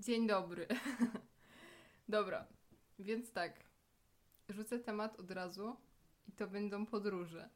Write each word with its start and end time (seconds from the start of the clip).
Dzień 0.00 0.26
dobry. 0.26 0.66
Dobra, 2.08 2.46
więc 2.98 3.32
tak. 3.32 3.52
Rzucę 4.48 4.78
temat 4.78 5.20
od 5.20 5.30
razu 5.30 5.76
i 6.28 6.32
to 6.32 6.46
będą 6.46 6.86
podróże. 6.86 7.48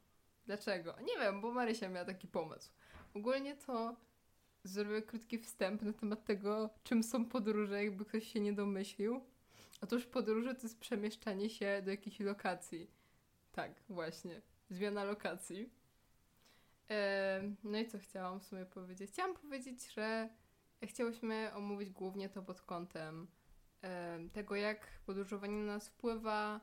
Dlaczego? 0.47 0.95
Nie 1.01 1.19
wiem, 1.19 1.41
bo 1.41 1.53
Marysia 1.53 1.89
miała 1.89 2.05
taki 2.05 2.29
pomysł. 2.29 2.71
Ogólnie 3.15 3.57
to 3.57 3.97
zrobię 4.65 5.03
krótki 5.03 5.39
wstęp 5.39 5.83
na 5.83 5.93
temat 5.93 6.25
tego, 6.25 6.71
czym 6.83 7.03
są 7.03 7.25
podróże, 7.25 7.85
jakby 7.85 8.05
ktoś 8.05 8.33
się 8.33 8.41
nie 8.41 8.53
domyślił. 8.53 9.21
Otóż 9.81 10.07
podróże 10.07 10.55
to 10.55 10.63
jest 10.63 10.81
przemieszczanie 10.81 11.51
się 11.51 11.83
do 11.85 11.91
jakiejś 11.91 12.21
lokacji. 12.21 12.91
Tak, 13.53 13.73
właśnie. 13.89 14.41
Zmiana 14.71 15.05
lokacji. 15.05 15.71
Ehm, 16.89 17.55
no 17.65 17.79
i 17.79 17.89
co 17.89 17.99
chciałam 17.99 18.41
w 18.41 18.45
sumie 18.45 18.67
powiedzieć? 18.67 19.11
Chciałam 19.11 19.35
powiedzieć, 19.35 19.93
że 19.93 20.29
chciałyśmy 20.83 21.51
omówić 21.55 21.91
głównie 21.91 22.29
to 22.29 22.43
pod 22.43 22.61
kątem 22.63 23.27
em, 23.83 24.31
tego, 24.31 24.57
jak 24.57 24.87
podróżowanie 25.07 25.57
na 25.57 25.73
nas 25.73 25.89
wpływa 25.89 26.61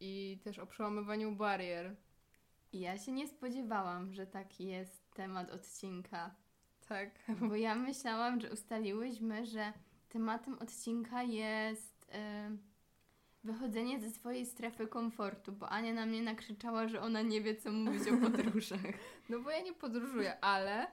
i 0.00 0.40
też 0.44 0.58
o 0.58 0.66
przełamywaniu 0.66 1.32
barier. 1.32 1.96
Ja 2.72 2.98
się 2.98 3.12
nie 3.12 3.28
spodziewałam, 3.28 4.12
że 4.12 4.26
taki 4.26 4.64
jest 4.66 5.10
temat 5.14 5.50
odcinka, 5.50 6.34
Tak. 6.88 7.10
bo 7.40 7.56
ja 7.56 7.74
myślałam, 7.74 8.40
że 8.40 8.50
ustaliłyśmy, 8.52 9.46
że 9.46 9.72
tematem 10.08 10.58
odcinka 10.58 11.22
jest 11.22 12.06
wychodzenie 13.44 14.00
ze 14.00 14.10
swojej 14.10 14.46
strefy 14.46 14.86
komfortu, 14.86 15.52
bo 15.52 15.68
Ania 15.68 15.92
na 15.92 16.06
mnie 16.06 16.22
nakrzyczała, 16.22 16.88
że 16.88 17.00
ona 17.00 17.22
nie 17.22 17.40
wie, 17.40 17.56
co 17.56 17.72
mówić 17.72 18.08
o 18.08 18.16
podróżach. 18.16 18.80
No 19.28 19.40
bo 19.40 19.50
ja 19.50 19.60
nie 19.62 19.72
podróżuję, 19.74 20.40
ale, 20.44 20.86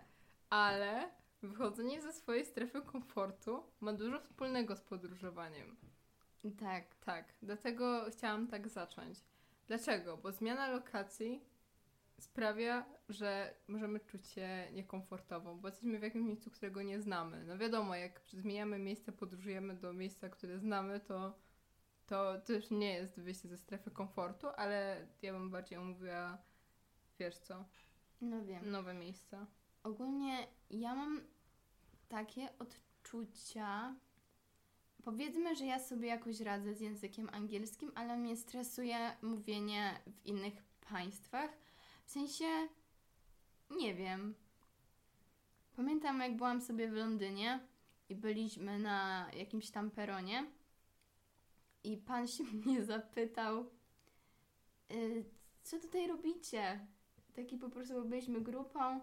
ale 0.50 1.10
wychodzenie 1.42 2.02
ze 2.02 2.14
swojej 2.14 2.46
strefy 2.46 2.82
komfortu 2.82 3.64
ma 3.80 3.94
dużo 3.94 4.20
wspólnego 4.20 4.76
z 4.76 4.82
podróżowaniem. 4.82 5.78
tak, 6.60 6.96
Tak, 6.96 7.34
dlatego 7.42 8.06
chciałam 8.12 8.48
tak 8.48 8.70
zacząć. 8.70 9.20
Dlaczego? 9.68 10.18
Bo 10.18 10.32
zmiana 10.32 10.68
lokacji 10.68 11.46
sprawia, 12.20 12.86
że 13.10 13.54
możemy 13.68 14.00
czuć 14.00 14.28
się 14.28 14.68
niekomfortowo, 14.74 15.56
bo 15.56 15.68
jesteśmy 15.68 16.00
w 16.00 16.04
jakimś 16.04 16.28
miejscu, 16.28 16.52
którego 16.52 16.82
nie 16.82 17.02
znamy. 17.02 17.44
No 17.46 17.58
wiadomo, 17.58 17.96
jak 17.96 18.22
zmieniamy 18.34 18.80
miejsce, 18.80 19.12
podróżujemy 19.12 19.76
do 19.76 19.94
miejsca, 19.94 20.30
które 20.30 20.60
znamy, 20.60 21.00
to 21.00 21.34
to 22.10 22.40
też 22.42 22.72
nie 22.72 22.94
jest 22.94 23.20
wyjście 23.20 23.50
ze 23.50 23.58
strefy 23.58 23.92
komfortu, 23.92 24.48
ale 24.58 25.08
ja 25.22 25.34
bym 25.34 25.50
bardziej 25.50 25.78
omówiła, 25.78 26.38
wiesz 27.20 27.38
co, 27.38 27.66
no 28.22 28.46
wiem. 28.46 28.72
nowe 28.72 28.94
miejsca. 28.94 29.46
Ogólnie 29.84 30.48
ja 30.70 30.96
mam 30.96 31.22
takie 32.10 32.50
odczucia. 32.60 33.96
Powiedzmy, 35.04 35.56
że 35.56 35.66
ja 35.66 35.80
sobie 35.80 36.08
jakoś 36.08 36.40
radzę 36.40 36.74
z 36.74 36.82
językiem 36.82 37.30
angielskim, 37.32 37.92
ale 37.96 38.18
mnie 38.18 38.38
stresuje 38.38 39.16
mówienie 39.22 40.00
w 40.08 40.26
innych 40.26 40.54
państwach. 40.90 41.52
W 42.06 42.12
sensie, 42.12 42.46
nie 43.70 43.96
wiem. 43.96 44.36
Pamiętam, 45.76 46.20
jak 46.20 46.36
byłam 46.38 46.62
sobie 46.62 46.88
w 46.90 46.94
Londynie 46.94 47.60
i 48.10 48.16
byliśmy 48.16 48.80
na 48.80 49.28
jakimś 49.34 49.72
tam 49.72 49.92
peronie 49.92 50.46
i 51.84 51.98
pan 51.98 52.28
się 52.28 52.44
mnie 52.66 52.84
zapytał, 52.84 53.66
"Y, 54.92 55.26
co 55.64 55.80
tutaj 55.80 56.08
robicie? 56.08 56.88
Taki 57.36 57.58
po 57.58 57.70
prostu 57.70 58.06
byliśmy 58.06 58.42
grupą, 58.42 59.02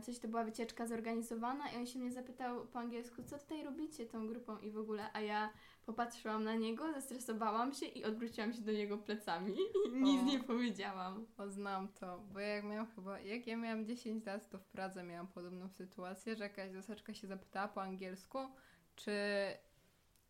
w 0.00 0.04
sensie 0.04 0.20
to 0.20 0.28
była 0.28 0.44
wycieczka 0.44 0.86
zorganizowana 0.86 1.70
i 1.70 1.76
on 1.76 1.86
się 1.86 1.98
mnie 1.98 2.12
zapytał 2.12 2.66
po 2.66 2.78
angielsku, 2.78 3.22
co 3.22 3.38
tutaj 3.38 3.64
robicie 3.64 4.06
tą 4.06 4.26
grupą 4.26 4.58
i 4.58 4.70
w 4.70 4.78
ogóle, 4.78 5.12
a 5.12 5.20
ja 5.20 5.52
popatrzyłam 5.86 6.44
na 6.44 6.54
niego, 6.54 6.92
zestresowałam 6.92 7.74
się 7.74 7.86
i 7.86 8.04
odwróciłam 8.04 8.52
się 8.52 8.60
do 8.60 8.72
niego 8.72 8.98
plecami 8.98 9.52
i 9.52 10.02
nic 10.02 10.22
O. 10.22 10.24
nie 10.24 10.44
powiedziałam. 10.44 11.26
O, 11.38 11.48
znam 11.48 11.88
to, 11.88 12.18
bo 12.32 12.40
jak 12.40 12.64
miałam 12.64 12.86
chyba, 12.86 13.20
jak 13.20 13.46
ja 13.46 13.56
miałam 13.56 13.86
10 13.86 14.26
lat, 14.26 14.50
to 14.50 14.58
w 14.58 14.64
Pradze 14.64 15.02
miałam 15.02 15.26
podobną 15.26 15.68
sytuację, 15.68 16.36
że 16.36 16.44
jakaś 16.44 16.72
zaseczka 16.72 17.14
się 17.14 17.26
zapytała 17.26 17.68
po 17.68 17.82
angielsku, 17.82 18.38
czy, 18.96 19.12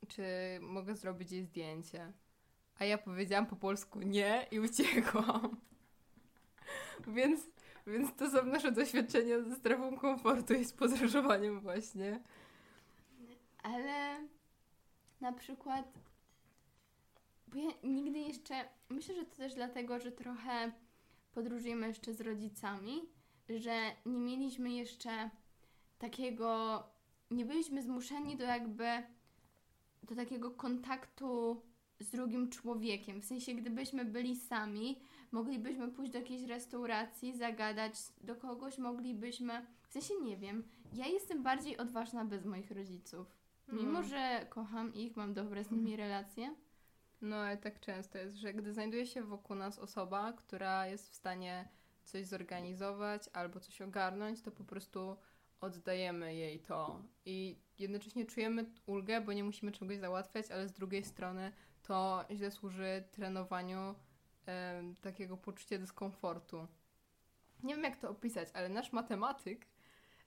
czy 0.09 0.23
mogę 0.61 0.97
zrobić 0.97 1.33
jej 1.33 1.45
zdjęcie. 1.45 2.13
A 2.79 2.85
ja 2.85 2.99
powiedziałam 2.99 3.47
po 3.47 3.57
polsku 3.57 4.01
nie 4.01 4.47
i 4.51 4.61
uciekłam. 4.61 5.57
więc, 7.17 7.41
więc 7.87 8.17
to 8.17 8.31
są 8.31 8.45
nasze 8.45 8.73
doświadczenia 8.73 9.41
ze 9.41 9.57
strefą 9.57 9.97
komfortu 9.97 10.55
i 10.55 10.65
z 10.65 10.73
podróżowaniem 10.73 11.61
właśnie. 11.61 12.21
Ale 13.63 14.19
na 15.21 15.33
przykład, 15.33 15.99
bo 17.49 17.59
ja 17.59 17.71
nigdy 17.83 18.19
jeszcze, 18.19 18.55
myślę, 18.89 19.15
że 19.15 19.25
to 19.25 19.37
też 19.37 19.55
dlatego, 19.55 20.01
że 20.01 20.13
trochę 20.13 20.73
podróżujemy 21.33 21.89
jeszcze 21.89 22.15
z 22.15 22.21
rodzicami, 22.21 23.03
że 23.49 23.81
nie 24.07 24.21
mieliśmy 24.21 24.71
jeszcze 24.71 25.31
takiego, 25.99 26.83
nie 27.31 27.45
byliśmy 27.45 27.83
zmuszeni 27.83 28.37
do 28.37 28.45
jakby, 28.45 29.03
do 30.03 30.15
takiego 30.15 30.51
kontaktu 30.51 31.63
z 32.01 32.11
drugim 32.11 32.51
człowiekiem. 32.51 33.21
W 33.21 33.25
sensie, 33.25 33.55
gdybyśmy 33.55 34.05
byli 34.05 34.37
sami, 34.37 34.99
moglibyśmy 35.33 35.89
pójść 35.89 36.13
do 36.13 36.19
jakiejś 36.19 36.43
restauracji, 36.43 37.37
zagadać 37.37 37.93
do 38.21 38.37
kogoś, 38.37 38.79
moglibyśmy, 38.79 39.67
w 39.89 39.93
sensie 39.93 40.15
nie 40.23 40.37
wiem, 40.37 40.65
ja 40.93 41.07
jestem 41.07 41.43
bardziej 41.43 41.77
odważna 41.79 42.25
bez 42.25 42.45
moich 42.45 42.71
rodziców. 42.71 43.27
Mimo, 43.69 43.99
Mm. 43.99 44.05
że 44.05 44.47
kocham 44.51 44.95
ich, 44.95 45.17
mam 45.17 45.35
dobre 45.35 45.65
z 45.65 45.71
nimi 45.71 45.97
relacje. 45.97 46.55
No, 47.23 47.37
ale 47.37 47.57
tak 47.57 47.81
często 47.81 48.19
jest, 48.19 48.37
że 48.37 48.55
gdy 48.55 48.73
znajduje 48.73 49.07
się 49.07 49.23
wokół 49.23 49.57
nas 49.57 49.79
osoba, 49.79 50.33
która 50.33 50.87
jest 50.87 51.11
w 51.11 51.15
stanie 51.15 51.69
coś 52.05 52.27
zorganizować 52.27 53.29
albo 53.33 53.61
coś 53.61 53.83
ogarnąć, 53.83 54.43
to 54.43 54.51
po 54.51 54.65
prostu 54.65 55.17
oddajemy 55.61 56.35
jej 56.35 56.61
to. 56.61 57.03
I 57.27 57.57
jednocześnie 57.79 58.25
czujemy 58.27 58.65
ulgę, 58.87 59.21
bo 59.21 59.33
nie 59.33 59.45
musimy 59.45 59.73
czegoś 59.73 59.99
załatwiać, 59.99 60.51
ale 60.51 60.69
z 60.69 60.73
drugiej 60.73 61.05
strony 61.05 61.53
to 61.87 62.25
źle 62.31 62.51
służy 62.51 63.05
trenowaniu 63.11 63.95
takiego 65.01 65.37
poczucia 65.37 65.79
dyskomfortu. 65.79 66.67
Nie 67.63 67.75
wiem, 67.75 67.85
jak 67.85 67.97
to 67.97 68.11
opisać, 68.11 68.49
ale 68.55 68.69
nasz 68.69 68.93
matematyk, 68.93 69.67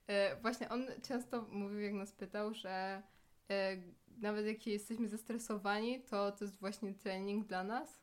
e, 0.08 0.42
właśnie 0.42 0.70
on 0.70 0.86
często 1.04 1.42
mówił, 1.42 1.80
jak 1.80 1.94
nas 1.94 2.12
pytał, 2.12 2.54
że 2.54 3.04
e, 3.50 3.78
nawet 4.18 4.46
jak 4.46 4.68
jesteśmy 4.68 5.08
zestresowani, 5.08 6.02
to 6.02 6.32
to 6.32 6.46
jest 6.46 6.60
właśnie 6.60 6.94
trening 6.94 7.48
dla 7.48 7.64
nas 7.64 8.02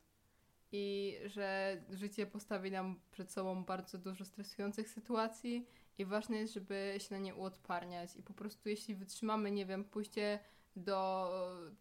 i 0.73 1.17
że 1.27 1.77
życie 1.91 2.27
postawi 2.27 2.71
nam 2.71 3.01
przed 3.11 3.33
sobą 3.33 3.65
bardzo 3.65 3.99
dużo 3.99 4.25
stresujących 4.25 4.89
sytuacji 4.89 5.69
i 5.99 6.05
ważne 6.05 6.37
jest, 6.37 6.55
żeby 6.55 6.95
się 6.99 7.15
na 7.15 7.21
nie 7.21 7.35
uodparniać 7.35 8.17
i 8.17 8.23
po 8.23 8.35
prostu 8.35 8.69
jeśli 8.69 8.95
wytrzymamy, 8.95 9.51
nie 9.51 9.67
wiem, 9.67 9.85
pójście 9.85 10.39
do 10.77 11.31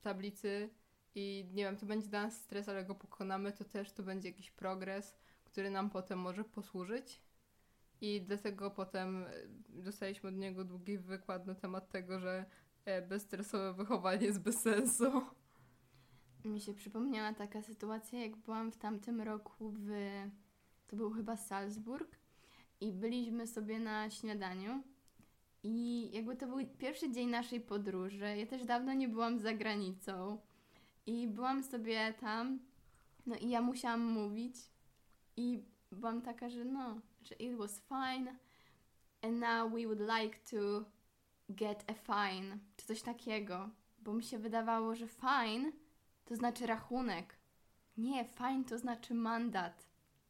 tablicy 0.02 0.70
i 1.16 1.46
nie 1.54 1.64
wiem, 1.64 1.78
to 1.78 1.86
będzie 1.86 2.08
dla 2.08 2.24
nas 2.24 2.42
stres, 2.42 2.70
ale 2.70 2.86
go 2.86 2.96
pokonamy, 2.96 3.52
to 3.52 3.64
też 3.64 3.92
to 3.92 4.04
będzie 4.04 4.30
jakiś 4.30 4.52
progres, 4.52 5.16
który 5.46 5.70
nam 5.70 5.90
potem 5.90 6.20
może 6.20 6.44
posłużyć. 6.44 7.22
I 8.02 8.22
dlatego 8.22 8.72
potem 8.72 9.24
e, 9.24 9.32
dostaliśmy 9.70 10.30
od 10.30 10.36
niego 10.36 10.64
długi 10.64 10.98
wykład 10.98 11.48
na 11.48 11.56
temat 11.56 11.90
tego, 11.90 12.20
że 12.20 12.46
e, 12.86 13.02
bezstresowe 13.02 13.74
wychowanie 13.74 14.26
jest 14.26 14.42
bez 14.42 14.62
sensu. 14.62 15.22
Mi 16.46 16.62
się 16.62 16.74
przypomniała 16.74 17.34
taka 17.34 17.62
sytuacja, 17.62 18.20
jak 18.20 18.36
byłam 18.36 18.72
w 18.72 18.78
tamtym 18.78 19.22
roku 19.22 19.74
w. 19.80 19.90
To 20.88 20.96
był 20.96 21.12
chyba 21.12 21.38
Salzburg 21.38 22.18
i 22.82 22.94
byliśmy 22.94 23.48
sobie 23.48 23.80
na 23.80 24.10
śniadaniu. 24.10 24.84
I 25.64 26.10
jakby 26.14 26.36
to 26.36 26.48
był 26.48 26.58
pierwszy 26.78 27.12
dzień 27.12 27.30
naszej 27.30 27.62
podróży. 27.62 28.38
Ja 28.38 28.46
też 28.46 28.66
dawno 28.66 28.94
nie 28.94 29.10
byłam 29.10 29.40
za 29.40 29.54
granicą. 29.54 30.38
I 31.06 31.28
byłam 31.28 31.64
sobie 31.64 32.14
tam. 32.14 32.60
No 33.26 33.36
i 33.36 33.50
ja 33.50 33.62
musiałam 33.62 34.02
mówić. 34.06 34.56
I 35.38 35.64
byłam 35.92 36.22
taka, 36.22 36.50
że 36.50 36.66
no, 36.66 37.02
że 37.22 37.36
it 37.36 37.58
was 37.58 37.82
fine. 37.82 38.36
And 39.22 39.40
now 39.40 39.72
we 39.72 39.86
would 39.86 40.00
like 40.00 40.40
to 40.52 40.86
get 41.50 41.86
a 41.90 41.94
fine. 41.94 42.58
Czy 42.78 42.86
coś 42.86 43.02
takiego. 43.02 43.70
Bo 44.00 44.14
mi 44.14 44.24
się 44.24 44.40
wydawało, 44.40 44.96
że 44.96 45.08
fine 45.08 45.72
to 46.26 46.36
znaczy 46.36 46.66
rachunek. 46.66 47.36
Nie, 47.98 48.26
fine 48.26 48.64
to 48.64 48.78
znaczy 48.78 49.14
mandat. 49.14 49.88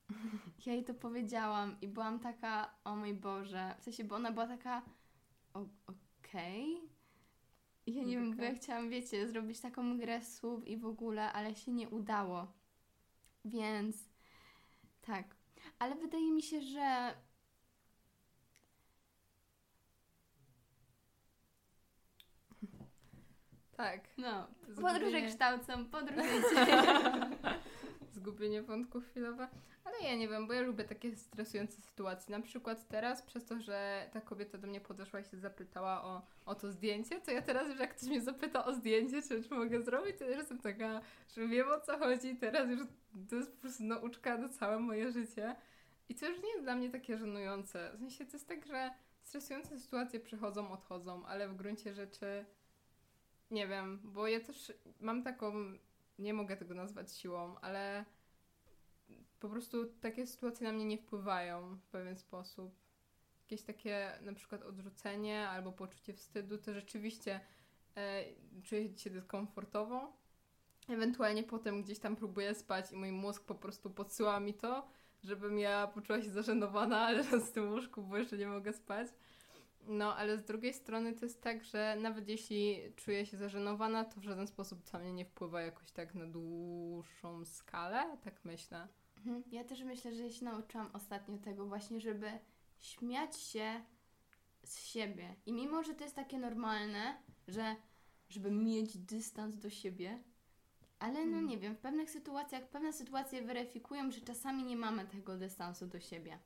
Ja 0.66 0.74
jej 0.74 0.84
to 0.84 0.94
powiedziałam 0.94 1.78
i 1.82 1.88
byłam 1.88 2.20
taka, 2.20 2.74
o 2.84 2.96
mój 2.96 3.14
Boże. 3.14 3.76
W 3.80 3.84
sensie, 3.84 4.04
bo 4.04 4.16
ona 4.16 4.32
była 4.32 4.48
taka, 4.48 4.82
okej. 5.54 6.76
I 6.76 6.93
ja 7.88 8.04
nie 8.04 8.16
wiem, 8.16 8.36
bo 8.36 8.44
ja 8.44 8.56
chciałam, 8.56 8.90
wiecie, 8.90 9.28
zrobić 9.28 9.60
taką 9.60 9.98
grę 9.98 10.22
słów 10.22 10.68
i 10.68 10.78
w 10.78 10.86
ogóle, 10.86 11.34
ale 11.34 11.56
się 11.56 11.72
nie 11.72 11.90
udało. 11.90 12.48
Więc 13.46 13.96
tak. 15.02 15.36
Ale 15.80 15.96
wydaje 15.96 16.32
mi 16.32 16.42
się, 16.42 16.62
że 16.62 17.14
Tak. 23.78 24.02
No, 24.18 24.48
podróże 24.82 25.22
kształcą, 25.22 25.86
podróżujcie. 25.86 26.66
Zgubienie 28.24 28.62
wątku 28.62 29.02
chwilowe. 29.02 29.48
Ale 29.84 30.10
ja 30.10 30.16
nie 30.16 30.28
wiem, 30.28 30.48
bo 30.48 30.54
ja 30.54 30.62
lubię 30.62 30.84
takie 30.84 31.16
stresujące 31.16 31.82
sytuacje. 31.82 32.38
Na 32.38 32.44
przykład 32.44 32.88
teraz, 32.88 33.22
przez 33.22 33.46
to, 33.46 33.60
że 33.60 34.10
ta 34.14 34.22
kobieta 34.22 34.58
do 34.58 34.68
mnie 34.68 34.82
podeszła 34.82 35.20
i 35.20 35.24
się 35.24 35.38
zapytała 35.38 36.04
o, 36.04 36.22
o 36.46 36.56
to 36.56 36.72
zdjęcie, 36.72 37.22
to 37.22 37.32
ja 37.32 37.42
teraz 37.42 37.70
już 37.70 37.80
jak 37.80 37.96
ktoś 37.96 38.10
mnie 38.10 38.22
zapyta 38.22 38.66
o 38.66 38.74
zdjęcie, 38.74 39.22
czy, 39.22 39.44
czy 39.44 39.54
mogę 39.54 39.82
zrobić, 39.82 40.18
to 40.18 40.26
już 40.26 40.38
jestem 40.38 40.60
taka, 40.60 41.02
że 41.36 41.48
wiem 41.48 41.68
o 41.70 41.80
co 41.80 41.98
chodzi. 41.98 42.36
Teraz 42.36 42.70
już 42.70 42.80
to 43.30 43.36
jest 43.36 43.52
po 43.52 43.62
prostu 43.62 43.84
nauczka 43.84 44.38
na 44.38 44.50
całe 44.50 44.80
moje 44.80 45.12
życie. 45.12 45.56
I 46.10 46.16
to 46.16 46.30
już 46.30 46.42
nie 46.42 46.50
jest 46.50 46.64
dla 46.64 46.76
mnie 46.76 46.90
takie 46.90 47.18
żenujące. 47.18 47.92
W 47.96 48.00
sensie 48.00 48.26
to 48.26 48.32
jest 48.34 48.48
tak, 48.48 48.66
że 48.66 48.92
stresujące 49.24 49.80
sytuacje 49.80 50.20
przychodzą, 50.20 50.72
odchodzą, 50.72 51.26
ale 51.26 51.48
w 51.48 51.56
gruncie 51.56 51.94
rzeczy 51.94 52.46
nie 53.52 53.68
wiem, 53.68 54.00
bo 54.04 54.28
ja 54.28 54.40
też 54.40 54.74
mam 55.00 55.24
taką, 55.24 55.54
nie 56.24 56.34
mogę 56.34 56.58
tego 56.58 56.74
nazwać 56.74 57.14
siłą, 57.14 57.56
ale 57.62 58.06
po 59.40 59.50
prostu 59.50 59.86
takie 59.86 60.28
sytuacje 60.28 60.68
na 60.68 60.74
mnie 60.74 60.86
nie 60.86 60.98
wpływają 60.98 61.76
w 61.76 61.88
pewien 61.88 62.18
sposób. 62.18 62.76
Jakieś 63.42 63.64
takie 63.64 64.20
na 64.22 64.34
przykład 64.34 64.64
odrzucenie 64.64 65.50
albo 65.50 65.72
poczucie 65.72 66.14
wstydu, 66.14 66.58
to 66.58 66.74
rzeczywiście 66.74 67.40
e, 67.98 68.24
czuję 68.64 68.98
się 68.98 69.10
dyskomfortowo. 69.10 70.14
Ewentualnie 70.90 71.44
potem 71.44 71.84
gdzieś 71.84 72.00
tam 72.00 72.16
próbuję 72.16 72.56
spać 72.56 72.92
i 72.92 72.96
mój 72.96 73.12
mózg 73.12 73.46
po 73.46 73.56
prostu 73.56 73.90
podsyła 73.90 74.40
mi 74.40 74.54
to, 74.54 74.88
żebym 75.24 75.60
ja 75.60 75.88
poczuła 75.88 76.22
się 76.22 76.30
zażenowana, 76.30 77.10
leżąc 77.18 77.44
w 77.44 77.52
tym 77.52 77.72
łóżku, 77.72 78.04
bo 78.04 78.18
jeszcze 78.18 78.38
nie 78.38 78.48
mogę 78.48 78.74
spać. 78.74 79.08
No, 79.88 80.16
ale 80.16 80.38
z 80.38 80.44
drugiej 80.44 80.74
strony 80.74 81.14
to 81.14 81.26
jest 81.26 81.42
tak, 81.42 81.64
że 81.64 81.98
nawet 82.02 82.28
jeśli 82.28 82.78
czuję 82.96 83.26
się 83.26 83.38
zażenowana, 83.38 84.06
to 84.06 84.20
w 84.22 84.24
żaden 84.24 84.48
sposób 84.48 84.84
to 84.84 85.00
mnie 85.00 85.14
nie 85.14 85.26
wpływa 85.26 85.62
jakoś 85.62 85.92
tak 85.92 86.16
na 86.16 86.26
dłuższą 86.26 87.46
skalę, 87.46 88.18
tak 88.24 88.46
myślę. 88.46 88.88
Mhm. 89.18 89.44
Ja 89.52 89.64
też 89.64 89.84
myślę, 89.84 90.16
że 90.16 90.24
ja 90.24 90.32
się 90.32 90.46
nauczyłam 90.46 90.90
ostatnio 90.94 91.38
tego 91.38 91.66
właśnie, 91.66 92.00
żeby 92.00 92.32
śmiać 92.80 93.38
się 93.38 93.84
z 94.64 94.80
siebie. 94.80 95.36
I 95.46 95.54
mimo, 95.54 95.84
że 95.84 95.94
to 95.94 96.04
jest 96.04 96.16
takie 96.16 96.40
normalne, 96.40 97.18
że 97.48 97.76
żeby 98.30 98.52
mieć 98.52 98.98
dystans 98.98 99.58
do 99.58 99.70
siebie, 99.70 100.24
ale 101.00 101.26
no 101.26 101.38
Mm. 101.38 101.48
nie 101.48 101.58
wiem, 101.58 101.76
w 101.76 101.80
pewnych 101.80 102.10
sytuacjach, 102.10 102.70
pewne 102.70 102.94
sytuacje 102.94 103.42
weryfikują, 103.42 104.12
że 104.12 104.22
czasami 104.22 104.64
nie 104.64 104.76
mamy 104.78 105.06
tego 105.08 105.38
dystansu 105.38 105.88
do 105.88 106.00
siebie. 106.00 106.40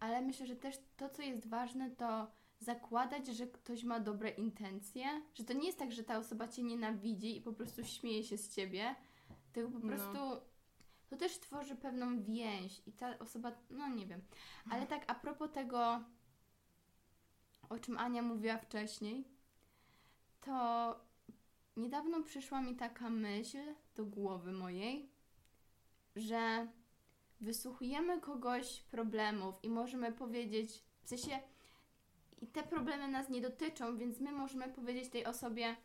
Ale 0.00 0.22
myślę, 0.22 0.46
że 0.46 0.56
też 0.56 0.76
to, 0.96 1.08
co 1.08 1.22
jest 1.22 1.48
ważne, 1.48 1.90
to 1.90 2.30
zakładać, 2.64 3.26
że 3.26 3.46
ktoś 3.46 3.84
ma 3.84 4.00
dobre 4.00 4.30
intencje, 4.30 5.04
że 5.34 5.44
to 5.44 5.52
nie 5.52 5.66
jest 5.66 5.78
tak, 5.78 5.92
że 5.92 6.04
ta 6.04 6.18
osoba 6.18 6.48
cię 6.48 6.62
nienawidzi 6.62 7.36
i 7.36 7.40
po 7.40 7.52
prostu 7.52 7.84
śmieje 7.84 8.24
się 8.24 8.38
z 8.38 8.54
ciebie, 8.54 8.94
tylko 9.52 9.70
po 9.70 9.78
No. 9.78 9.86
prostu 9.88 10.18
to 11.08 11.16
też 11.16 11.40
tworzy 11.40 11.76
pewną 11.76 12.22
więź 12.22 12.82
i 12.86 12.92
ta 12.92 13.18
osoba, 13.18 13.52
no 13.70 13.88
nie 13.88 14.06
wiem. 14.06 14.20
Ale 14.70 14.86
tak 14.86 15.04
a 15.10 15.14
propos 15.14 15.52
tego, 15.52 16.04
o 17.68 17.78
czym 17.78 17.98
Ania 17.98 18.22
mówiła 18.22 18.58
wcześniej, 18.58 19.24
to 20.40 20.96
niedawno 21.76 22.22
przyszła 22.22 22.60
mi 22.60 22.76
taka 22.76 23.10
myśl 23.10 23.58
do 23.94 24.04
głowy 24.06 24.52
mojej, 24.52 25.10
że 26.16 26.68
wysłuchujemy 27.40 28.20
kogoś 28.20 28.80
problemów 28.80 29.54
i 29.64 29.68
możemy 29.68 30.12
powiedzieć, 30.12 30.84
w 31.02 31.08
sensie 31.08 31.40
i 32.40 32.46
te 32.46 32.62
problemy 32.62 33.08
nas 33.08 33.28
nie 33.28 33.40
dotyczą, 33.40 33.96
więc 33.96 34.20
my 34.20 34.32
możemy 34.32 34.68
powiedzieć 34.68 35.08
tej 35.08 35.26
osobie, 35.26 35.76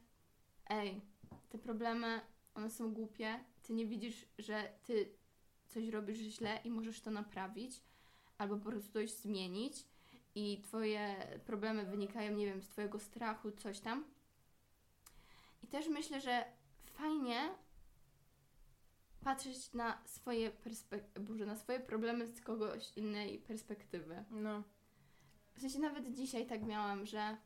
ej, 0.69 1.01
te 1.49 1.57
problemy, 1.57 2.21
one 2.55 2.69
są 2.69 2.93
głupie, 2.93 3.39
ty 3.63 3.73
nie 3.73 3.85
widzisz, 3.85 4.25
że 4.37 4.73
ty 4.83 5.09
coś 5.67 5.87
robisz 5.87 6.17
źle 6.17 6.59
i 6.63 6.71
możesz 6.71 7.01
to 7.01 7.11
naprawić, 7.11 7.81
albo 8.37 8.57
po 8.57 8.69
prostu 8.69 8.93
coś 8.93 9.11
zmienić 9.11 9.85
i 10.35 10.61
twoje 10.63 11.15
problemy 11.45 11.85
wynikają, 11.85 12.35
nie 12.35 12.45
wiem, 12.45 12.61
z 12.61 12.69
twojego 12.69 12.99
strachu, 12.99 13.51
coś 13.51 13.79
tam. 13.79 14.05
I 15.63 15.67
też 15.67 15.87
myślę, 15.87 16.21
że 16.21 16.45
fajnie 16.85 17.49
patrzeć 19.23 19.73
na 19.73 20.01
swoje 20.05 20.51
perspek- 20.51 21.19
Boże, 21.19 21.45
na 21.45 21.55
swoje 21.55 21.79
problemy 21.79 22.27
z 22.27 22.41
kogoś 22.41 22.97
innej 22.97 23.39
perspektywy. 23.39 24.23
No, 24.31 24.63
W 25.59 25.61
sensie 25.61 25.79
nawet 25.79 26.13
dzisiaj 26.13 26.45
tak 26.45 26.63
miałam, 26.65 27.05
że 27.05 27.37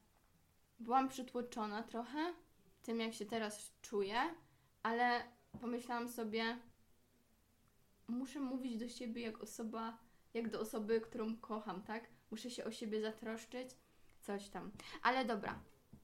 byłam 0.79 1.09
przytłoczona 1.09 1.83
trochę 1.83 2.33
tym, 2.81 2.99
jak 2.99 3.13
się 3.13 3.25
teraz 3.25 3.71
czuję, 3.81 4.15
ale 4.83 5.23
pomyślałam 5.61 6.09
sobie, 6.09 6.57
muszę 8.07 8.39
mówić 8.39 8.77
do 8.77 8.89
siebie 8.89 9.21
jak 9.21 9.41
osoba, 9.41 9.97
jak 10.33 10.49
do 10.49 10.59
osoby, 10.59 11.01
którą 11.01 11.37
kocham, 11.37 11.81
tak? 11.81 12.07
Muszę 12.31 12.49
się 12.49 12.65
o 12.65 12.71
siebie 12.71 13.01
zatroszczyć, 13.01 13.69
coś 14.21 14.49
tam. 14.49 14.71
Ale 15.03 15.25
dobra, 15.25 15.59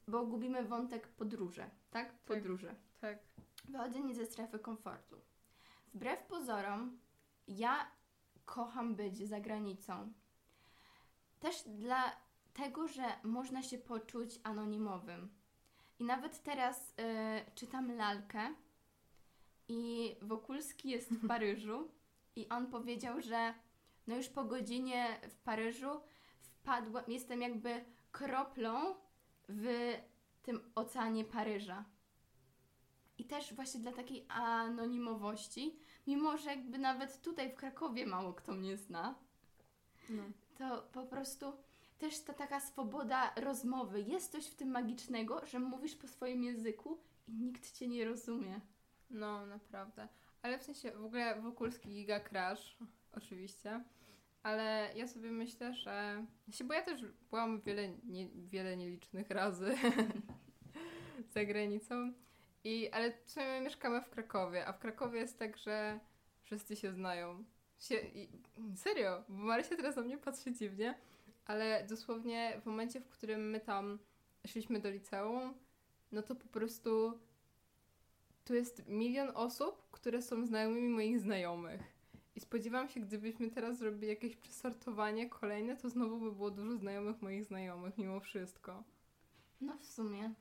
bo 0.08 0.26
gubimy 0.26 0.64
wątek 0.64 1.08
podróże, 1.08 1.70
tak? 1.92 2.14
Podróże. 2.14 2.76
tak. 3.02 3.20
Wychodzenie 3.68 4.16
ze 4.16 4.26
strefy 4.26 4.60
komfortu. 4.60 5.16
Wbrew 5.94 6.24
pozorom, 6.24 7.00
ja 7.48 7.92
kocham 8.46 8.96
być 8.96 9.28
za 9.28 9.40
granicą. 9.40 10.14
Też 11.40 11.64
dlatego, 11.66 12.88
że 12.88 13.04
można 13.24 13.64
się 13.64 13.78
poczuć 13.78 14.40
anonimowym. 14.44 15.30
I 16.00 16.04
nawet 16.04 16.44
teraz 16.44 16.90
y, 16.90 16.94
czytam 17.56 17.92
lalkę 17.92 18.54
i 19.68 20.16
Wokulski 20.22 20.90
jest 20.90 21.14
w 21.14 21.28
Paryżu 21.28 21.92
i 22.36 22.50
on 22.50 22.68
powiedział, 22.68 23.22
że 23.22 23.54
no 24.08 24.16
już 24.16 24.30
po 24.30 24.44
godzinie 24.44 25.20
w 25.30 25.36
Paryżu 25.36 26.02
wpadła, 26.42 27.04
jestem 27.08 27.42
jakby 27.42 27.86
kroplą 28.12 28.96
w 29.50 29.94
tym 30.42 30.72
oceanie 30.76 31.26
Paryża. 31.26 31.86
I 33.18 33.26
też 33.26 33.54
właśnie 33.54 33.80
dla 33.80 33.92
takiej 33.92 34.26
anonimowości, 34.30 35.80
mimo 36.08 36.38
że 36.38 36.50
jakby 36.50 36.78
nawet 36.78 37.22
tutaj 37.22 37.52
w 37.52 37.56
Krakowie 37.56 38.06
mało 38.08 38.34
kto 38.34 38.52
mnie 38.52 38.78
zna, 38.78 39.16
No. 40.10 40.24
To 40.60 40.82
po 40.94 41.04
prostu 41.04 41.54
też 41.98 42.20
ta 42.20 42.34
taka 42.34 42.60
swoboda 42.60 43.34
rozmowy. 43.36 44.02
Jest 44.02 44.32
coś 44.32 44.48
w 44.48 44.56
tym 44.56 44.72
magicznego, 44.72 45.46
że 45.46 45.60
mówisz 45.60 45.96
po 45.96 46.08
swoim 46.08 46.44
języku 46.44 46.98
i 47.28 47.34
nikt 47.34 47.72
cię 47.72 47.88
nie 47.88 48.06
rozumie. 48.06 48.62
No, 49.10 49.45
naprawdę. 49.45 50.07
Ale 50.42 50.60
w 50.60 50.64
sensie 50.64 50.92
w 50.92 51.06
ogóle 51.06 51.42
Wokulski 51.42 51.90
Giga 51.90 52.19
Crash, 52.19 52.78
oczywiście. 53.12 53.83
Ale 54.44 54.90
ja 54.95 55.07
sobie 55.07 55.31
myślę, 55.31 55.74
że... 55.74 56.26
Znaczy, 56.48 56.64
bo 56.64 56.74
ja 56.74 56.81
też 56.81 57.06
byłam 57.30 57.62
wiele, 57.62 57.90
nie, 58.04 58.30
wiele 58.30 58.78
nielicznych 58.78 59.30
razy 59.30 59.78
za 61.33 61.45
granicą. 61.45 62.14
I, 62.64 62.90
ale 62.90 63.12
w 63.26 63.31
sumie 63.31 63.45
my 63.45 63.62
mieszkamy 63.62 64.02
w 64.02 64.10
Krakowie, 64.10 64.66
a 64.68 64.74
w 64.74 64.80
Krakowie 64.80 65.19
jest 65.19 65.40
tak, 65.40 65.57
że 65.57 66.00
wszyscy 66.44 66.76
się 66.76 66.92
znają. 66.92 67.44
Się, 67.80 67.95
i, 67.95 68.30
serio, 68.76 69.24
bo 69.30 69.44
Marysia 69.44 69.76
teraz 69.76 69.95
na 69.95 70.02
mnie 70.02 70.18
patrzy 70.18 70.54
dziwnie, 70.54 70.95
ale 71.45 71.86
dosłownie 71.90 72.62
w 72.62 72.66
momencie, 72.66 73.02
w 73.02 73.09
którym 73.09 73.50
my 73.50 73.59
tam 73.59 74.00
szliśmy 74.48 74.80
do 74.80 74.90
liceum, 74.90 75.54
no 76.12 76.21
to 76.21 76.36
po 76.36 76.48
prostu 76.48 77.19
tu 78.45 78.56
jest 78.56 78.88
milion 78.88 79.31
osób, 79.33 79.88
które 79.92 80.21
są 80.21 80.45
znajomymi 80.45 80.90
moich 80.90 81.19
znajomych. 81.19 81.81
I 82.36 82.40
spodziewam 82.40 82.90
się, 82.90 83.00
gdybyśmy 83.00 83.52
teraz 83.52 83.78
zrobili 83.78 84.07
jakieś 84.07 84.36
przesortowanie 84.36 85.30
kolejne, 85.30 85.78
to 85.78 85.90
znowu 85.90 86.19
by 86.19 86.31
było 86.31 86.52
dużo 86.52 86.78
znajomych 86.78 87.21
moich 87.21 87.45
znajomych, 87.45 87.98
mimo 87.98 88.19
wszystko. 88.19 88.83
No 89.62 89.78
w 89.78 89.86
sumie. 89.86 90.33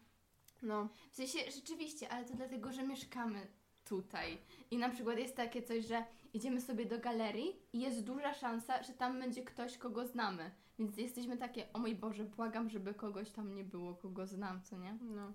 No, 0.63 0.89
W 1.13 1.17
sensie 1.17 1.39
rzeczywiście, 1.51 2.09
ale 2.09 2.25
to 2.25 2.35
dlatego, 2.35 2.73
że 2.73 2.87
mieszkamy 2.87 3.47
tutaj. 3.89 4.39
I 4.71 4.79
na 4.79 4.89
przykład 4.89 5.19
jest 5.19 5.37
takie 5.37 5.63
coś, 5.63 5.87
że 5.87 6.05
idziemy 6.35 6.61
sobie 6.61 6.87
do 6.87 6.99
galerii 6.99 7.57
i 7.73 7.81
jest 7.81 8.05
duża 8.05 8.35
szansa, 8.35 8.83
że 8.83 8.93
tam 8.93 9.19
będzie 9.21 9.43
ktoś, 9.43 9.79
kogo 9.79 10.07
znamy. 10.07 10.51
Więc 10.79 10.97
jesteśmy 10.97 11.37
takie, 11.37 11.73
o 11.73 11.79
mój 11.79 11.95
Boże, 11.95 12.25
błagam, 12.25 12.71
żeby 12.71 12.95
kogoś 12.95 13.31
tam 13.31 13.55
nie 13.55 13.65
było, 13.65 13.95
kogo 13.95 14.27
znam, 14.27 14.63
co 14.63 14.79
nie? 14.79 14.99
no. 15.01 15.33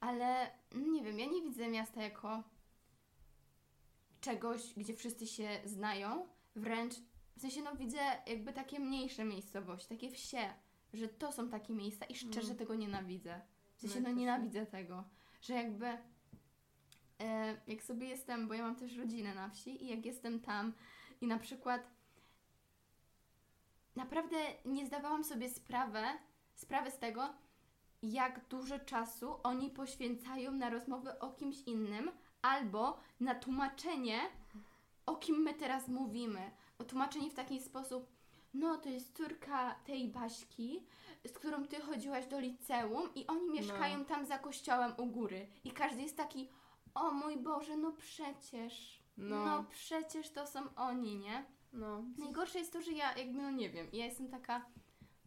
Ale 0.00 0.50
no 0.72 0.86
nie 0.86 1.02
wiem, 1.02 1.18
ja 1.18 1.26
nie 1.26 1.42
widzę 1.42 1.68
miasta 1.68 2.02
jako 2.02 2.42
czegoś, 4.20 4.74
gdzie 4.76 4.94
wszyscy 4.94 5.26
się 5.26 5.48
znają. 5.64 6.26
Wręcz, 6.56 6.94
w 7.36 7.40
sensie 7.40 7.62
no 7.62 7.76
widzę 7.76 7.98
jakby 8.26 8.52
takie 8.52 8.80
mniejsze 8.80 9.24
miejscowości, 9.24 9.88
takie 9.88 10.10
wsie, 10.10 10.54
że 10.92 11.08
to 11.08 11.32
są 11.32 11.48
takie 11.48 11.72
miejsca 11.72 12.04
i 12.04 12.14
szczerze 12.14 12.46
Mm. 12.46 12.56
tego 12.56 12.74
nienawidzę. 12.74 13.40
W 13.76 13.80
sensie 13.80 14.00
No, 14.00 14.08
no 14.08 14.14
nienawidzę 14.14 14.66
tego, 14.66 15.04
że 15.40 15.54
jakby 15.54 15.98
jak 17.66 17.82
sobie 17.82 18.08
jestem, 18.08 18.48
bo 18.48 18.54
ja 18.54 18.62
mam 18.62 18.76
też 18.76 18.96
rodzinę 18.96 19.34
na 19.34 19.48
wsi 19.48 19.84
i 19.84 19.88
jak 19.88 20.06
jestem 20.06 20.40
tam 20.40 20.72
i 21.20 21.26
na 21.26 21.38
przykład 21.38 21.82
naprawdę 23.96 24.36
nie 24.64 24.86
zdawałam 24.86 25.24
sobie 25.24 25.48
sprawę, 25.48 26.04
sprawy 26.54 26.90
z 26.90 26.98
tego, 26.98 27.28
jak 28.02 28.48
dużo 28.48 28.78
czasu 28.78 29.34
oni 29.42 29.70
poświęcają 29.70 30.52
na 30.52 30.70
rozmowę 30.70 31.18
o 31.18 31.30
kimś 31.30 31.62
innym 31.62 32.10
albo 32.42 33.00
na 33.20 33.34
tłumaczenie, 33.34 34.20
o 35.06 35.16
kim 35.16 35.36
my 35.36 35.54
teraz 35.54 35.88
mówimy. 35.88 36.50
Bo 36.78 36.84
tłumaczenie 36.84 37.30
w 37.30 37.34
taki 37.34 37.60
sposób, 37.60 38.06
no 38.54 38.78
to 38.78 38.88
jest 38.88 39.16
córka 39.16 39.74
tej 39.74 40.08
Baśki, 40.08 40.82
z 41.26 41.32
którą 41.32 41.66
ty 41.66 41.80
chodziłaś 41.80 42.26
do 42.26 42.40
liceum 42.40 43.14
i 43.14 43.26
oni 43.26 43.50
mieszkają 43.50 44.04
tam 44.04 44.26
za 44.26 44.38
kościołem 44.38 44.92
u 44.96 45.06
góry. 45.06 45.46
I 45.64 45.70
każdy 45.70 46.02
jest 46.02 46.16
taki, 46.16 46.48
o 46.94 47.10
mój 47.12 47.36
Boże, 47.36 47.76
no 47.76 47.92
przecież, 47.92 49.02
no, 49.16 49.44
No. 49.44 49.64
przecież 49.70 50.30
to 50.30 50.46
są 50.46 50.74
oni, 50.76 51.16
nie? 51.18 51.44
No, 51.72 52.04
Najgorsze 52.18 52.58
jest 52.58 52.72
to, 52.72 52.82
że 52.82 52.92
ja 52.92 53.18
jakby, 53.18 53.42
no 53.42 53.50
nie 53.50 53.70
wiem, 53.70 53.86
ja 53.92 54.04
jestem 54.04 54.28
taka, 54.28 54.66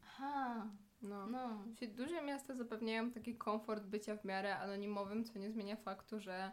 aha, 0.03 0.67
no. 1.01 1.27
no, 1.27 1.63
Czyli 1.79 1.91
duże 1.93 2.21
miasta 2.21 2.55
zapewniają 2.55 3.11
taki 3.11 3.35
komfort 3.37 3.83
bycia 3.83 4.17
w 4.17 4.25
miarę 4.25 4.59
anonimowym, 4.59 5.23
co 5.25 5.39
nie 5.39 5.51
zmienia 5.51 5.75
faktu, 5.75 6.19
że 6.19 6.51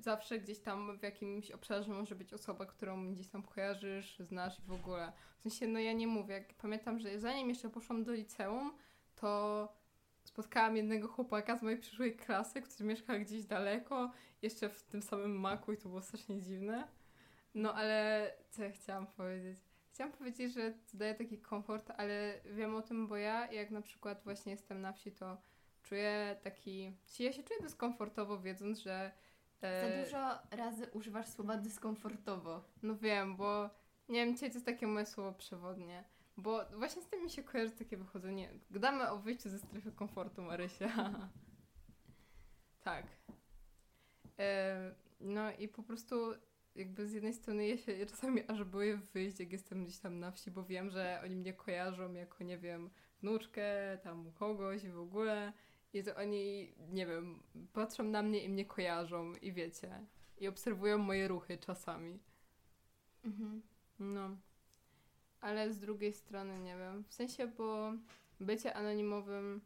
zawsze 0.00 0.38
gdzieś 0.40 0.58
tam 0.58 0.98
w 0.98 1.02
jakimś 1.02 1.50
obszarze 1.50 1.92
może 1.92 2.14
być 2.14 2.32
osoba, 2.34 2.66
którą 2.66 3.12
gdzieś 3.14 3.28
tam 3.28 3.42
kojarzysz, 3.42 4.18
znasz 4.18 4.58
i 4.58 4.62
w 4.62 4.72
ogóle. 4.72 5.12
W 5.38 5.42
sensie, 5.42 5.66
no 5.66 5.78
ja 5.78 5.92
nie 5.92 6.06
mówię. 6.06 6.44
Pamiętam, 6.62 6.98
że 6.98 7.20
zanim 7.20 7.48
jeszcze 7.48 7.70
poszłam 7.70 8.04
do 8.04 8.12
liceum, 8.12 8.72
to 9.14 9.68
spotkałam 10.24 10.76
jednego 10.76 11.08
chłopaka 11.08 11.56
z 11.56 11.62
mojej 11.62 11.78
przyszłej 11.78 12.16
klasy, 12.16 12.62
który 12.62 12.84
mieszkał 12.84 13.20
gdzieś 13.20 13.44
daleko, 13.44 14.12
jeszcze 14.42 14.68
w 14.68 14.82
tym 14.82 15.02
samym 15.02 15.40
maku 15.40 15.72
i 15.72 15.76
to 15.76 15.88
było 15.88 16.02
strasznie 16.02 16.40
dziwne. 16.40 16.88
No 17.54 17.74
ale 17.74 18.30
co 18.50 18.62
ja 18.62 18.70
chciałam 18.70 19.06
powiedzieć? 19.06 19.58
Chciałam 19.92 20.12
powiedzieć, 20.12 20.52
że 20.52 20.70
to 20.70 20.96
daje 20.96 21.14
taki 21.14 21.38
komfort, 21.38 21.90
ale 21.96 22.40
wiem 22.44 22.74
o 22.74 22.82
tym, 22.82 23.06
bo 23.06 23.16
ja 23.16 23.52
jak 23.52 23.70
na 23.70 23.82
przykład 23.82 24.24
właśnie 24.24 24.52
jestem 24.52 24.80
na 24.80 24.92
wsi, 24.92 25.12
to 25.12 25.36
czuję 25.82 26.36
taki... 26.42 26.96
Ja 27.18 27.32
się 27.32 27.42
czuję 27.42 27.60
dyskomfortowo 27.60 28.40
wiedząc, 28.40 28.78
że... 28.78 29.12
e, 29.62 29.80
za 29.80 30.04
dużo 30.04 30.56
razy 30.56 30.86
używasz 30.92 31.28
słowa 31.28 31.56
dyskomfortowo. 31.56 32.64
No 32.82 32.96
wiem, 32.96 33.36
bo 33.36 33.70
nie 34.08 34.26
wiem, 34.26 34.34
dzisiaj 34.34 34.50
to 34.50 34.54
jest 34.54 34.66
takie 34.66 34.86
moje 34.86 35.06
słowo 35.06 35.32
przewodnie. 35.32 36.04
Bo 36.36 36.64
właśnie 36.76 37.02
z 37.02 37.06
tym 37.06 37.22
mi 37.22 37.30
się 37.30 37.42
kojarzy 37.42 37.72
takie 37.72 37.96
wychodzenie. 37.96 38.50
Gadamy 38.70 39.10
o 39.10 39.18
wyjściu 39.18 39.48
ze 39.48 39.58
strefy 39.58 39.92
komfortu, 39.92 40.42
Marysia. 40.42 41.28
tak. 42.84 43.06
E, 44.38 44.94
no 45.20 45.52
i 45.52 45.68
po 45.68 45.82
prostu 45.82 46.16
jakby 46.76 47.06
z 47.06 47.12
jednej 47.12 47.34
strony 47.34 47.68
ja 47.68 47.76
się 47.76 48.06
czasami 48.06 48.48
aż 48.48 48.64
boję 48.64 48.96
wyjść, 48.96 49.40
jak 49.40 49.52
jestem 49.52 49.84
gdzieś 49.84 49.98
tam 49.98 50.18
na 50.18 50.30
wsi, 50.30 50.50
bo 50.50 50.64
wiem, 50.64 50.90
że 50.90 51.20
oni 51.24 51.36
mnie 51.36 51.52
kojarzą 51.52 52.12
jako, 52.12 52.44
nie 52.44 52.58
wiem, 52.58 52.90
wnuczkę, 53.20 53.98
tam 54.02 54.32
kogoś 54.32 54.88
w 54.88 54.98
ogóle. 54.98 55.52
I 55.92 56.02
to 56.02 56.16
oni, 56.16 56.74
nie 56.88 57.06
wiem, 57.06 57.42
patrzą 57.72 58.04
na 58.04 58.22
mnie 58.22 58.44
i 58.44 58.48
mnie 58.48 58.64
kojarzą 58.64 59.32
i 59.32 59.52
wiecie. 59.52 60.06
I 60.38 60.48
obserwują 60.48 60.98
moje 60.98 61.28
ruchy 61.28 61.58
czasami. 61.58 62.18
Mhm. 63.24 63.62
No. 63.98 64.36
Ale 65.42 65.72
z 65.72 65.78
drugiej 65.78 66.12
strony 66.12 66.58
nie 66.58 66.76
wiem. 66.76 67.04
W 67.04 67.14
sensie, 67.14 67.46
bo 67.46 67.92
bycie 68.40 68.74
anonimowym 68.74 69.60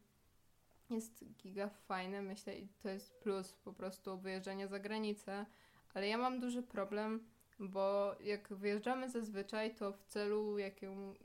jest 0.89 1.23
giga 1.37 1.69
fajne, 1.69 2.21
myślę, 2.21 2.59
i 2.59 2.67
to 2.67 2.89
jest 2.89 3.13
plus 3.13 3.53
po 3.53 3.73
prostu 3.73 4.17
wyjeżdżania 4.17 4.67
za 4.67 4.79
granicę. 4.79 5.45
Ale 5.93 6.07
ja 6.07 6.17
mam 6.17 6.39
duży 6.39 6.63
problem, 6.63 7.27
bo 7.59 8.15
jak 8.19 8.53
wyjeżdżamy 8.53 9.09
zazwyczaj, 9.09 9.75
to 9.75 9.93
w 9.93 10.03
celu 10.03 10.57
jakim. 10.57 11.15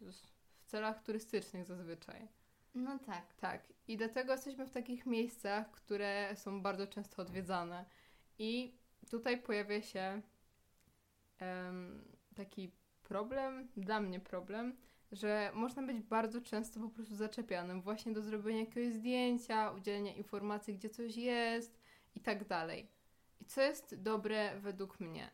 W 0.00 0.70
celach 0.70 1.02
turystycznych 1.02 1.64
zazwyczaj. 1.64 2.28
No 2.74 2.98
tak. 2.98 3.34
Tak. 3.34 3.72
I 3.88 3.96
dlatego 3.96 4.32
jesteśmy 4.32 4.66
w 4.66 4.70
takich 4.70 5.06
miejscach, 5.06 5.70
które 5.70 6.36
są 6.36 6.62
bardzo 6.62 6.86
często 6.86 7.22
odwiedzane. 7.22 7.84
I 8.38 8.74
tutaj 9.10 9.42
pojawia 9.42 9.82
się 9.82 10.22
em, 11.38 12.04
taki 12.34 12.70
problem, 13.08 13.68
dla 13.76 14.00
mnie 14.00 14.20
problem, 14.20 14.76
że 15.12 15.50
można 15.54 15.82
być 15.82 16.00
bardzo 16.00 16.40
często 16.40 16.80
po 16.80 16.88
prostu 16.88 17.16
zaczepianym 17.16 17.82
właśnie 17.82 18.12
do 18.12 18.22
zrobienia 18.22 18.60
jakiegoś 18.60 18.92
zdjęcia, 18.94 19.70
udzielenia 19.70 20.14
informacji, 20.14 20.74
gdzie 20.74 20.90
coś 20.90 21.16
jest 21.16 21.78
i 22.14 22.20
tak 22.20 22.48
dalej. 22.48 22.88
I 23.40 23.44
co 23.44 23.60
jest 23.60 24.02
dobre 24.02 24.60
według 24.60 25.00
mnie? 25.00 25.30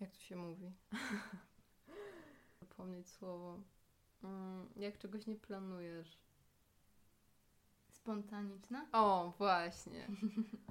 Jak 0.00 0.10
to 0.10 0.20
się 0.20 0.36
mówi? 0.36 0.72
Zapomnieć 2.60 3.08
słowo. 3.08 3.60
Mm, 4.24 4.68
jak 4.76 4.98
czegoś 4.98 5.26
nie 5.26 5.36
planujesz. 5.36 6.18
Spontaniczna? 7.90 8.86
O, 8.92 9.32
właśnie. 9.38 10.08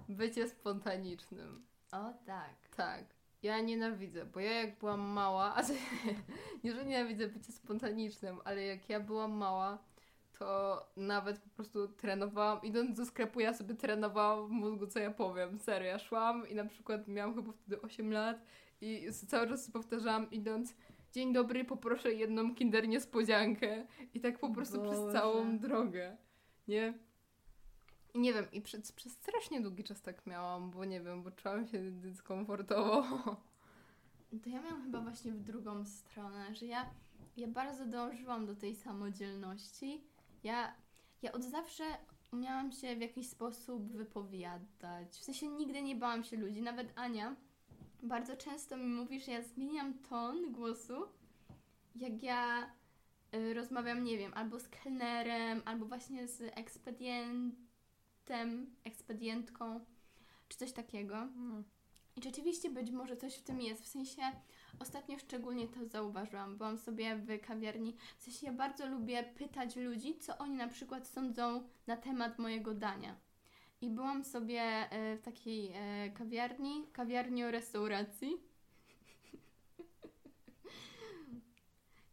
Bycie 0.10 0.50
spontanicznym. 0.50 1.66
O 1.92 2.14
tak. 2.26 2.70
Tak. 2.76 3.19
Ja 3.44 3.62
nienawidzę, 3.62 4.26
bo 4.26 4.40
ja 4.40 4.52
jak 4.52 4.80
byłam 4.80 5.00
mała, 5.00 5.56
a 5.56 5.62
nie, 6.64 6.74
że 6.74 6.86
nienawidzę 6.86 7.28
bycia 7.28 7.52
spontanicznym, 7.52 8.38
ale 8.44 8.64
jak 8.64 8.90
ja 8.90 9.00
byłam 9.00 9.32
mała, 9.32 9.78
to 10.40 10.80
nawet 10.98 11.40
po 11.40 11.50
prostu 11.50 11.88
trenowałam, 11.88 12.62
idąc 12.64 12.98
do 12.98 13.06
sklepu, 13.06 13.40
ja 13.40 13.54
sobie 13.54 13.76
trenowałam 13.76 14.48
w 14.48 14.52
mózgu, 14.52 14.88
co 14.88 15.00
ja 15.00 15.12
powiem. 15.12 15.60
Serio, 15.60 15.88
ja 15.88 16.00
szłam 16.00 16.50
i 16.50 16.56
na 16.56 16.66
przykład 16.66 17.08
miałam 17.08 17.36
chyba 17.36 17.52
wtedy 17.52 17.82
8 17.82 18.14
lat 18.14 18.42
i 18.82 19.08
cały 19.28 19.48
czas 19.48 19.72
powtarzałam, 19.72 20.32
idąc 20.32 20.74
Dzień 21.12 21.34
dobry, 21.34 21.66
poproszę 21.66 22.14
jedną 22.14 22.56
kinder 22.56 22.88
niespodziankę. 22.88 23.86
I 24.14 24.20
tak 24.20 24.40
po 24.40 24.50
prostu 24.50 24.78
Boże. 24.78 24.92
przez 24.92 25.14
całą 25.14 25.60
drogę. 25.60 26.18
Nie? 26.68 26.94
I 28.14 28.20
nie 28.20 28.34
wiem, 28.34 28.52
i 28.52 28.62
przez, 28.62 28.92
przez 28.92 29.14
strasznie 29.14 29.62
długi 29.62 29.84
czas 29.84 30.02
tak 30.02 30.26
miałam, 30.26 30.72
bo 30.72 30.86
nie 30.86 31.02
wiem, 31.02 31.24
bo 31.24 31.32
czułam 31.32 31.68
się 31.68 31.92
dyskomfortowo. 31.92 33.04
To 34.44 34.50
ja 34.50 34.62
miałam 34.62 34.84
chyba 34.84 35.02
właśnie 35.02 35.32
w 35.32 35.44
drugą 35.44 35.86
stronę, 35.86 36.56
że 36.56 36.66
ja, 36.66 36.90
ja 37.38 37.48
bardzo 37.48 37.86
dążyłam 37.86 38.46
do 38.46 38.56
tej 38.56 38.76
samodzielności. 38.76 40.04
Ja, 40.44 40.76
ja 41.22 41.32
od 41.32 41.44
zawsze 41.44 41.84
umiałam 42.34 42.72
się 42.72 42.96
w 42.96 43.02
jakiś 43.02 43.30
sposób 43.30 43.92
wypowiadać. 43.92 45.10
W 45.12 45.24
sensie 45.24 45.48
nigdy 45.48 45.82
nie 45.82 45.96
bałam 45.96 46.24
się 46.24 46.38
ludzi. 46.38 46.62
Nawet 46.62 46.94
Ania 46.96 47.36
bardzo 48.04 48.38
często 48.38 48.78
mi 48.78 48.86
mówi, 48.86 49.20
że 49.20 49.32
ja 49.32 49.42
zmieniam 49.42 49.94
ton 49.94 50.52
głosu, 50.52 51.06
jak 51.96 52.24
ja 52.24 52.72
y, 53.36 53.54
rozmawiam, 53.54 54.04
nie 54.04 54.18
wiem, 54.18 54.32
albo 54.36 54.60
z 54.60 54.68
kelnerem, 54.68 55.62
albo 55.66 55.86
właśnie 55.86 56.28
z 56.28 56.42
ekspedientem, 56.42 57.69
ekspedientką, 58.84 59.86
czy 60.50 60.58
coś 60.58 60.72
takiego. 60.72 61.28
I 62.16 62.24
rzeczywiście 62.24 62.70
być 62.70 62.92
może 62.92 63.18
coś 63.18 63.36
w 63.36 63.44
tym 63.44 63.62
jest. 63.62 63.84
W 63.84 63.88
sensie 63.88 64.22
ostatnio 64.80 65.20
szczególnie 65.20 65.68
to 65.68 65.86
zauważyłam. 65.86 66.58
Byłam 66.58 66.78
sobie 66.78 67.16
w 67.16 67.42
kawiarni. 67.42 67.96
W 68.18 68.24
sensie 68.24 68.46
ja 68.46 68.54
bardzo 68.54 68.88
lubię 68.88 69.24
pytać 69.24 69.76
ludzi, 69.76 70.18
co 70.18 70.38
oni 70.38 70.56
na 70.56 70.68
przykład 70.68 71.08
sądzą 71.08 71.64
na 71.88 71.98
temat 71.98 72.40
mojego 72.40 72.74
dania. 72.74 73.16
I 73.82 73.90
byłam 73.90 74.24
sobie 74.24 74.62
e, 74.62 75.18
w 75.18 75.22
takiej 75.22 75.72
e, 75.76 76.10
kawiarni, 76.10 76.88
kawiarni 76.94 77.44
o 77.44 77.52
restauracji. 77.52 78.38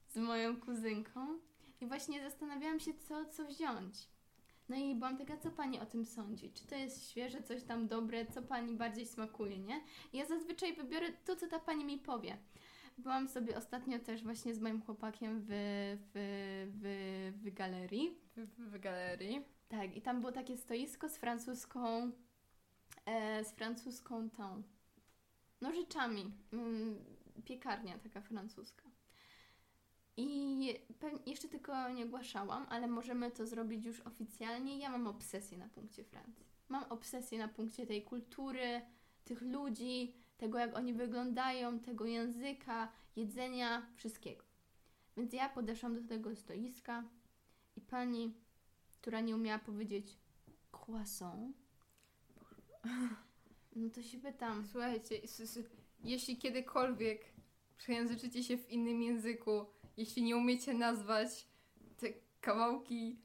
z 0.14 0.16
moją 0.16 0.60
kuzynką. 0.60 1.38
I 1.80 1.86
właśnie 1.86 2.22
zastanawiałam 2.22 2.80
się, 2.80 2.94
co, 2.94 3.24
co 3.24 3.44
wziąć. 3.44 4.08
No 4.68 4.76
i 4.76 4.94
byłam 4.94 5.18
taka, 5.18 5.36
co 5.36 5.50
pani 5.50 5.80
o 5.80 5.86
tym 5.86 6.04
sądzi? 6.04 6.52
Czy 6.52 6.66
to 6.66 6.74
jest 6.74 7.10
świeże, 7.10 7.42
coś 7.42 7.62
tam 7.62 7.88
dobre, 7.88 8.26
co 8.26 8.42
pani 8.42 8.76
bardziej 8.76 9.06
smakuje, 9.06 9.58
nie? 9.58 9.80
I 10.12 10.18
ja 10.18 10.26
zazwyczaj 10.26 10.76
wybiorę 10.76 11.12
to, 11.24 11.36
co 11.36 11.46
ta 11.46 11.58
pani 11.58 11.84
mi 11.84 11.98
powie. 11.98 12.36
Byłam 12.98 13.28
sobie 13.28 13.56
ostatnio 13.56 13.98
też 13.98 14.22
właśnie 14.22 14.54
z 14.54 14.60
moim 14.60 14.82
chłopakiem 14.82 15.40
w, 15.40 15.48
w, 16.14 16.72
w, 16.80 17.32
w 17.42 17.54
galerii. 17.54 18.18
W, 18.36 18.46
w, 18.46 18.70
w 18.70 18.80
galerii. 18.80 19.44
Tak, 19.68 19.96
i 19.96 20.02
tam 20.02 20.20
było 20.20 20.32
takie 20.32 20.56
stoisko 20.56 21.08
z 21.08 21.18
francuską, 21.18 22.12
e, 23.06 23.44
z 23.44 23.52
francuską 23.52 24.30
tą, 24.30 24.62
no 25.60 25.72
rzeczami, 25.72 26.32
mm, 26.52 27.04
piekarnia 27.44 27.98
taka 27.98 28.20
francuska. 28.20 28.82
I 30.16 30.56
jeszcze 31.26 31.48
tylko 31.48 31.88
nie 31.88 32.04
ogłaszałam, 32.04 32.66
ale 32.68 32.86
możemy 32.86 33.30
to 33.30 33.46
zrobić 33.46 33.84
już 33.84 34.00
oficjalnie. 34.00 34.78
Ja 34.78 34.90
mam 34.90 35.06
obsesję 35.06 35.58
na 35.58 35.68
punkcie 35.68 36.04
Francji. 36.04 36.46
Mam 36.68 36.84
obsesję 36.84 37.38
na 37.38 37.48
punkcie 37.48 37.86
tej 37.86 38.02
kultury, 38.02 38.80
tych 39.24 39.42
ludzi, 39.42 40.14
tego 40.36 40.58
jak 40.58 40.76
oni 40.76 40.94
wyglądają, 40.94 41.78
tego 41.78 42.04
języka, 42.06 42.92
jedzenia, 43.16 43.86
wszystkiego. 43.96 44.44
Więc 45.16 45.32
ja 45.32 45.48
podeszłam 45.48 46.02
do 46.02 46.08
tego 46.08 46.36
stoiska 46.36 47.04
i 47.76 47.80
pani 47.80 48.46
która 49.06 49.20
nie 49.20 49.34
umiała 49.34 49.58
powiedzieć 49.58 50.18
croissant. 50.72 51.56
No 53.76 53.90
to 53.90 54.02
się 54.02 54.18
pytam. 54.18 54.66
Słuchajcie, 54.66 55.20
jeśli 56.04 56.36
kiedykolwiek 56.36 57.24
przejęzyczycie 57.76 58.44
się 58.44 58.58
w 58.58 58.70
innym 58.70 59.02
języku, 59.02 59.66
jeśli 59.96 60.22
nie 60.22 60.36
umiecie 60.36 60.74
nazwać 60.74 61.48
te 61.96 62.06
kawałki 62.40 63.18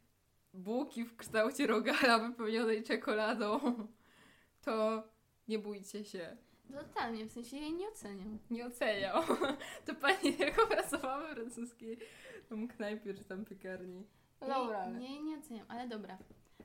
bułki 0.54 1.06
w 1.06 1.16
kształcie 1.16 1.68
rogala 1.68 2.20
wypełnionej 2.20 2.84
czekoladą, 2.84 3.60
to 4.66 5.04
nie 5.48 5.60
bójcie 5.60 6.06
się. 6.06 6.38
Totalnie, 6.74 7.25
w 7.25 7.32
sensie 7.32 7.58
jej 7.58 7.74
nie 7.74 7.88
oceniam. 7.88 8.40
Nie 8.50 8.66
oceniał. 8.66 9.24
To 9.86 9.96
pani 9.96 10.38
jako 10.40 10.68
pracowała 10.68 11.28
w 11.28 11.34
francuskiej 11.34 11.98
tam 12.50 12.68
knajpie 12.68 13.13
czy 13.13 13.24
tam 13.24 13.46
piekarni. 13.46 14.08
No 14.42 14.48
dobra. 14.48 14.90
Nie, 14.90 15.00
nie, 15.00 15.24
nie 15.24 15.38
oceniam, 15.38 15.66
ale 15.70 15.88
dobra. 15.88 16.18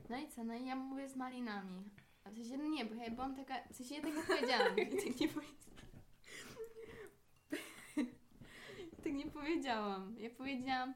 No 0.09 0.17
i 0.17 0.27
co? 0.27 0.43
No 0.43 0.53
i 0.53 0.65
ja 0.65 0.75
mówię 0.75 1.09
z 1.09 1.15
malinami. 1.15 1.83
A 2.23 2.29
w 2.29 2.35
sensie, 2.35 2.57
no 2.57 2.63
nie, 2.63 2.85
bo 2.85 2.95
ja 2.95 3.11
byłam 3.11 3.35
taka, 3.35 3.55
w 3.71 3.75
sensie 3.75 3.95
ja 3.95 4.01
nie 4.01 4.23
powiedziałam. 4.23 4.75
Tak 4.75 5.19
nie 5.19 5.27
powiedziałam. 5.27 5.57
tak 9.03 9.06
nie 9.17 9.31
powiedziałam. 9.31 10.15
Ja 10.19 10.29
powiedziałam, 10.29 10.93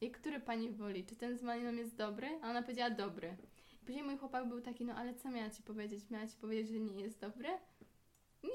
i 0.00 0.10
który 0.10 0.40
pani 0.40 0.70
woli? 0.70 1.04
Czy 1.04 1.16
ten 1.16 1.38
z 1.38 1.42
maliną 1.42 1.72
jest 1.72 1.96
dobry? 1.96 2.28
A 2.42 2.50
ona 2.50 2.62
powiedziała 2.62 2.90
dobry. 2.90 3.36
I 3.82 3.86
później 3.86 4.04
mój 4.04 4.18
chłopak 4.18 4.48
był 4.48 4.60
taki, 4.60 4.84
no 4.84 4.94
ale 4.94 5.14
co 5.14 5.30
miała 5.30 5.50
ci 5.50 5.62
powiedzieć? 5.62 6.10
Miała 6.10 6.26
ci 6.26 6.36
powiedzieć, 6.36 6.68
że 6.68 6.80
nie 6.80 7.00
jest 7.02 7.20
dobry? 7.20 7.48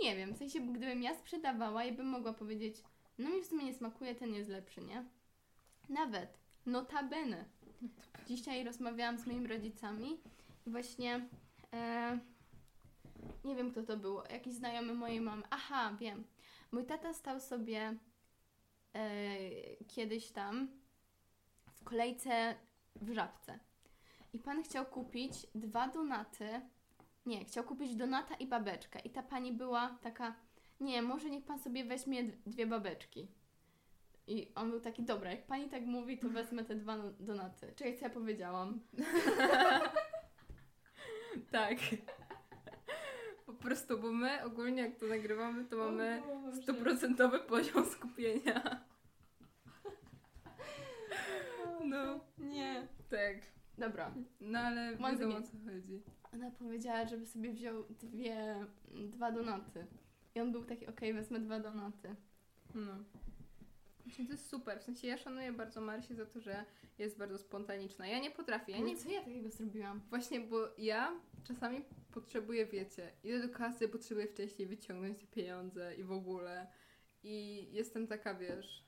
Nie 0.04 0.16
wiem, 0.16 0.34
w 0.34 0.38
sensie, 0.38 0.60
gdybym 0.60 1.04
ja 1.04 1.16
sprzedawała 1.16 1.86
i 1.86 1.92
bym 1.92 2.06
mogła 2.06 2.34
powiedzieć, 2.34 2.84
no 3.18 3.30
mi 3.30 3.42
w 3.42 3.46
sumie 3.46 3.66
nie 3.66 3.74
smakuje, 3.74 4.16
ten 4.16 4.34
jest 4.34 4.50
lepszy, 4.50 4.82
nie? 4.82 5.06
Nawet, 5.90 6.38
notabene. 6.66 7.46
Dzisiaj 8.28 8.64
rozmawiałam 8.64 9.18
z 9.18 9.28
moimi 9.28 9.48
rodzicami 9.48 10.20
i 10.66 10.70
właśnie, 10.70 11.28
e, 11.74 12.20
nie 13.46 13.56
wiem 13.56 13.72
kto 13.72 13.84
to 13.84 13.98
był, 13.98 14.18
jakiś 14.32 14.54
znajomy 14.54 14.94
mojej 14.94 15.22
mamy. 15.22 15.44
Aha, 15.50 15.98
wiem. 16.00 16.24
Mój 16.72 16.86
tata 16.86 17.14
stał 17.14 17.40
sobie 17.40 17.98
kiedyś 19.88 20.32
tam 20.32 20.68
w 21.74 21.84
kolejce 21.84 22.56
w 22.96 23.14
żabce. 23.14 23.60
I 24.34 24.40
pan 24.40 24.64
chciał 24.64 24.86
kupić 24.86 25.48
dwa 25.56 25.88
donaty. 25.88 26.62
Nie, 27.26 27.46
chciał 27.46 27.64
kupić 27.64 27.96
donata 27.96 28.36
i 28.36 28.48
babeczkę. 28.48 29.00
I 29.00 29.10
ta 29.10 29.24
pani 29.24 29.54
była 29.54 29.98
taka, 30.02 30.36
nie, 30.80 31.02
może 31.02 31.30
niech 31.30 31.46
pan 31.46 31.60
sobie 31.60 31.86
weźmie 31.86 32.24
dwie 32.24 32.68
babeczki. 32.68 33.28
I 34.28 34.52
on 34.56 34.70
był 34.70 34.80
taki, 34.80 35.04
dobra, 35.04 35.32
jak 35.32 35.46
pani 35.48 35.70
tak 35.70 35.86
mówi, 35.86 36.18
to 36.18 36.30
wezmę 36.30 36.64
te 36.64 36.76
dwa 36.76 36.98
no- 36.98 37.12
donaty. 37.20 37.74
Czekaj, 37.76 37.98
co 37.98 38.06
ja 38.06 38.10
powiedziałam? 38.10 38.80
Tak. 41.52 41.78
Po 43.46 43.54
prostu, 43.54 44.00
bo 44.00 44.12
my 44.12 44.44
ogólnie 44.44 44.82
jak 44.82 44.96
to 44.96 45.06
nagrywamy, 45.06 45.66
to 45.66 45.78
mamy 45.78 46.22
stuprocentowy 46.64 47.40
poziom 47.40 47.86
skupienia. 47.86 48.87
No, 51.90 52.20
Nie. 52.38 52.88
tak. 53.10 53.38
Dobra. 53.78 54.14
No 54.42 54.60
ale 54.60 54.96
Mam 54.96 55.12
wiadomo 55.18 55.38
o 55.38 55.42
co 55.42 55.58
chodzi. 55.66 56.02
Ona 56.34 56.52
powiedziała, 56.52 57.08
żeby 57.08 57.26
sobie 57.26 57.54
wziął 57.54 57.84
dwie, 57.90 58.66
dwa 59.10 59.32
donaty. 59.32 59.86
I 60.36 60.40
on 60.40 60.52
był 60.52 60.64
taki, 60.64 60.88
okej, 60.88 61.14
wezmę 61.14 61.40
dwa 61.40 61.60
donaty. 61.60 62.16
No. 62.76 63.04
To 64.28 64.32
jest 64.32 64.50
super. 64.50 64.80
W 64.80 64.84
sensie 64.84 65.08
ja 65.08 65.18
szanuję 65.18 65.52
bardzo 65.52 65.82
Marsię 65.82 66.16
za 66.16 66.26
to, 66.26 66.40
że 66.40 66.66
jest 67.00 67.18
bardzo 67.18 67.38
spontaniczna. 67.38 68.08
Ja 68.08 68.20
nie 68.20 68.32
potrafię. 68.32 68.72
Ja 68.72 68.80
nie, 68.80 68.98
co 68.98 69.10
ja 69.10 69.20
takiego 69.20 69.50
zrobiłam? 69.50 70.02
Właśnie, 70.10 70.40
bo 70.40 70.58
ja 70.78 71.12
czasami 71.44 71.82
potrzebuję, 72.12 72.66
wiecie, 72.66 73.12
idę 73.24 73.48
do 73.48 73.54
kasy, 73.54 73.90
potrzebuję 73.90 74.28
wcześniej 74.28 74.68
wyciągnąć 74.68 75.18
te 75.18 75.28
pieniądze 75.28 75.96
i 75.96 76.04
w 76.04 76.12
ogóle. 76.12 76.68
I 77.24 77.68
jestem 77.72 78.08
taka, 78.08 78.34
wiesz, 78.34 78.87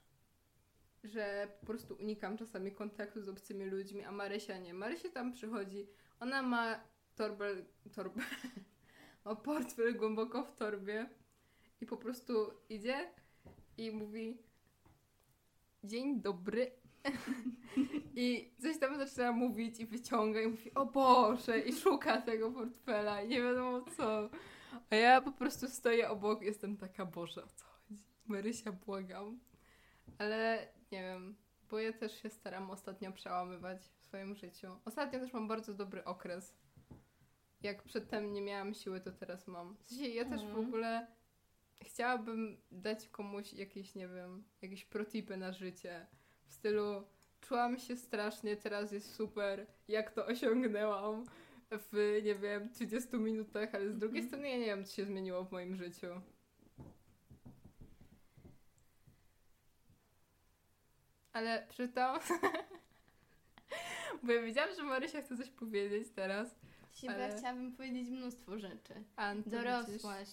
że 1.03 1.47
po 1.59 1.65
prostu 1.65 1.95
unikam 1.95 2.37
czasami 2.37 2.71
kontaktu 2.71 3.21
z 3.21 3.29
obcymi 3.29 3.65
ludźmi, 3.65 4.03
a 4.03 4.11
Marysia 4.11 4.57
nie. 4.57 4.73
Marysia 4.73 5.09
tam 5.09 5.33
przychodzi, 5.33 5.87
ona 6.19 6.41
ma 6.41 6.79
torbę, 7.15 7.55
torbę, 7.95 8.21
ma 9.25 9.35
portfel 9.35 9.95
głęboko 9.95 10.43
w 10.43 10.55
torbie 10.55 11.09
i 11.81 11.85
po 11.85 11.97
prostu 11.97 12.33
idzie 12.69 13.11
i 13.77 13.91
mówi 13.91 14.37
dzień 15.83 16.21
dobry. 16.21 16.71
I 18.15 18.53
coś 18.61 18.79
tam 18.79 18.97
zaczyna 18.97 19.31
mówić 19.31 19.79
i 19.79 19.85
wyciąga 19.85 20.41
i 20.41 20.47
mówi, 20.47 20.73
o 20.73 20.85
Boże, 20.85 21.59
i 21.59 21.73
szuka 21.73 22.21
tego 22.21 22.51
portfela 22.51 23.21
i 23.21 23.27
nie 23.27 23.41
wiadomo 23.41 23.85
co. 23.97 24.29
A 24.89 24.95
ja 24.95 25.21
po 25.21 25.31
prostu 25.31 25.67
stoję 25.67 26.09
obok 26.09 26.41
jestem 26.41 26.77
taka, 26.77 27.05
Boże, 27.05 27.43
o 27.43 27.47
co 27.47 27.65
chodzi? 27.65 28.03
Marysia, 28.25 28.71
błagam. 28.71 29.39
Ale 30.17 30.67
nie 30.91 31.01
wiem, 31.03 31.35
bo 31.69 31.79
ja 31.79 31.93
też 31.93 32.21
się 32.21 32.29
staram 32.29 32.71
ostatnio 32.71 33.11
przełamywać 33.11 33.81
w 33.99 34.03
swoim 34.05 34.35
życiu. 34.35 34.67
Ostatnio 34.85 35.19
też 35.19 35.33
mam 35.33 35.47
bardzo 35.47 35.73
dobry 35.73 36.03
okres. 36.05 36.53
Jak 37.61 37.83
przedtem 37.83 38.33
nie 38.33 38.41
miałam 38.41 38.73
siły, 38.73 39.01
to 39.01 39.11
teraz 39.11 39.47
mam. 39.47 39.75
W 39.77 39.83
sensie 39.83 40.07
ja 40.07 40.25
też 40.25 40.41
w 40.41 40.45
Mhm. 40.45 40.65
ogóle 40.67 41.07
chciałabym 41.83 42.61
dać 42.71 43.07
komuś 43.07 43.53
jakieś, 43.53 43.95
nie 43.95 44.07
wiem, 44.07 44.43
jakieś 44.61 44.85
protipy 44.85 45.37
na 45.37 45.51
życie. 45.53 46.05
W 46.45 46.53
stylu 46.53 47.03
czułam 47.41 47.79
się 47.79 47.95
strasznie, 47.97 48.57
teraz 48.57 48.91
jest 48.91 49.15
super, 49.15 49.65
jak 49.87 50.11
to 50.11 50.25
osiągnęłam 50.25 51.25
w, 51.71 52.19
nie 52.23 52.35
wiem, 52.35 52.69
30 52.69 53.15
minutach, 53.17 53.75
ale 53.75 53.89
z 53.91 53.97
drugiej 53.97 54.21
Mhm. 54.21 54.27
strony 54.27 54.49
ja 54.49 54.57
nie 54.57 54.65
wiem, 54.65 54.85
co 54.85 54.95
się 54.95 55.05
zmieniło 55.05 55.43
w 55.45 55.51
moim 55.51 55.75
życiu. 55.75 56.07
Ale 61.33 61.65
przeczytałam, 61.69 62.19
bo 64.23 64.31
ja 64.31 64.41
wiedziałam, 64.41 64.75
że 64.75 64.83
Marysia 64.83 65.21
chce 65.21 65.37
coś 65.37 65.49
powiedzieć 65.49 66.07
teraz. 66.15 66.55
Się 66.93 67.09
Ale- 67.09 67.37
chciałabym 67.37 67.71
powiedzieć 67.75 68.09
mnóstwo 68.09 68.59
rzeczy. 68.59 68.93
A, 69.15 69.35
to 69.35 69.49
Dorosłaś, 69.49 70.27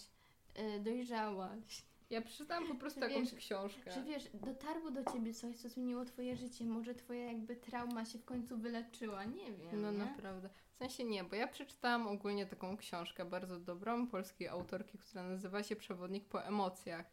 widzisz. 0.55 0.77
y, 0.77 0.81
dojrzałaś. 0.81 1.83
Ja 2.11 2.23
przeczytałam 2.23 2.69
po 2.69 2.75
prostu 2.75 3.01
Że 3.01 3.11
jakąś 3.11 3.31
wiesz, 3.31 3.45
książkę. 3.45 3.93
Że 3.93 4.03
wiesz, 4.03 4.29
dotarło 4.35 4.91
do 4.91 5.13
ciebie 5.13 5.35
coś, 5.35 5.57
co 5.57 5.69
zmieniło 5.69 6.05
twoje 6.05 6.37
życie. 6.37 6.65
Może 6.65 6.95
twoja 6.95 7.25
jakby 7.25 7.57
trauma 7.57 8.05
się 8.05 8.19
w 8.19 8.25
końcu 8.25 8.59
wyleczyła. 8.59 9.25
Nie 9.25 9.53
wiem. 9.53 9.83
No 9.83 9.93
nie? 9.93 9.99
naprawdę. 9.99 10.49
W 10.75 10.79
sensie 10.79 11.05
nie, 11.05 11.25
bo 11.25 11.37
ja 11.37 11.47
przeczytałam 11.49 12.07
ogólnie 12.07 12.47
taką 12.47 12.77
książkę 12.77 13.25
bardzo 13.25 13.61
dobrą 13.61 14.07
polskiej 14.07 14.49
autorki, 14.49 14.99
która 14.99 15.23
nazywa 15.23 15.63
się 15.63 15.77
Przewodnik 15.77 16.29
po 16.29 16.45
emocjach. 16.45 17.07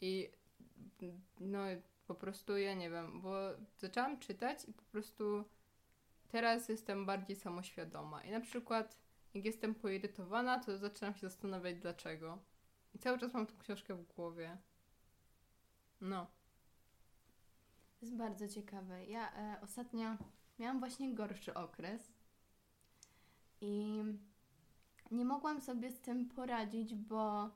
I 0.00 0.30
no 1.40 1.58
po 2.14 2.20
prostu 2.20 2.58
ja 2.58 2.74
nie 2.74 2.90
wiem, 2.90 3.20
bo 3.20 3.36
zaczęłam 3.78 4.18
czytać 4.18 4.64
i 4.68 4.72
po 4.72 4.82
prostu 4.82 5.44
teraz 6.28 6.68
jestem 6.68 7.06
bardziej 7.06 7.36
samoświadoma. 7.36 8.24
I 8.24 8.30
na 8.30 8.40
przykład 8.40 8.98
jak 9.34 9.44
jestem 9.44 9.74
poirytowana, 9.74 10.60
to 10.60 10.78
zaczynam 10.78 11.14
się 11.14 11.20
zastanawiać 11.20 11.78
dlaczego. 11.78 12.38
I 12.94 12.98
cały 12.98 13.18
czas 13.18 13.34
mam 13.34 13.46
tą 13.46 13.58
książkę 13.58 13.94
w 13.94 14.14
głowie. 14.14 14.58
No. 16.00 16.26
To 18.00 18.06
jest 18.06 18.16
bardzo 18.16 18.48
ciekawe. 18.48 19.04
Ja 19.04 19.32
e, 19.36 19.60
ostatnio 19.62 20.16
miałam 20.58 20.78
właśnie 20.78 21.14
gorszy 21.14 21.54
okres 21.54 22.12
i 23.60 24.02
nie 25.10 25.24
mogłam 25.24 25.60
sobie 25.60 25.90
z 25.90 26.00
tym 26.00 26.28
poradzić, 26.28 26.94
bo, 26.94 27.50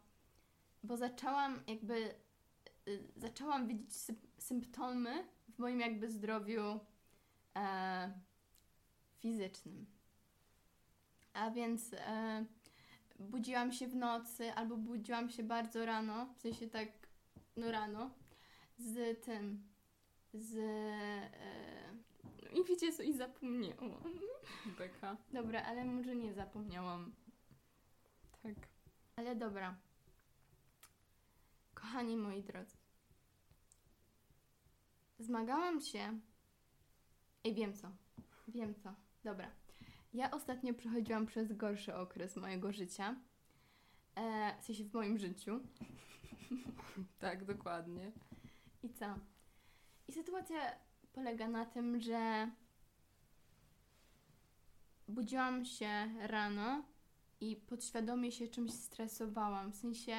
bo 0.83 0.97
zaczęłam 0.97 1.63
jakby 1.67 2.15
y, 2.89 3.03
zaczęłam 3.17 3.69
widzieć 3.69 3.91
sy- 3.91 4.29
symptomy 4.39 5.25
w 5.49 5.59
moim 5.59 5.81
jakby 5.81 6.11
zdrowiu 6.11 6.81
e, 7.57 8.13
fizycznym. 9.19 9.87
A 11.33 11.51
więc 11.51 11.93
e, 11.93 12.45
budziłam 13.19 13.73
się 13.73 13.87
w 13.89 13.95
nocy 13.97 14.53
albo 14.53 14.77
budziłam 14.77 15.31
się 15.31 15.43
bardzo 15.43 15.87
rano, 15.87 16.27
w 16.37 16.41
sensie 16.41 16.69
tak 16.69 16.89
no 17.57 17.71
rano, 17.71 18.11
z 18.79 19.25
tym, 19.25 19.63
z... 20.35 20.57
E, 20.57 21.31
I 22.53 22.65
wiecie 22.65 22.93
co, 22.93 23.03
i 23.03 23.13
zapomniałam. 23.13 23.93
Beka. 24.79 25.17
Dobra, 25.33 25.63
ale 25.63 25.85
może 25.85 26.17
nie 26.17 26.35
zapomniałam. 26.35 27.13
Tak. 28.43 28.55
Ale 29.17 29.37
dobra. 29.37 29.77
Kochani 31.77 32.17
moi 32.17 32.43
drodzy. 32.43 32.77
Zmagałam 35.19 35.81
się. 35.81 36.21
Ej, 37.45 37.55
wiem 37.55 37.75
co. 37.75 37.91
Wiem 38.49 38.75
co. 38.75 38.95
Dobra. 39.25 39.51
Ja 40.15 40.31
ostatnio 40.31 40.75
przechodziłam 40.75 41.27
przez 41.27 41.53
gorszy 41.53 41.95
okres 41.95 42.37
mojego 42.37 42.73
życia. 42.73 43.17
E, 44.15 44.55
w 44.61 44.65
sensie 44.65 44.85
w 44.85 44.95
moim 44.95 45.19
życiu. 45.19 45.61
Tak, 47.19 47.45
dokładnie. 47.45 48.13
I 48.83 48.89
co? 48.91 49.07
I 50.09 50.13
sytuacja 50.13 50.57
polega 51.13 51.49
na 51.49 51.67
tym, 51.67 52.01
że 52.01 52.51
budziłam 55.09 55.65
się 55.65 56.15
rano 56.21 56.85
i 57.41 57.57
podświadomie 57.57 58.33
się 58.33 58.49
czymś 58.49 58.73
stresowałam. 58.73 59.73
W 59.73 59.77
sensie 59.77 60.17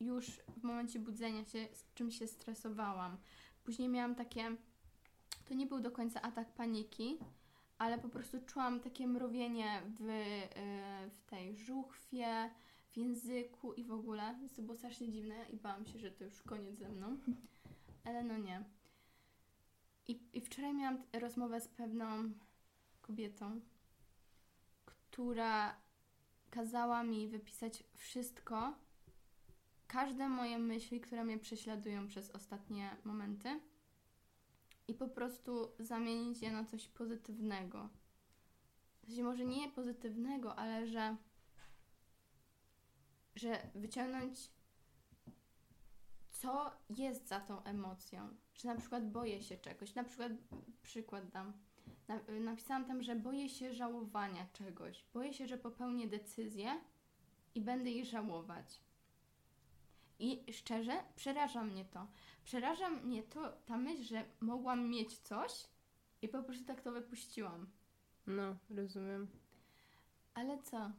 już 0.00 0.26
w 0.30 0.62
momencie 0.62 0.98
budzenia 0.98 1.44
się 1.44 1.68
z 1.72 1.94
czymś 1.94 2.18
się 2.18 2.26
stresowałam. 2.26 3.16
Później 3.64 3.88
miałam 3.88 4.14
takie. 4.14 4.56
To 5.48 5.54
nie 5.54 5.66
był 5.66 5.80
do 5.80 5.90
końca 5.90 6.22
atak 6.22 6.52
paniki, 6.52 7.18
ale 7.78 7.98
po 7.98 8.08
prostu 8.08 8.40
czułam 8.46 8.80
takie 8.80 9.06
mrowienie 9.06 9.82
w, 9.86 10.00
yy, 10.00 11.10
w 11.10 11.24
tej 11.26 11.56
żuchwie, 11.56 12.50
w 12.90 12.96
języku 12.96 13.72
i 13.72 13.84
w 13.84 13.92
ogóle. 13.92 14.36
Więc 14.40 14.52
to 14.52 14.62
było 14.62 14.76
strasznie 14.76 15.10
dziwne 15.10 15.46
i 15.52 15.56
bałam 15.56 15.86
się, 15.86 15.98
że 15.98 16.10
to 16.10 16.24
już 16.24 16.42
koniec 16.42 16.78
ze 16.78 16.88
mną. 16.88 17.16
Ale 18.04 18.22
no 18.24 18.38
nie. 18.38 18.64
I, 20.08 20.20
i 20.32 20.40
wczoraj 20.40 20.74
miałam 20.74 21.02
rozmowę 21.12 21.60
z 21.60 21.68
pewną 21.68 22.30
kobietą, 23.02 23.60
która 24.84 25.76
kazała 26.50 27.02
mi 27.04 27.28
wypisać 27.28 27.84
wszystko, 27.94 28.74
każde 29.88 30.28
moje 30.28 30.58
myśli, 30.58 31.00
które 31.00 31.24
mnie 31.24 31.38
prześladują 31.38 32.06
przez 32.06 32.30
ostatnie 32.30 32.96
momenty 33.04 33.60
i 34.88 34.94
po 34.94 35.08
prostu 35.08 35.72
zamienić 35.78 36.42
je 36.42 36.52
na 36.52 36.64
coś 36.64 36.88
pozytywnego. 36.88 37.88
Może 39.22 39.44
nie 39.44 39.70
pozytywnego, 39.70 40.56
ale 40.56 40.86
że 40.86 41.16
że 43.36 43.70
wyciągnąć 43.74 44.50
co 46.30 46.70
jest 46.90 47.28
za 47.28 47.40
tą 47.40 47.62
emocją. 47.62 48.28
Czy 48.54 48.66
na 48.66 48.76
przykład 48.76 49.10
boję 49.10 49.42
się 49.42 49.56
czegoś. 49.56 49.94
Na 49.94 50.04
przykład 50.04 50.32
przykład 50.82 51.30
dam. 51.30 51.52
Na, 52.08 52.20
napisałam 52.40 52.84
tam, 52.84 53.02
że 53.02 53.16
boję 53.16 53.48
się 53.48 53.74
żałowania 53.74 54.46
czegoś. 54.52 55.04
Boję 55.14 55.34
się, 55.34 55.46
że 55.46 55.58
popełnię 55.58 56.08
decyzję 56.08 56.80
i 57.54 57.60
będę 57.60 57.90
jej 57.90 58.04
żałować. 58.04 58.80
I 60.18 60.52
szczerze, 60.52 61.04
przeraża 61.16 61.62
mnie 61.62 61.84
to. 61.84 62.06
Przeraża 62.44 62.90
mnie 62.90 63.22
to 63.22 63.52
ta 63.66 63.78
myśl, 63.78 64.02
że 64.02 64.24
mogłam 64.40 64.88
mieć 64.88 65.18
coś 65.18 65.52
i 66.22 66.28
po 66.28 66.42
prostu 66.42 66.64
tak 66.64 66.80
to 66.80 66.92
wypuściłam. 66.92 67.66
No, 68.26 68.56
rozumiem. 68.70 69.28
Ale 70.34 70.62
co? 70.62 70.90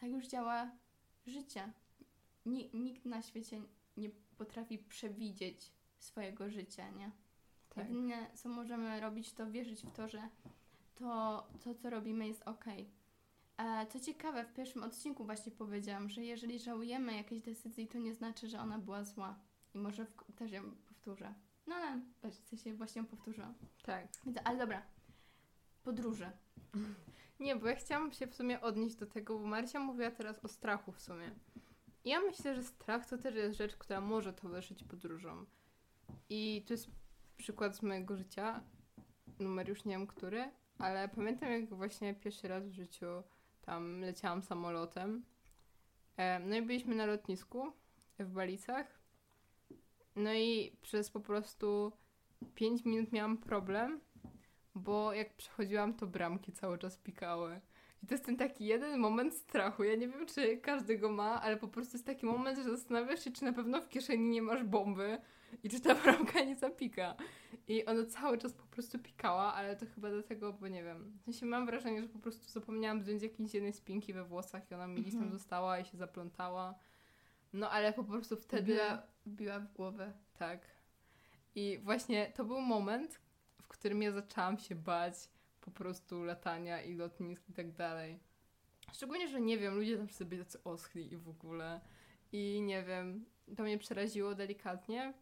Tak 0.00 0.10
już 0.10 0.26
działa 0.26 0.70
życie. 1.26 1.72
Ni- 2.46 2.70
nikt 2.74 3.04
na 3.04 3.22
świecie 3.22 3.62
nie 3.96 4.10
potrafi 4.38 4.78
przewidzieć 4.78 5.72
swojego 5.98 6.50
życia, 6.50 6.90
nie? 6.90 7.10
Tak. 7.68 7.88
Jedynie 7.88 8.30
co 8.34 8.48
możemy 8.48 9.00
robić, 9.00 9.32
to 9.32 9.50
wierzyć 9.50 9.82
w 9.82 9.92
to, 9.92 10.08
że 10.08 10.28
to, 10.94 11.46
to 11.64 11.74
co 11.74 11.90
robimy, 11.90 12.28
jest 12.28 12.42
ok. 12.42 12.64
E, 12.68 12.84
co 13.88 14.00
ciekawe, 14.00 14.44
w 14.44 14.52
pierwszym 14.52 14.82
odcinku 14.82 15.24
właśnie 15.24 15.52
powiedziałam, 15.52 16.08
że 16.08 16.24
jeżeli 16.24 16.58
żałujemy 16.58 17.16
jakiejś 17.16 17.42
decyzji, 17.42 17.88
to 17.88 17.98
nie 17.98 18.14
znaczy, 18.14 18.48
że 18.48 18.60
ona 18.60 18.78
była 18.78 19.04
zła. 19.04 19.38
I 19.74 19.78
może 19.78 20.06
w, 20.06 20.14
też 20.36 20.52
ją 20.52 20.62
powtórzę. 20.88 21.34
No 21.66 21.74
ale 21.74 22.00
w 22.30 22.48
sensie 22.48 22.74
właśnie 22.74 23.02
ją 23.02 23.06
powtórzyłam. 23.06 23.54
Tak. 23.82 24.08
Więc, 24.26 24.38
ale 24.44 24.58
dobra. 24.58 24.82
Podróże. 25.82 26.32
Nie, 27.40 27.56
bo 27.56 27.68
ja 27.68 27.76
chciałam 27.76 28.12
się 28.12 28.26
w 28.26 28.34
sumie 28.34 28.60
odnieść 28.60 28.96
do 28.96 29.06
tego, 29.06 29.38
bo 29.38 29.46
Marcia 29.46 29.80
mówiła 29.80 30.10
teraz 30.10 30.44
o 30.44 30.48
strachu 30.48 30.92
w 30.92 31.00
sumie. 31.00 31.30
I 32.04 32.10
Ja 32.10 32.20
myślę, 32.20 32.54
że 32.54 32.62
strach 32.62 33.06
to 33.06 33.18
też 33.18 33.34
jest 33.34 33.58
rzecz, 33.58 33.76
która 33.76 34.00
może 34.00 34.32
towarzyszyć 34.32 34.84
podróżom. 34.84 35.46
I 36.28 36.64
to 36.66 36.74
jest 36.74 36.90
przykład 37.36 37.76
z 37.76 37.82
mojego 37.82 38.16
życia. 38.16 38.62
Numer 39.38 39.68
już 39.68 39.84
nie 39.84 39.98
wiem 39.98 40.06
który, 40.06 40.50
ale 40.78 41.08
pamiętam 41.08 41.50
jak 41.50 41.74
właśnie 41.74 42.14
pierwszy 42.14 42.48
raz 42.48 42.68
w 42.68 42.72
życiu 42.72 43.06
tam 43.66 44.00
leciałam 44.00 44.42
samolotem. 44.42 45.24
E, 46.16 46.40
No 46.40 46.56
i 46.56 46.62
byliśmy 46.62 46.94
na 46.94 47.06
lotnisku 47.06 47.72
w 48.18 48.32
Balicach. 48.32 49.00
No 50.16 50.34
i 50.34 50.76
przez 50.82 51.10
po 51.10 51.20
prostu 51.20 51.92
5 52.54 52.84
minut 52.84 53.12
miałam 53.12 53.38
problem, 53.38 54.00
bo 54.74 55.12
jak 55.12 55.36
przechodziłam, 55.36 55.94
to 55.94 56.06
bramki 56.06 56.52
cały 56.52 56.78
czas 56.78 56.98
pikały. 56.98 57.60
I 58.04 58.06
to 58.06 58.14
jest 58.14 58.24
ten 58.24 58.36
taki 58.36 58.64
jeden 58.66 58.98
moment 59.00 59.34
strachu. 59.34 59.84
Ja 59.84 59.96
nie 59.96 60.08
wiem, 60.08 60.26
czy 60.26 60.56
każdy 60.56 60.98
go 60.98 61.10
ma, 61.12 61.42
ale 61.42 61.56
po 61.56 61.68
prostu 61.68 61.96
jest 61.96 62.06
taki 62.06 62.26
moment, 62.26 62.58
że 62.58 62.64
zastanawiasz 62.64 63.24
się, 63.24 63.30
czy 63.30 63.44
na 63.44 63.52
pewno 63.52 63.80
w 63.80 63.88
kieszeni 63.88 64.28
nie 64.28 64.42
masz 64.42 64.64
bomby 64.64 65.18
i 65.62 65.68
czy 65.70 65.80
ta 65.80 65.94
bramka 66.04 66.40
nie 66.40 66.56
zapika. 66.56 67.16
I 67.68 67.84
ona 67.84 68.06
cały 68.06 68.38
czas 68.38 68.52
po 68.52 68.62
prostu 68.66 68.98
pikała, 68.98 69.54
ale 69.54 69.76
to 69.76 69.86
chyba 69.94 70.10
dlatego, 70.10 70.52
bo 70.52 70.68
nie 70.68 70.84
wiem. 70.84 71.18
W 71.20 71.24
sensie 71.24 71.46
mam 71.46 71.66
wrażenie, 71.66 72.02
że 72.02 72.08
po 72.08 72.18
prostu 72.18 72.52
zapomniałam 72.52 73.00
zdjąć 73.02 73.22
jakiejś 73.22 73.54
jednej 73.54 73.72
spinki 73.72 74.12
we 74.12 74.24
włosach 74.24 74.70
i 74.70 74.74
ona 74.74 74.86
mi 74.86 75.00
gdzieś 75.00 75.14
tam 75.14 75.22
Mhm. 75.22 75.38
została 75.38 75.78
i 75.78 75.84
się 75.84 75.96
zaplątała. 75.96 76.74
No 77.52 77.70
ale 77.70 77.92
po 77.92 78.04
prostu 78.04 78.36
wtedy... 78.36 78.72
Wbiła, 78.72 79.02
wbiła 79.26 79.60
w 79.60 79.72
głowę. 79.72 80.12
Tak. 80.38 80.60
I 81.54 81.78
właśnie 81.82 82.32
to 82.36 82.44
był 82.44 82.60
moment, 82.60 83.20
w 83.62 83.68
którym 83.68 84.02
ja 84.02 84.12
zaczęłam 84.12 84.58
się 84.58 84.74
bać 84.74 85.14
po 85.64 85.70
prostu 85.70 86.24
latania 86.24 86.82
i 86.82 86.94
lotnisk 86.94 87.48
i 87.48 87.52
tak 87.52 87.72
dalej. 87.72 88.20
Szczególnie, 88.92 89.28
że 89.28 89.40
nie 89.40 89.58
wiem, 89.58 89.74
ludzie 89.74 89.96
tam 89.96 90.10
sobie 90.10 90.28
byli 90.28 90.44
tacy 90.44 90.64
oschli 90.64 91.12
i 91.12 91.16
w 91.16 91.28
ogóle. 91.28 91.80
I 92.32 92.62
nie 92.62 92.82
wiem, 92.82 93.24
to 93.56 93.62
mnie 93.62 93.78
przeraziło 93.78 94.34
delikatnie. 94.34 95.14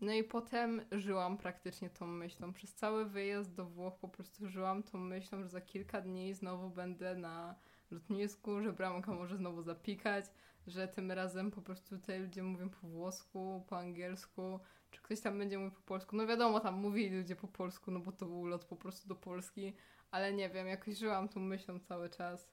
No 0.00 0.12
i 0.12 0.24
potem 0.24 0.82
żyłam 0.92 1.38
praktycznie 1.38 1.90
tą 1.90 2.06
myślą. 2.06 2.52
Przez 2.52 2.74
cały 2.74 3.04
wyjazd 3.04 3.54
do 3.54 3.64
Włoch 3.64 3.98
po 3.98 4.08
prostu 4.08 4.48
żyłam 4.48 4.82
tą 4.82 4.98
myślą, 4.98 5.42
że 5.42 5.48
za 5.48 5.60
kilka 5.60 6.00
dni 6.00 6.34
znowu 6.34 6.70
będę 6.70 7.16
na 7.16 7.54
lotnisku, 7.90 8.62
że 8.62 8.72
bramka 8.72 9.12
może 9.12 9.36
znowu 9.36 9.62
zapikać, 9.62 10.24
że 10.66 10.88
tym 10.88 11.12
razem 11.12 11.50
po 11.50 11.62
prostu 11.62 11.98
tutaj 11.98 12.20
ludzie 12.20 12.42
mówią 12.42 12.70
po 12.70 12.86
włosku, 12.86 13.64
po 13.68 13.78
angielsku, 13.78 14.60
czy 14.94 15.02
ktoś 15.02 15.20
tam 15.20 15.38
będzie 15.38 15.58
mówił 15.58 15.72
po 15.72 15.82
polsku. 15.82 16.16
No 16.16 16.26
wiadomo, 16.26 16.60
tam 16.60 16.74
mówili 16.74 17.16
ludzie 17.18 17.36
po 17.36 17.48
polsku, 17.48 17.90
no 17.90 18.00
bo 18.00 18.12
to 18.12 18.26
był 18.26 18.46
lot 18.46 18.64
po 18.64 18.76
prostu 18.76 19.08
do 19.08 19.14
Polski, 19.14 19.72
ale 20.10 20.32
nie 20.32 20.50
wiem, 20.50 20.66
jakoś 20.66 20.98
żyłam 20.98 21.28
tą 21.28 21.40
myślą 21.40 21.80
cały 21.80 22.10
czas. 22.10 22.48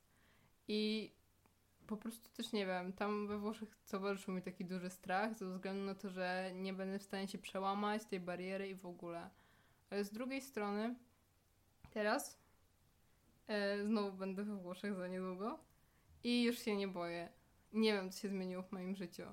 I 0.67 1.11
po 1.87 1.97
prostu 1.97 2.29
też 2.29 2.51
nie 2.51 2.65
wiem, 2.65 2.93
tam 2.93 3.27
we 3.27 3.37
Włoszech 3.37 3.75
towarzyszył 3.91 4.33
mi 4.33 4.41
taki 4.41 4.65
duży 4.65 4.89
strach 4.89 5.33
ze 5.33 5.49
względu 5.49 5.85
na 5.85 5.95
to, 5.95 6.09
że 6.09 6.51
nie 6.55 6.73
będę 6.73 6.99
w 6.99 7.03
stanie 7.03 7.27
się 7.27 7.37
przełamać 7.37 8.05
tej 8.05 8.19
bariery 8.19 8.69
i 8.69 8.75
w 8.75 8.85
ogóle. 8.85 9.29
Ale 9.89 10.03
z 10.03 10.11
drugiej 10.11 10.41
strony, 10.41 10.95
teraz 11.91 12.39
e, 13.47 13.83
znowu 13.85 14.17
będę 14.17 14.43
we 14.43 14.55
Włoszech 14.55 14.95
za 14.95 15.07
niedługo 15.07 15.59
i 16.23 16.43
już 16.43 16.59
się 16.59 16.75
nie 16.75 16.87
boję. 16.87 17.29
Nie 17.73 17.93
wiem, 17.93 18.11
co 18.11 18.21
się 18.21 18.29
zmieniło 18.29 18.63
w 18.63 18.71
moim 18.71 18.95
życiu, 18.95 19.23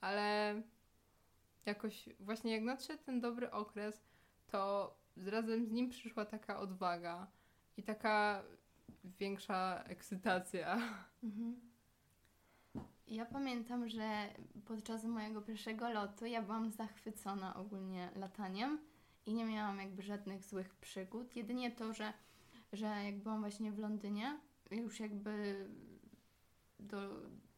ale 0.00 0.54
jakoś 1.68 2.08
właśnie 2.20 2.52
jak 2.52 2.62
nadszedł 2.62 3.02
ten 3.02 3.20
dobry 3.20 3.50
okres, 3.50 4.02
to 4.46 4.94
razem 5.16 5.66
z 5.66 5.70
nim 5.70 5.90
przyszła 5.90 6.24
taka 6.24 6.60
odwaga 6.60 7.26
i 7.76 7.82
taka 7.82 8.42
większa 9.04 9.84
ekscytacja. 9.86 10.78
Mhm. 11.22 11.60
Ja 13.06 13.26
pamiętam, 13.26 13.88
że 13.88 14.28
podczas 14.64 15.04
mojego 15.04 15.42
pierwszego 15.42 15.90
lotu 15.90 16.26
ja 16.26 16.42
byłam 16.42 16.70
zachwycona 16.70 17.56
ogólnie 17.56 18.10
lataniem 18.16 18.78
i 19.26 19.34
nie 19.34 19.44
miałam 19.44 19.78
jakby 19.78 20.02
żadnych 20.02 20.44
złych 20.44 20.74
przygód. 20.74 21.36
Jedynie 21.36 21.70
to, 21.70 21.92
że, 21.92 22.12
że 22.72 22.86
jak 22.86 23.18
byłam 23.18 23.40
właśnie 23.40 23.72
w 23.72 23.78
Londynie, 23.78 24.40
już 24.70 25.00
jakby 25.00 25.66
do, 26.80 26.98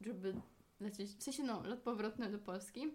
żeby 0.00 0.40
lecieć, 0.80 1.10
w 1.10 1.22
sensie 1.22 1.42
no, 1.42 1.62
lot 1.62 1.80
powrotny 1.80 2.30
do 2.30 2.38
Polski 2.38 2.94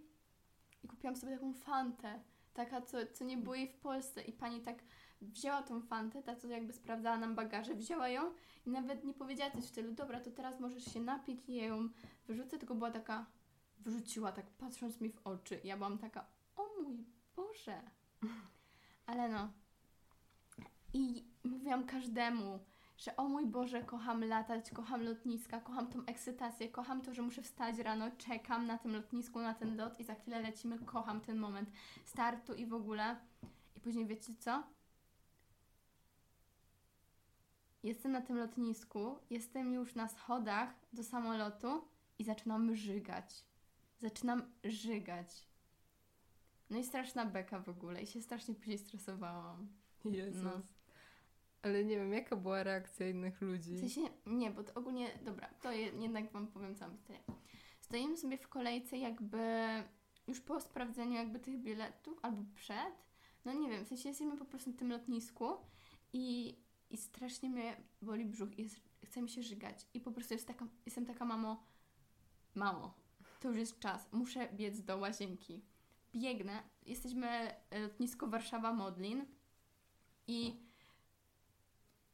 i 0.86 0.88
kupiłam 0.88 1.16
sobie 1.16 1.34
taką 1.34 1.54
fantę, 1.54 2.20
taka, 2.54 2.82
co, 2.82 2.98
co 3.14 3.24
nie 3.24 3.38
było 3.38 3.56
jej 3.56 3.68
w 3.68 3.76
Polsce 3.76 4.22
i 4.22 4.32
pani 4.32 4.62
tak 4.62 4.84
wzięła 5.22 5.64
tą 5.64 5.82
fantę, 5.82 6.24
ta 6.24 6.36
co 6.36 6.48
jakby 6.48 6.74
sprawdzała 6.74 7.18
nam 7.18 7.36
bagaże, 7.36 7.76
wzięła 7.76 8.10
ją 8.10 8.34
i 8.66 8.70
nawet 8.70 9.04
nie 9.04 9.14
powiedziała 9.14 9.52
coś 9.52 9.64
w 9.64 9.68
stylu, 9.68 9.92
dobra, 9.92 10.20
to 10.20 10.32
teraz 10.32 10.60
możesz 10.60 10.86
się 10.86 11.02
napić 11.02 11.50
i 11.50 11.56
ja 11.56 11.66
ją 11.66 11.90
wyrzucę, 12.28 12.58
tylko 12.58 12.76
była 12.76 12.92
taka, 12.92 13.26
wrzuciła 13.80 14.32
tak 14.32 14.46
patrząc 14.46 15.02
mi 15.02 15.10
w 15.10 15.28
oczy. 15.28 15.60
Ja 15.64 15.78
byłam 15.78 15.98
taka, 15.98 16.26
o 16.56 16.82
mój 16.82 17.06
Boże. 17.36 17.82
Ale 19.06 19.30
no. 19.30 19.50
I 20.94 21.26
mówiłam 21.44 21.86
każdemu, 21.86 22.60
że 22.98 23.16
o 23.16 23.30
mój 23.30 23.46
Boże, 23.46 23.84
kocham 23.84 24.24
latać, 24.24 24.72
kocham 24.72 25.04
lotniska, 25.04 25.62
kocham 25.62 25.88
tą 25.88 26.06
ekscytację, 26.06 26.70
kocham 26.70 27.02
to, 27.02 27.14
że 27.14 27.22
muszę 27.22 27.42
wstać 27.42 27.78
rano, 27.78 28.12
czekam 28.18 28.68
na 28.68 28.78
tym 28.78 28.94
lotnisku, 28.94 29.40
na 29.40 29.54
ten 29.54 29.78
lot 29.78 30.00
i 30.00 30.04
za 30.04 30.16
chwilę 30.16 30.42
lecimy, 30.42 30.80
kocham 30.80 31.22
ten 31.22 31.38
moment 31.38 31.70
startu 32.06 32.54
i 32.54 32.66
w 32.66 32.74
ogóle. 32.74 33.16
I 33.76 33.80
później 33.80 34.06
wiecie 34.06 34.34
co? 34.40 34.64
Jestem 37.84 38.12
na 38.12 38.22
tym 38.22 38.38
lotnisku, 38.38 39.20
jestem 39.30 39.74
już 39.74 39.96
na 39.96 40.08
schodach 40.08 40.74
do 40.94 41.04
samolotu 41.04 41.88
i 42.20 42.24
zaczynam 42.24 42.76
żygać. 42.76 43.46
Zaczynam 44.02 44.52
żygać. 44.64 45.48
No 46.70 46.78
i 46.78 46.84
straszna 46.84 47.26
beka 47.26 47.60
w 47.60 47.70
ogóle 47.70 48.02
i 48.02 48.08
się 48.08 48.22
strasznie 48.22 48.56
później 48.56 48.78
stresowałam. 48.78 49.68
Jezus. 50.06 50.44
No. 50.44 50.62
Ale 51.66 51.86
nie 51.86 51.96
wiem, 51.96 52.14
jaka 52.14 52.36
była 52.36 52.64
reakcja 52.64 53.10
innych 53.10 53.42
ludzi. 53.42 53.76
W 53.76 53.80
sensie, 53.80 54.02
nie, 54.26 54.52
bo 54.52 54.64
to 54.64 54.74
ogólnie, 54.74 55.20
dobra, 55.26 55.50
to 55.62 55.72
je, 55.72 55.86
jednak 55.86 56.32
Wam 56.32 56.48
powiem 56.48 56.76
całą 56.76 56.92
historię. 56.98 57.22
Stoimy 57.82 58.18
sobie 58.18 58.38
w 58.38 58.48
kolejce 58.48 58.98
jakby 58.98 59.40
już 60.28 60.42
po 60.42 60.62
sprawdzeniu 60.62 61.14
jakby 61.14 61.40
tych 61.40 61.58
biletów 61.58 62.20
albo 62.22 62.44
przed. 62.56 63.06
No 63.46 63.54
nie 63.54 63.70
wiem, 63.70 63.86
w 63.86 63.88
sensie 63.88 64.10
jesteśmy 64.10 64.38
po 64.38 64.46
prostu 64.46 64.70
na 64.70 64.78
tym 64.78 64.92
lotnisku 64.92 65.46
i 66.14 66.56
i 66.90 66.98
strasznie 66.98 67.50
mnie 67.50 67.78
boli 68.02 68.26
brzuch 68.26 68.60
i 68.60 68.64
jest, 68.64 68.82
chce 69.06 69.22
mi 69.22 69.30
się 69.30 69.44
żygać. 69.44 69.88
I 69.94 70.00
po 70.02 70.12
prostu 70.12 70.34
jest 70.34 70.48
taka, 70.48 70.68
jestem 70.86 71.06
taka, 71.06 71.26
mamo, 71.26 71.64
mamo, 72.56 72.94
to 73.40 73.48
już 73.48 73.58
jest 73.58 73.80
czas, 73.80 74.10
muszę 74.12 74.50
biec 74.54 74.82
do 74.82 74.98
łazienki. 74.98 75.62
Biegnę, 76.16 76.64
jesteśmy 76.86 77.28
e, 77.70 77.80
lotnisko 77.80 78.28
Warszawa-Modlin 78.28 79.26
i 80.28 80.65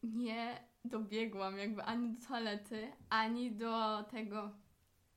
nie 0.03 0.63
dobiegłam 0.85 1.57
jakby 1.57 1.83
ani 1.83 2.09
do 2.09 2.27
toalety, 2.27 2.91
ani 3.09 3.51
do 3.51 4.03
tego, 4.03 4.51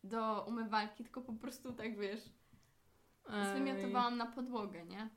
do 0.04 0.44
umywalki, 0.48 1.04
tylko 1.04 1.20
po 1.20 1.32
prostu 1.32 1.72
tak 1.72 1.98
wiesz, 1.98 2.20
zwymiotowałam 3.50 4.16
na 4.16 4.26
podłogę, 4.26 4.84
nie? 4.84 5.08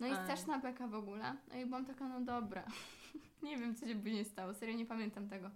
No 0.00 0.06
i 0.06 0.12
straszna 0.14 0.58
beka 0.58 0.88
w 0.88 0.94
ogóle. 0.94 1.36
No 1.48 1.56
i 1.58 1.66
byłam 1.66 1.84
taka, 1.84 2.08
no 2.08 2.20
dobra. 2.20 2.64
nie 3.42 3.58
wiem, 3.58 3.74
co 3.74 3.86
się 3.86 3.94
później 3.94 4.24
stało, 4.24 4.54
serio 4.54 4.76
nie 4.76 4.86
pamiętam 4.86 5.28
tego. 5.28 5.50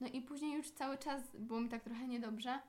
No 0.00 0.06
i 0.06 0.22
później 0.22 0.52
już 0.52 0.70
cały 0.70 0.98
czas 0.98 1.22
było 1.38 1.60
mi 1.60 1.68
tak 1.68 1.82
trochę 1.82 2.08
niedobrze, 2.08 2.60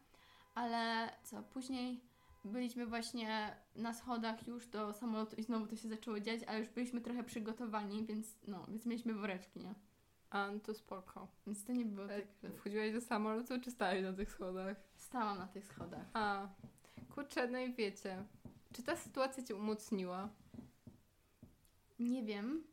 ale 0.55 1.09
co, 1.23 1.43
później 1.43 2.01
byliśmy 2.45 2.85
właśnie 2.85 3.55
na 3.75 3.93
schodach 3.93 4.47
już 4.47 4.67
do 4.67 4.93
samolotu 4.93 5.35
i 5.35 5.43
znowu 5.43 5.67
to 5.67 5.75
się 5.75 5.87
zaczęło 5.87 6.19
dziać, 6.19 6.43
ale 6.43 6.59
już 6.59 6.69
byliśmy 6.69 7.01
trochę 7.01 7.23
przygotowani, 7.23 8.05
więc 8.05 8.35
no, 8.47 8.65
więc 8.69 8.85
mieliśmy 8.85 9.13
woreczki, 9.13 9.59
nie? 9.59 9.73
A, 10.29 10.51
no 10.51 10.59
to 10.59 10.73
spoko. 10.73 11.27
Więc 11.47 11.63
to 11.63 11.73
nie 11.73 11.85
było 11.85 12.11
E, 12.11 12.21
tak, 12.41 12.51
Wchodziłaś 12.53 12.93
do 12.93 13.01
samolotu, 13.01 13.59
czy 13.61 13.71
stałeś 13.71 14.03
na 14.03 14.13
tych 14.13 14.31
schodach? 14.31 14.77
stałam 14.95 15.37
na 15.37 15.47
tych 15.47 15.65
schodach. 15.65 16.05
A, 16.13 16.47
kurczę, 17.15 17.47
no 17.47 17.59
i 17.59 17.73
wiecie. 17.73 18.23
Czy 18.73 18.83
ta 18.83 18.95
sytuacja 18.95 19.43
cię 19.43 19.55
umocniła? 19.55 20.29
Nie 21.99 22.23
wiem, 22.23 22.63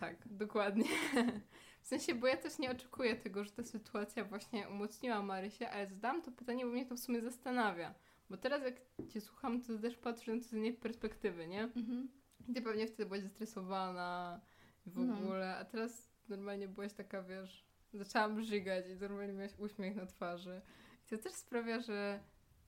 Tak, 0.00 0.16
dokładnie. 0.26 0.84
W 1.82 1.86
sensie, 1.86 2.14
bo 2.14 2.26
ja 2.26 2.36
też 2.36 2.58
nie 2.58 2.70
oczekuję 2.70 3.16
tego, 3.16 3.44
że 3.44 3.50
ta 3.50 3.62
sytuacja 3.62 4.24
właśnie 4.24 4.68
umocniła 4.68 5.22
Marysię, 5.22 5.70
ale 5.70 5.86
zadałam 5.86 6.22
to 6.22 6.32
pytanie, 6.32 6.64
bo 6.66 6.70
mnie 6.72 6.86
to 6.86 6.94
w 6.94 7.00
sumie 7.00 7.20
zastanawia. 7.20 7.94
Bo 8.30 8.36
teraz 8.36 8.62
jak 8.62 8.74
cię 9.08 9.20
słucham, 9.20 9.62
to 9.62 9.78
też 9.78 9.96
patrzę 9.96 10.34
na 10.34 10.42
to 10.42 10.48
z 10.48 10.52
innej 10.52 10.72
perspektywy, 10.72 11.46
nie? 11.48 11.62
mhm. 11.62 12.08
Ty 12.54 12.62
pewnie 12.62 12.86
wtedy 12.86 13.06
byłaś 13.06 13.22
zestresowana 13.22 14.40
w 14.86 15.06
No. 15.06 15.14
ogóle, 15.14 15.56
a 15.56 15.64
teraz 15.64 16.08
normalnie 16.28 16.68
byłaś 16.68 16.92
taka, 16.92 17.22
wiesz, 17.22 17.66
zaczęłam 17.92 18.42
żygać 18.42 18.84
i 18.88 18.94
normalnie 18.96 19.32
miałaś 19.32 19.58
uśmiech 19.58 19.96
na 19.96 20.06
twarzy. 20.06 20.60
I 21.06 21.08
to 21.16 21.18
też 21.22 21.32
sprawia, 21.32 21.80
że, 21.80 22.20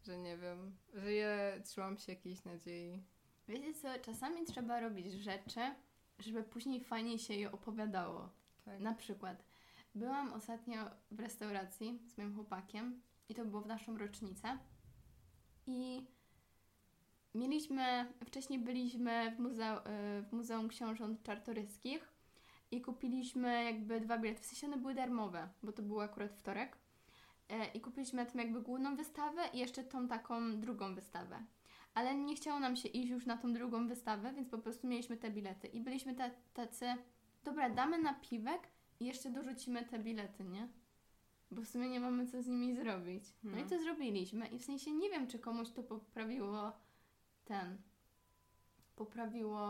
że 0.07 0.19
nie 0.19 0.37
wiem, 0.37 0.77
że 0.95 1.13
ja 1.13 1.61
trzymam 1.65 1.99
się 1.99 2.13
jakiejś 2.13 2.45
nadziei. 2.45 3.03
Wiecie 3.49 3.75
co, 3.75 3.89
czasami 4.03 4.45
trzeba 4.45 4.81
robić 4.81 5.13
rzeczy, 5.13 5.61
żeby 6.19 6.43
później 6.43 6.85
fajnie 6.85 7.19
się 7.19 7.35
je 7.35 7.53
opowiadało. 7.53 8.29
Tak. 8.65 8.81
Na 8.81 8.95
przykład, 8.95 9.45
byłam 9.95 10.33
ostatnio 10.33 10.77
w 11.11 11.21
restauracji 11.21 12.03
z 12.07 12.19
moim 12.19 12.35
chłopakiem 12.35 13.03
i 13.29 13.35
to 13.35 13.45
było 13.45 13.63
w 13.63 13.67
naszą 13.67 13.99
rocznicę. 13.99 14.59
I 15.67 16.07
mieliśmy, 17.35 18.13
wcześniej 18.27 18.59
byliśmy 18.59 19.35
w, 19.37 19.41
muzeu, 19.41 19.77
y, 19.77 20.23
w 20.23 20.33
Muzeum 20.33 20.69
Książąt 20.69 21.23
Czartoryskich 21.23 22.13
i 22.71 22.81
kupiliśmy 22.81 23.65
jakby 23.65 24.01
dwa 24.01 24.19
bilety. 24.19 24.43
W 24.43 24.47
sensie 24.47 24.67
one 24.67 24.77
były 24.77 24.95
darmowe, 24.95 25.49
bo 25.63 25.73
to 25.73 25.83
był 25.83 26.01
akurat 26.01 26.33
wtorek. 26.33 26.77
E, 27.49 27.67
I 27.67 27.81
kupiliśmy 27.81 28.27
tam 28.27 28.39
jakby 28.39 28.63
główną 28.63 28.97
wystawę 28.97 29.43
i 29.53 29.59
jeszcze 29.59 29.85
tą 29.85 30.09
taką 30.09 30.61
drugą 30.61 30.95
wystawę. 30.95 31.45
Ale 31.95 32.15
nie 32.15 32.37
chciało 32.37 32.61
nam 32.61 32.77
się 32.77 32.89
iść 32.89 33.11
już 33.11 33.27
na 33.27 33.37
tą 33.37 33.53
drugą 33.53 33.89
wystawę, 33.89 34.33
więc 34.33 34.49
po 34.49 34.59
prostu 34.59 34.87
mieliśmy 34.87 35.17
te 35.17 35.31
bilety. 35.31 35.69
I 35.69 35.81
byliśmy 35.81 36.15
ta, 36.15 36.31
tacy, 36.55 36.87
dobra, 37.45 37.71
damy 37.71 37.99
napiwek 37.99 38.69
i 39.01 39.05
jeszcze 39.07 39.31
dorzucimy 39.31 39.85
te 39.85 39.99
bilety, 39.99 40.45
nie? 40.45 40.69
Bo 41.51 41.63
w 41.63 41.69
sumie 41.69 41.89
nie 41.89 42.01
mamy 42.01 42.27
co 42.27 42.43
z 42.43 42.47
nimi 42.47 42.75
zrobić. 42.77 43.25
No, 43.43 43.59
i 43.59 43.63
No. 43.63 43.69
to 43.69 43.79
zrobiliśmy. 43.79 44.49
I 44.49 44.59
w 44.59 44.65
sensie 44.65 44.93
nie 44.93 45.11
wiem, 45.11 45.27
czy 45.27 45.39
komuś 45.39 45.71
to 45.71 45.83
poprawiło 45.83 46.73
ten. 47.45 47.79
Poprawiło 48.97 49.69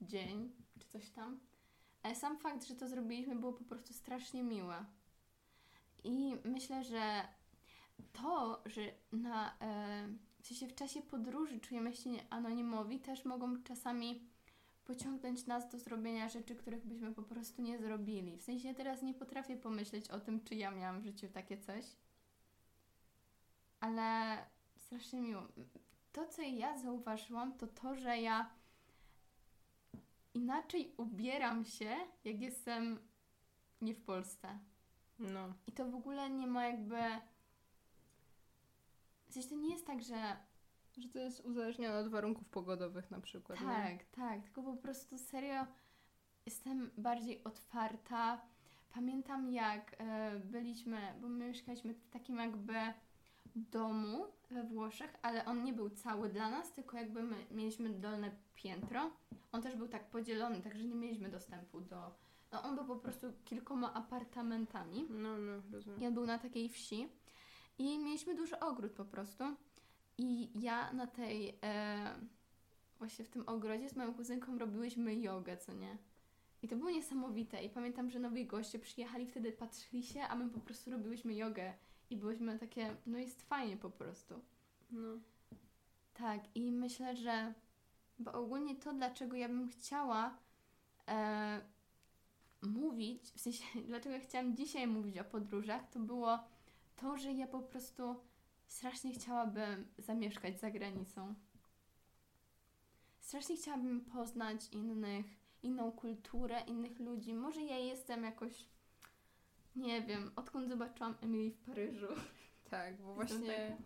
dzień, 0.00 0.52
czy 0.78 0.88
coś 0.88 1.10
tam. 1.10 1.40
Ale 2.02 2.14
sam 2.14 2.38
fakt, 2.38 2.64
że 2.64 2.74
to 2.74 2.88
zrobiliśmy, 2.88 3.36
było 3.36 3.52
po 3.52 3.64
prostu 3.64 3.92
strasznie 3.94 4.42
miłe. 4.42 4.84
I 6.04 6.36
myślę, 6.44 6.84
że 6.84 7.22
to, 8.12 8.62
że 8.66 8.80
na, 9.12 9.58
e, 9.60 10.08
w 10.42 10.46
sensie 10.46 10.66
w 10.66 10.74
czasie 10.74 11.02
podróży 11.02 11.60
czujemy 11.60 11.94
się 11.94 12.10
anonimowi, 12.30 13.00
też 13.00 13.24
mogą 13.24 13.62
czasami 13.62 14.20
pociągnąć 14.84 15.46
nas 15.46 15.68
do 15.68 15.78
zrobienia 15.78 16.28
rzeczy, 16.28 16.56
których 16.56 16.86
byśmy 16.86 17.14
po 17.14 17.22
prostu 17.22 17.62
nie 17.62 17.78
zrobili. 17.78 18.36
W 18.36 18.42
sensie 18.42 18.74
teraz 18.74 19.02
nie 19.02 19.14
potrafię 19.14 19.56
pomyśleć 19.56 20.10
o 20.10 20.20
tym, 20.20 20.44
czy 20.44 20.54
ja 20.54 20.70
miałam 20.70 21.00
w 21.00 21.04
życiu 21.04 21.28
takie 21.28 21.58
coś. 21.58 21.84
Ale 23.80 24.38
strasznie 24.76 25.20
miło. 25.20 25.42
To, 26.12 26.26
co 26.26 26.42
ja 26.42 26.78
zauważyłam, 26.78 27.58
to 27.58 27.66
to, 27.66 27.94
że 27.94 28.18
ja 28.18 28.50
inaczej 30.34 30.94
ubieram 30.96 31.64
się, 31.64 31.96
jak 32.24 32.40
jestem 32.40 32.98
nie 33.80 33.94
w 33.94 34.02
Polsce. 34.02 34.58
No. 35.18 35.54
I 35.66 35.72
to 35.72 35.90
w 35.90 35.94
ogóle 35.94 36.30
nie 36.30 36.46
ma 36.46 36.66
jakby. 36.66 37.00
W 39.28 39.34
sensie 39.34 39.48
to 39.48 39.56
nie 39.56 39.70
jest 39.70 39.86
tak, 39.86 40.02
że 40.02 40.36
Że 40.96 41.08
to 41.08 41.18
jest 41.18 41.40
uzależnione 41.40 41.98
od 41.98 42.08
warunków 42.08 42.48
pogodowych 42.48 43.10
na 43.10 43.20
przykład. 43.20 43.60
nie? 43.60 43.66
Tak, 43.66 44.04
tak, 44.04 44.42
tylko 44.42 44.62
po 44.62 44.76
prostu 44.76 45.18
serio 45.18 45.66
jestem 46.46 46.90
bardziej 46.98 47.44
otwarta. 47.44 48.40
Pamiętam 48.94 49.50
jak 49.50 49.96
e, 49.98 50.40
byliśmy, 50.44 50.98
bo 51.20 51.28
my 51.28 51.46
mieszkaliśmy 51.46 51.94
w 51.94 52.08
takim 52.08 52.36
jakby 52.36 52.74
domu 53.56 54.26
we 54.50 54.64
Włoszech, 54.64 55.16
ale 55.22 55.44
on 55.44 55.64
nie 55.64 55.72
był 55.72 55.90
cały 55.90 56.28
dla 56.28 56.50
nas, 56.50 56.72
tylko 56.72 56.96
jakby 56.96 57.22
my 57.22 57.36
mieliśmy 57.50 57.90
dolne 57.90 58.30
piętro. 58.54 59.10
On 59.52 59.62
też 59.62 59.76
był 59.76 59.88
tak 59.88 60.10
podzielony, 60.10 60.60
także 60.60 60.84
nie 60.84 60.94
mieliśmy 60.94 61.28
dostępu 61.28 61.80
do... 61.80 62.14
No 62.52 62.62
on 62.62 62.74
był 62.74 62.84
po 62.84 62.96
prostu 62.96 63.26
kilkoma 63.44 63.94
apartamentami. 63.94 65.06
No, 65.10 65.38
no, 65.38 65.52
rozumiem. 65.72 66.00
I 66.00 66.06
on 66.06 66.14
był 66.14 66.26
na 66.26 66.38
takiej 66.38 66.68
wsi. 66.68 67.08
I 67.78 67.98
mieliśmy 67.98 68.34
duży 68.34 68.60
ogród 68.60 68.92
po 68.92 69.04
prostu. 69.04 69.44
I 70.22 70.50
ja 70.60 70.92
na 70.92 71.06
tej, 71.06 71.58
e, 71.62 72.14
właśnie 72.98 73.24
w 73.24 73.28
tym 73.28 73.48
ogrodzie 73.48 73.88
z 73.88 73.96
moją 73.96 74.14
kuzynką 74.14 74.58
robiłyśmy 74.58 75.16
jogę, 75.16 75.56
co 75.56 75.72
nie? 75.72 75.96
I 76.62 76.68
to 76.68 76.76
było 76.76 76.90
niesamowite. 76.90 77.64
I 77.64 77.70
pamiętam, 77.70 78.10
że 78.10 78.18
nowi 78.18 78.46
goście 78.46 78.78
przyjechali, 78.78 79.26
wtedy 79.26 79.52
patrzyli 79.52 80.02
się, 80.02 80.22
a 80.22 80.36
my 80.36 80.50
po 80.50 80.60
prostu 80.60 80.90
robiłyśmy 80.90 81.34
jogę. 81.34 81.74
I 82.10 82.16
byłyśmy 82.16 82.58
takie, 82.58 82.96
no 83.06 83.18
jest 83.18 83.42
fajnie 83.42 83.76
po 83.76 83.90
prostu. 83.90 84.34
No. 84.90 85.18
Tak, 86.14 86.40
i 86.54 86.72
myślę, 86.72 87.16
że 87.16 87.54
bo 88.18 88.32
ogólnie 88.32 88.76
to, 88.76 88.92
dlaczego 88.92 89.36
ja 89.36 89.48
bym 89.48 89.68
chciała 89.68 90.38
e, 91.08 91.60
mówić, 92.62 93.22
w 93.22 93.40
sensie, 93.40 93.64
dlaczego 93.88 94.14
ja 94.14 94.20
chciałam 94.20 94.56
dzisiaj 94.56 94.86
mówić 94.86 95.18
o 95.18 95.24
podróżach, 95.24 95.90
to 95.90 96.00
było 96.00 96.38
to, 96.96 97.18
że 97.18 97.32
ja 97.32 97.46
po 97.46 97.60
prostu 97.60 98.16
strasznie 98.72 99.12
chciałabym 99.12 99.86
zamieszkać 99.98 100.60
za 100.60 100.70
granicą. 100.70 101.34
Strasznie 103.20 103.56
chciałabym 103.56 104.00
poznać 104.00 104.68
innych, 104.72 105.26
inną 105.62 105.92
kulturę, 105.92 106.60
innych 106.66 106.98
ludzi. 106.98 107.34
Może 107.34 107.62
ja 107.62 107.78
jestem 107.78 108.24
jakoś, 108.24 108.66
nie 109.76 110.02
wiem, 110.02 110.30
odkąd 110.36 110.68
zobaczyłam 110.68 111.14
Emily 111.20 111.50
w 111.50 111.58
Paryżu. 111.58 112.06
Tak, 112.70 113.02
bo 113.02 113.14
właśnie 113.24 113.76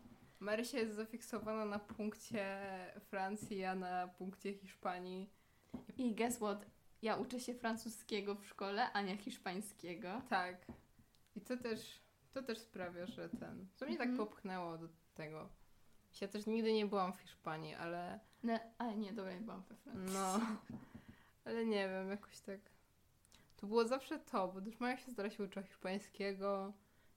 Marysia 0.41 0.79
jest 0.79 0.95
zafiksowana 0.95 1.65
na 1.65 1.79
punkcie 1.79 2.59
Francji, 3.01 3.65
a 3.65 3.75
na 3.75 4.09
punkcie 4.09 4.55
Hiszpanii. 4.55 5.31
I 5.99 6.15
guess 6.15 6.37
what? 6.37 6.67
Ja 7.03 7.17
uczę 7.17 7.41
się 7.41 7.55
francuskiego 7.55 8.35
w 8.35 8.47
szkole, 8.47 8.93
a 8.93 9.03
nie 9.03 9.17
hiszpańskiego. 9.17 10.23
Tak. 10.29 10.67
I 11.37 11.41
to 11.41 11.57
też, 11.57 12.01
to 12.37 12.43
też 12.43 12.59
sprawia, 12.59 13.07
że 13.07 13.29
ten. 13.29 13.67
Co 13.75 13.87
mnie 13.87 13.97
tak 13.97 14.09
Mhm. 14.09 14.29
popchnęło 14.29 14.79
do 14.79 14.89
tego. 15.15 15.49
Ja 16.21 16.29
też 16.29 16.47
nigdy 16.47 16.73
nie 16.73 16.87
byłam 16.87 17.13
w 17.13 17.17
Hiszpanii, 17.21 17.75
ale 17.75 18.21
No, 18.43 18.59
ale 18.79 18.97
nie, 18.97 19.13
dobra, 19.13 19.33
ja 19.33 19.41
byłam 19.41 19.63
we 19.63 19.75
Francji. 19.75 20.15
no. 20.15 20.41
Ale 21.45 21.67
nie 21.67 21.89
wiem, 21.89 22.11
jakoś 22.11 22.41
tak. 22.41 22.61
To 23.57 23.67
było 23.67 23.85
zawsze 23.85 24.19
to, 24.19 24.49
bo 24.49 24.61
też 24.61 24.81
moja 24.81 24.97
siostra 24.97 25.31
się 25.31 25.45
uczyła 25.45 25.63
hiszpańskiego, 25.65 26.73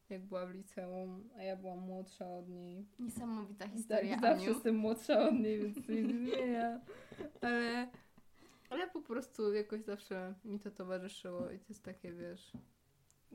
jak 0.10 0.26
była 0.26 0.46
w 0.46 0.52
liceum, 0.52 1.30
a 1.38 1.44
ja 1.44 1.56
byłam 1.56 1.80
młodsza 1.80 2.26
od 2.38 2.50
niej. 2.50 2.86
Niesamowita 3.00 3.68
historia, 3.68 4.12
Tak, 4.16 4.22
zawsze 4.22 4.44
Aniu. 4.44 4.54
jestem 4.54 4.76
młodsza 4.76 5.22
od 5.28 5.34
niej, 5.34 5.60
więc 5.60 5.86
to 5.86 5.92
nie 5.92 6.04
zmienia. 6.08 6.80
Ale, 7.42 7.88
ale 8.70 8.88
po 8.90 9.02
prostu 9.02 9.54
jakoś 9.54 9.82
zawsze 9.84 10.34
mi 10.46 10.60
to 10.60 10.72
towarzyszyło 10.72 11.52
i 11.52 11.60
to 11.60 11.66
jest 11.70 11.84
takie, 11.84 12.12
wiesz... 12.14 12.52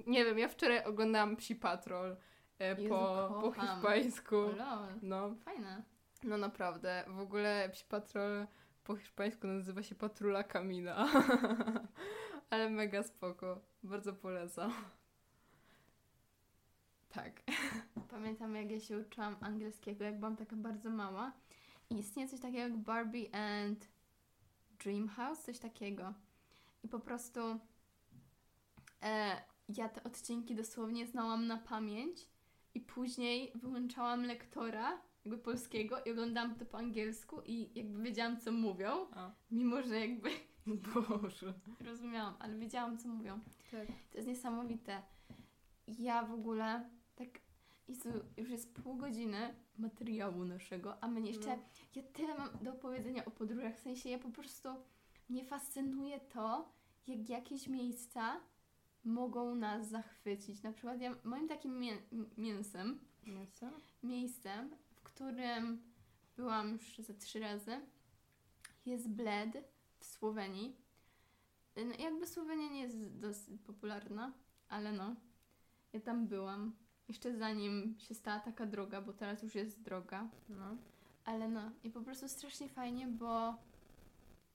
Nie 0.07 0.25
wiem, 0.25 0.39
ja 0.39 0.49
wczoraj 0.49 0.85
oglądałam 0.85 1.37
Psi 1.37 1.57
Patrol 1.57 2.17
e, 2.61 2.69
Jezu, 2.69 2.89
po, 2.89 3.29
po 3.29 3.41
kocham. 3.43 3.67
hiszpańsku. 3.69 4.37
O 4.37 4.49
lol, 4.53 4.89
No, 5.03 5.35
fajne. 5.45 5.83
no 6.23 6.37
naprawdę. 6.37 7.05
W 7.09 7.19
ogóle 7.21 7.69
Psi 7.73 7.85
Patrol 7.85 8.47
po 8.85 8.97
hiszpańsku 8.97 9.47
nazywa 9.47 9.83
się 9.83 9.95
Patrula 9.95 10.43
Kamina. 10.45 11.09
Ale 12.51 12.71
mega 12.71 13.03
spoko. 13.03 13.61
Bardzo 13.83 14.13
polecam. 14.13 14.73
Tak. 17.09 17.43
Pamiętam, 18.11 18.57
jak 18.57 18.71
ja 18.71 18.81
się 18.81 18.99
uczyłam 18.99 19.37
angielskiego, 19.41 20.05
jak 20.05 20.19
byłam 20.19 20.37
taka 20.37 20.57
bardzo 20.57 20.91
mała. 20.91 21.33
I 21.91 21.99
istnieje 21.99 22.29
coś 22.29 22.41
takiego 22.41 22.59
jak 22.63 22.77
Barbie 22.77 23.35
and 23.35 23.89
Dream 24.85 25.09
House, 25.09 25.43
coś 25.43 25.59
takiego. 25.59 26.13
I 26.83 26.89
po 26.89 27.01
prostu 27.01 27.41
e, 29.03 29.37
ja 29.69 29.89
te 29.89 30.05
odcinki 30.05 30.55
dosłownie 30.55 31.07
znałam 31.07 31.47
na 31.47 31.57
pamięć 31.57 32.29
i 32.75 32.81
później 32.81 33.53
wyłączałam 33.55 34.23
lektora 34.23 35.01
jakby 35.25 35.39
polskiego 35.39 35.97
i 36.05 36.11
oglądałam 36.11 36.55
to 36.55 36.67
po 36.67 36.79
angielsku 36.79 37.41
i 37.47 37.71
jakby 37.79 38.03
wiedziałam, 38.03 38.41
co 38.41 38.53
mówią, 38.53 39.07
A. 39.13 39.31
mimo 39.51 39.83
że 39.83 40.01
jakby 40.01 40.31
Boże. 40.95 41.55
rozumiałam, 41.81 42.35
ale 42.39 42.59
wiedziałam, 42.59 42.99
co 42.99 43.09
mówią. 43.09 43.41
Tak. 43.71 43.87
To 44.11 44.17
jest 44.19 44.29
niesamowite. 44.29 45.03
Ja 45.99 46.23
w 46.23 46.33
ogóle 46.33 46.91
tak. 47.17 47.29
Jezu, 47.89 48.09
już 48.37 48.51
jest 48.51 48.75
pół 48.75 48.97
godziny 48.97 49.55
materiału 49.79 50.45
naszego, 50.45 51.03
a 51.05 51.09
my 51.09 51.21
jeszcze. 51.21 51.57
No. 51.57 51.63
Ja 51.95 52.03
tyle 52.03 52.39
mam 52.39 52.49
do 52.63 52.73
opowiedzenia 52.73 53.25
o 53.25 53.31
podróżach. 53.31 53.77
W 53.77 53.81
sensie 53.81 54.09
ja 54.11 54.19
po 54.19 54.31
prostu 54.31 54.69
mnie 55.29 55.45
fascynuje 55.45 56.21
to, 56.21 56.73
jak 57.07 57.29
jakieś 57.29 57.69
miejsca 57.69 58.41
mogą 59.05 59.55
nas 59.55 59.89
zachwycić. 59.89 60.63
Na 60.63 60.73
przykład 60.73 61.01
ja, 61.01 61.15
moim 61.25 61.49
takim 61.49 61.79
mię 61.79 61.99
mięsem, 62.37 63.01
Mięso? 63.27 63.71
miejscem, 64.03 64.71
w 64.95 65.03
którym 65.03 65.83
byłam 66.37 66.73
już 66.73 66.99
ze 66.99 67.15
trzy 67.15 67.41
razy, 67.41 67.81
jest 68.87 69.09
Bled 69.09 69.65
w 69.99 70.05
Słowenii. 70.05 70.77
No, 71.77 71.95
jakby 71.99 72.27
Słowenia 72.27 72.69
nie 72.69 72.81
jest 72.81 73.19
dosyć 73.19 73.61
popularna, 73.61 74.33
ale 74.69 74.93
no, 74.93 75.17
ja 75.93 76.01
tam 76.01 76.27
byłam. 76.27 76.77
Jeszcze 77.09 77.37
zanim 77.37 77.95
się 77.99 78.15
stała 78.15 78.41
taka 78.41 78.67
droga, 78.67 79.01
bo 79.01 79.13
teraz 79.13 79.43
już 79.43 79.55
jest 79.55 79.83
droga. 79.83 80.29
No. 80.49 80.77
Ale 81.25 81.49
no, 81.49 81.71
i 81.85 81.91
po 81.91 82.01
prostu 82.01 82.29
strasznie 82.29 82.69
fajnie, 82.69 83.07
bo 83.07 83.55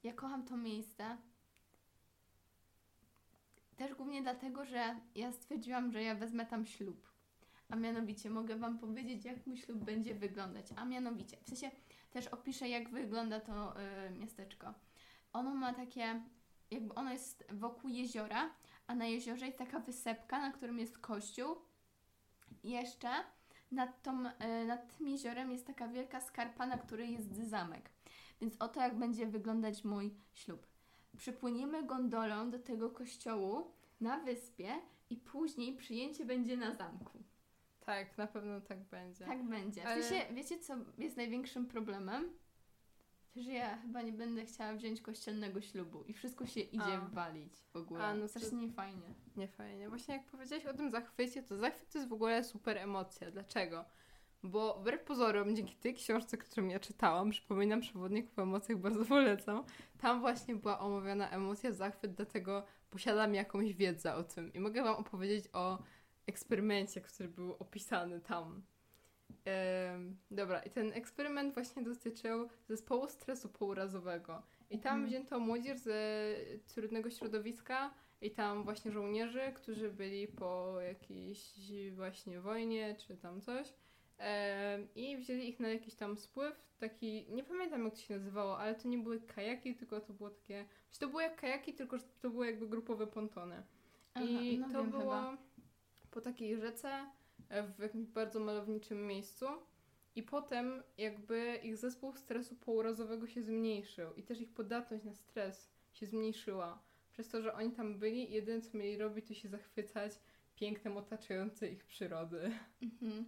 ja 0.03 0.13
kocham 0.13 0.45
to 0.45 0.57
miejsce. 0.57 1.17
Też 3.79 3.95
głównie 3.95 4.21
dlatego, 4.21 4.65
że 4.65 4.95
ja 5.15 5.31
stwierdziłam, 5.31 5.91
że 5.91 6.03
ja 6.03 6.15
wezmę 6.15 6.45
tam 6.45 6.65
ślub. 6.65 7.09
A 7.69 7.75
mianowicie 7.75 8.29
mogę 8.29 8.55
Wam 8.55 8.79
powiedzieć, 8.79 9.25
jak 9.25 9.47
mój 9.47 9.57
ślub 9.57 9.83
będzie 9.83 10.15
wyglądać. 10.15 10.67
A 10.75 10.85
mianowicie, 10.85 11.37
w 11.43 11.49
sensie 11.49 11.71
też 12.11 12.27
opiszę, 12.27 12.69
jak 12.69 12.89
wygląda 12.89 13.39
to 13.39 13.75
y, 14.07 14.11
miasteczko. 14.11 14.73
Ono 15.33 15.55
ma 15.55 15.73
takie, 15.73 16.21
jakby 16.71 16.93
ono 16.95 17.11
jest 17.11 17.45
wokół 17.51 17.89
jeziora, 17.89 18.49
a 18.87 18.95
na 18.95 19.05
jeziorze 19.05 19.45
jest 19.45 19.57
taka 19.57 19.79
wysepka, 19.79 20.39
na 20.39 20.51
którym 20.51 20.79
jest 20.79 20.97
kościół. 20.97 21.55
I 22.63 22.69
jeszcze 22.69 23.09
nad, 23.71 24.01
tą, 24.01 24.25
y, 24.25 24.65
nad 24.67 24.97
tym 24.97 25.07
jeziorem 25.07 25.51
jest 25.51 25.67
taka 25.67 25.87
wielka 25.87 26.21
skarpa, 26.21 26.65
na 26.65 26.77
której 26.77 27.13
jest 27.13 27.35
zamek. 27.35 27.89
Więc 28.41 28.55
oto 28.59 28.81
jak 28.81 28.99
będzie 28.99 29.27
wyglądać 29.27 29.83
mój 29.83 30.13
ślub. 30.33 30.68
Przypłyniemy 31.17 31.83
gondolą 31.83 32.51
do 32.51 32.59
tego 32.59 32.89
kościołu 32.89 33.71
na 34.01 34.19
wyspie 34.19 34.69
i 35.09 35.17
później 35.17 35.75
przyjęcie 35.77 36.25
będzie 36.25 36.57
na 36.57 36.75
zamku. 36.75 37.19
Tak, 37.85 38.17
na 38.17 38.27
pewno 38.27 38.61
tak 38.61 38.79
będzie. 38.83 39.25
Tak 39.25 39.43
będzie. 39.43 39.81
W 39.81 39.85
Ale- 39.85 40.03
sensie, 40.03 40.33
wiecie 40.33 40.59
co 40.59 40.75
jest 40.97 41.17
największym 41.17 41.65
problemem? 41.65 42.29
Że 43.35 43.51
ja 43.51 43.77
chyba 43.77 44.01
nie 44.01 44.11
będę 44.11 44.45
chciała 44.45 44.73
wziąć 44.73 45.01
kościelnego 45.01 45.61
ślubu 45.61 46.03
i 46.03 46.13
wszystko 46.13 46.45
się 46.45 46.59
idzie 46.59 46.97
A. 46.97 47.09
walić 47.09 47.53
w 47.73 47.75
ogóle. 47.75 48.03
A, 48.03 48.13
no 48.13 48.21
to- 48.21 48.27
Strasznie 48.27 48.57
niefajnie. 48.57 49.13
Nie 49.35 49.47
fajnie. 49.47 49.89
Właśnie 49.89 50.13
jak 50.13 50.25
powiedziałeś 50.25 50.65
o 50.65 50.73
tym 50.73 50.91
zachwycie, 50.91 51.43
to 51.43 51.57
zachwyt 51.57 51.91
to 51.91 51.97
jest 51.97 52.09
w 52.09 52.13
ogóle 52.13 52.43
super 52.43 52.77
emocja. 52.77 53.31
Dlaczego? 53.31 53.85
Bo 54.43 54.79
wbrew 54.79 55.03
pozorom, 55.03 55.55
dzięki 55.55 55.75
tej 55.75 55.93
książce, 55.93 56.37
którą 56.37 56.67
ja 56.67 56.79
czytałam, 56.79 57.29
przypominam 57.29 57.81
przewodników 57.81 58.39
o 58.39 58.41
emocjach, 58.41 58.77
bardzo 58.77 59.05
polecam, 59.05 59.63
tam 59.97 60.19
właśnie 60.19 60.55
była 60.55 60.79
omawiana 60.79 61.29
emocja 61.29 61.71
zachwyt, 61.71 62.13
dlatego 62.13 62.63
posiadam 62.89 63.35
jakąś 63.35 63.73
wiedzę 63.73 64.15
o 64.15 64.23
tym. 64.23 64.53
I 64.53 64.59
mogę 64.59 64.83
Wam 64.83 64.95
opowiedzieć 64.95 65.45
o 65.53 65.79
eksperymencie, 66.27 67.01
który 67.01 67.29
był 67.29 67.53
opisany 67.53 68.21
tam. 68.21 68.61
Dobra, 70.31 70.59
i 70.63 70.69
ten 70.69 70.93
eksperyment 70.93 71.53
właśnie 71.53 71.83
dotyczył 71.83 72.49
zespołu 72.67 73.07
stresu 73.07 73.49
pourazowego. 73.49 74.41
I 74.69 74.79
tam 74.79 74.93
Mhm. 74.93 75.09
wzięto 75.09 75.39
młodzież 75.39 75.79
ze 75.79 76.33
trudnego 76.67 77.09
środowiska 77.09 77.93
i 78.21 78.31
tam 78.31 78.63
właśnie 78.63 78.91
żołnierzy, 78.91 79.41
którzy 79.55 79.89
byli 79.89 80.27
po 80.27 80.81
jakiejś 80.81 81.53
właśnie 81.91 82.41
wojnie 82.41 82.95
czy 83.07 83.17
tam 83.17 83.41
coś. 83.41 83.73
I 84.95 85.17
wzięli 85.17 85.49
ich 85.49 85.59
na 85.59 85.69
jakiś 85.69 85.95
tam 85.95 86.17
spływ, 86.17 86.69
taki, 86.79 87.25
nie 87.29 87.43
pamiętam 87.43 87.85
jak 87.85 87.93
to 87.93 87.99
się 87.99 88.13
nazywało, 88.13 88.59
ale 88.59 88.75
to 88.75 88.87
nie 88.87 88.97
były 88.97 89.19
kajaki, 89.21 89.75
tylko 89.75 90.01
to 90.01 90.13
było 90.13 90.29
takie, 90.29 90.65
to 90.99 91.07
było 91.07 91.21
jak 91.21 91.41
kajaki, 91.41 91.73
tylko 91.73 91.97
że 91.97 92.03
to 92.21 92.29
były 92.29 92.45
jakby 92.45 92.67
grupowe 92.67 93.07
pontony. 93.07 93.63
I 94.15 94.59
Aha, 94.63 94.67
no 94.73 94.73
to 94.73 94.83
było 94.83 95.01
chyba. 95.01 95.37
po 96.11 96.21
takiej 96.21 96.57
rzece 96.57 97.05
e, 97.49 97.63
w 97.63 97.79
jakimś 97.79 98.07
bardzo 98.07 98.39
malowniczym 98.39 99.07
miejscu. 99.07 99.45
I 100.15 100.23
potem 100.23 100.83
jakby 100.97 101.59
ich 101.63 101.77
zespół 101.77 102.13
stresu 102.13 102.55
pourazowego 102.55 103.27
się 103.27 103.41
zmniejszył 103.41 104.13
i 104.13 104.23
też 104.23 104.41
ich 104.41 104.53
podatność 104.53 105.03
na 105.03 105.13
stres 105.13 105.69
się 105.93 106.05
zmniejszyła. 106.05 106.81
Przez 107.11 107.29
to, 107.29 107.41
że 107.41 107.53
oni 107.53 107.71
tam 107.71 107.99
byli 107.99 108.31
i 108.31 108.33
jedyne 108.33 108.61
co 108.61 108.77
mieli 108.77 108.97
robić 108.97 109.27
to 109.27 109.33
się 109.33 109.49
zachwycać 109.49 110.19
pięknem 110.55 110.97
otaczającej 110.97 111.73
ich 111.73 111.85
przyrody. 111.85 112.51
Mhm. 112.81 113.25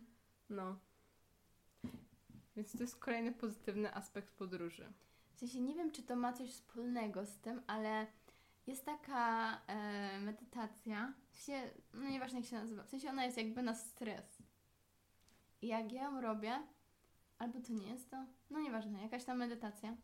No. 0.52 0.76
Więc 2.56 2.72
to 2.72 2.84
jest 2.84 2.96
kolejny 2.96 3.32
pozytywny 3.32 3.96
aspekt 3.96 4.32
podróży. 4.32 4.94
W 5.34 5.40
sensie 5.40 5.62
nie 5.62 5.76
wiem, 5.76 5.92
czy 5.92 6.04
to 6.04 6.16
ma 6.16 6.34
coś 6.34 6.50
wspólnego 6.50 7.26
z 7.26 7.38
tym, 7.38 7.62
ale 7.68 8.08
jest 8.68 8.86
taka 8.86 9.58
e, 9.68 10.20
medytacja. 10.20 11.14
W 11.32 11.36
sensie, 11.36 11.72
no 11.94 12.10
nieważne 12.10 12.40
jak 12.40 12.48
się 12.48 12.56
nazywa. 12.56 12.84
W 12.84 12.90
sensie 12.90 13.10
ona 13.10 13.26
jest 13.26 13.38
jakby 13.38 13.64
na 13.64 13.76
stres. 13.76 14.44
I 15.62 15.68
jak 15.68 15.92
ja 15.92 16.04
ją 16.04 16.22
robię, 16.22 16.64
albo 17.38 17.60
to 17.60 17.74
nie 17.74 17.88
jest 17.88 18.12
to, 18.12 18.26
no 18.50 18.60
nieważne, 18.60 19.02
jakaś 19.02 19.24
tam 19.24 19.38
medytacja. 19.38 19.98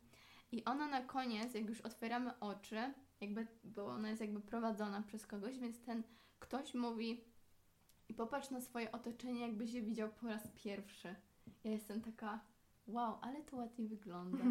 I 0.52 0.64
ona 0.64 0.88
na 0.88 1.02
koniec, 1.02 1.54
jak 1.54 1.68
już 1.68 1.80
otwieramy 1.80 2.40
oczy, 2.40 2.94
jakby, 3.20 3.46
bo 3.64 3.86
ona 3.86 4.08
jest 4.08 4.20
jakby 4.20 4.40
prowadzona 4.40 5.02
przez 5.02 5.26
kogoś, 5.26 5.58
więc 5.58 5.80
ten 5.80 6.02
ktoś 6.38 6.74
mówi 6.74 7.24
i 8.08 8.14
popatrz 8.14 8.50
na 8.50 8.60
swoje 8.60 8.92
otoczenie, 8.92 9.40
jakby 9.40 9.68
się 9.68 9.82
widział 9.82 10.08
po 10.08 10.26
raz 10.26 10.48
pierwszy. 10.48 11.14
Ja 11.64 11.70
jestem 11.70 12.00
taka, 12.00 12.40
wow, 12.86 13.18
ale 13.20 13.42
to 13.42 13.56
ładnie 13.56 13.86
wygląda. 13.86 14.44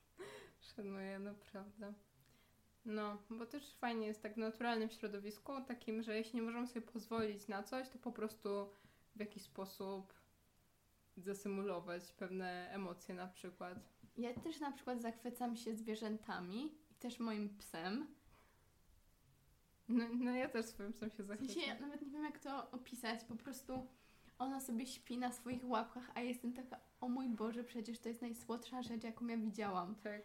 Szanuję, 0.76 1.18
naprawdę. 1.18 1.94
No, 2.84 3.18
bo 3.30 3.46
też 3.46 3.74
fajnie 3.74 4.06
jest 4.06 4.22
tak 4.22 4.34
w 4.34 4.38
naturalnym 4.38 4.90
środowisku, 4.90 5.52
takim, 5.68 6.02
że 6.02 6.16
jeśli 6.16 6.36
nie 6.36 6.42
możemy 6.42 6.66
sobie 6.66 6.86
pozwolić 6.86 7.48
na 7.48 7.62
coś, 7.62 7.88
to 7.88 7.98
po 7.98 8.12
prostu 8.12 8.48
w 9.16 9.20
jakiś 9.20 9.42
sposób 9.42 10.12
zasymulować 11.16 12.12
pewne 12.12 12.70
emocje 12.70 13.14
na 13.14 13.26
przykład. 13.26 13.78
Ja 14.16 14.34
też 14.34 14.60
na 14.60 14.72
przykład 14.72 15.02
zachwycam 15.02 15.56
się 15.56 15.74
zwierzętami 15.74 16.74
i 16.90 16.94
też 16.94 17.18
moim 17.18 17.56
psem. 17.56 18.06
No, 19.90 20.04
no 20.14 20.30
ja 20.30 20.48
też 20.48 20.66
swoim 20.66 20.92
psem 20.92 21.10
się 21.10 21.22
W 21.22 21.26
sensie, 21.26 21.60
ja 21.60 21.80
nawet 21.80 22.02
nie 22.02 22.10
wiem 22.10 22.24
jak 22.24 22.38
to 22.38 22.70
opisać, 22.70 23.24
po 23.24 23.36
prostu 23.36 23.86
ona 24.38 24.60
sobie 24.60 24.86
śpi 24.86 25.18
na 25.18 25.32
swoich 25.32 25.68
łapkach, 25.68 26.10
a 26.14 26.20
ja 26.20 26.28
jestem 26.28 26.52
taka, 26.52 26.80
o 27.00 27.08
mój 27.08 27.28
Boże, 27.28 27.64
przecież 27.64 27.98
to 27.98 28.08
jest 28.08 28.22
najsłodsza 28.22 28.82
rzecz, 28.82 29.04
jaką 29.04 29.26
ja 29.26 29.36
widziałam. 29.36 29.94
Tak. 29.94 30.22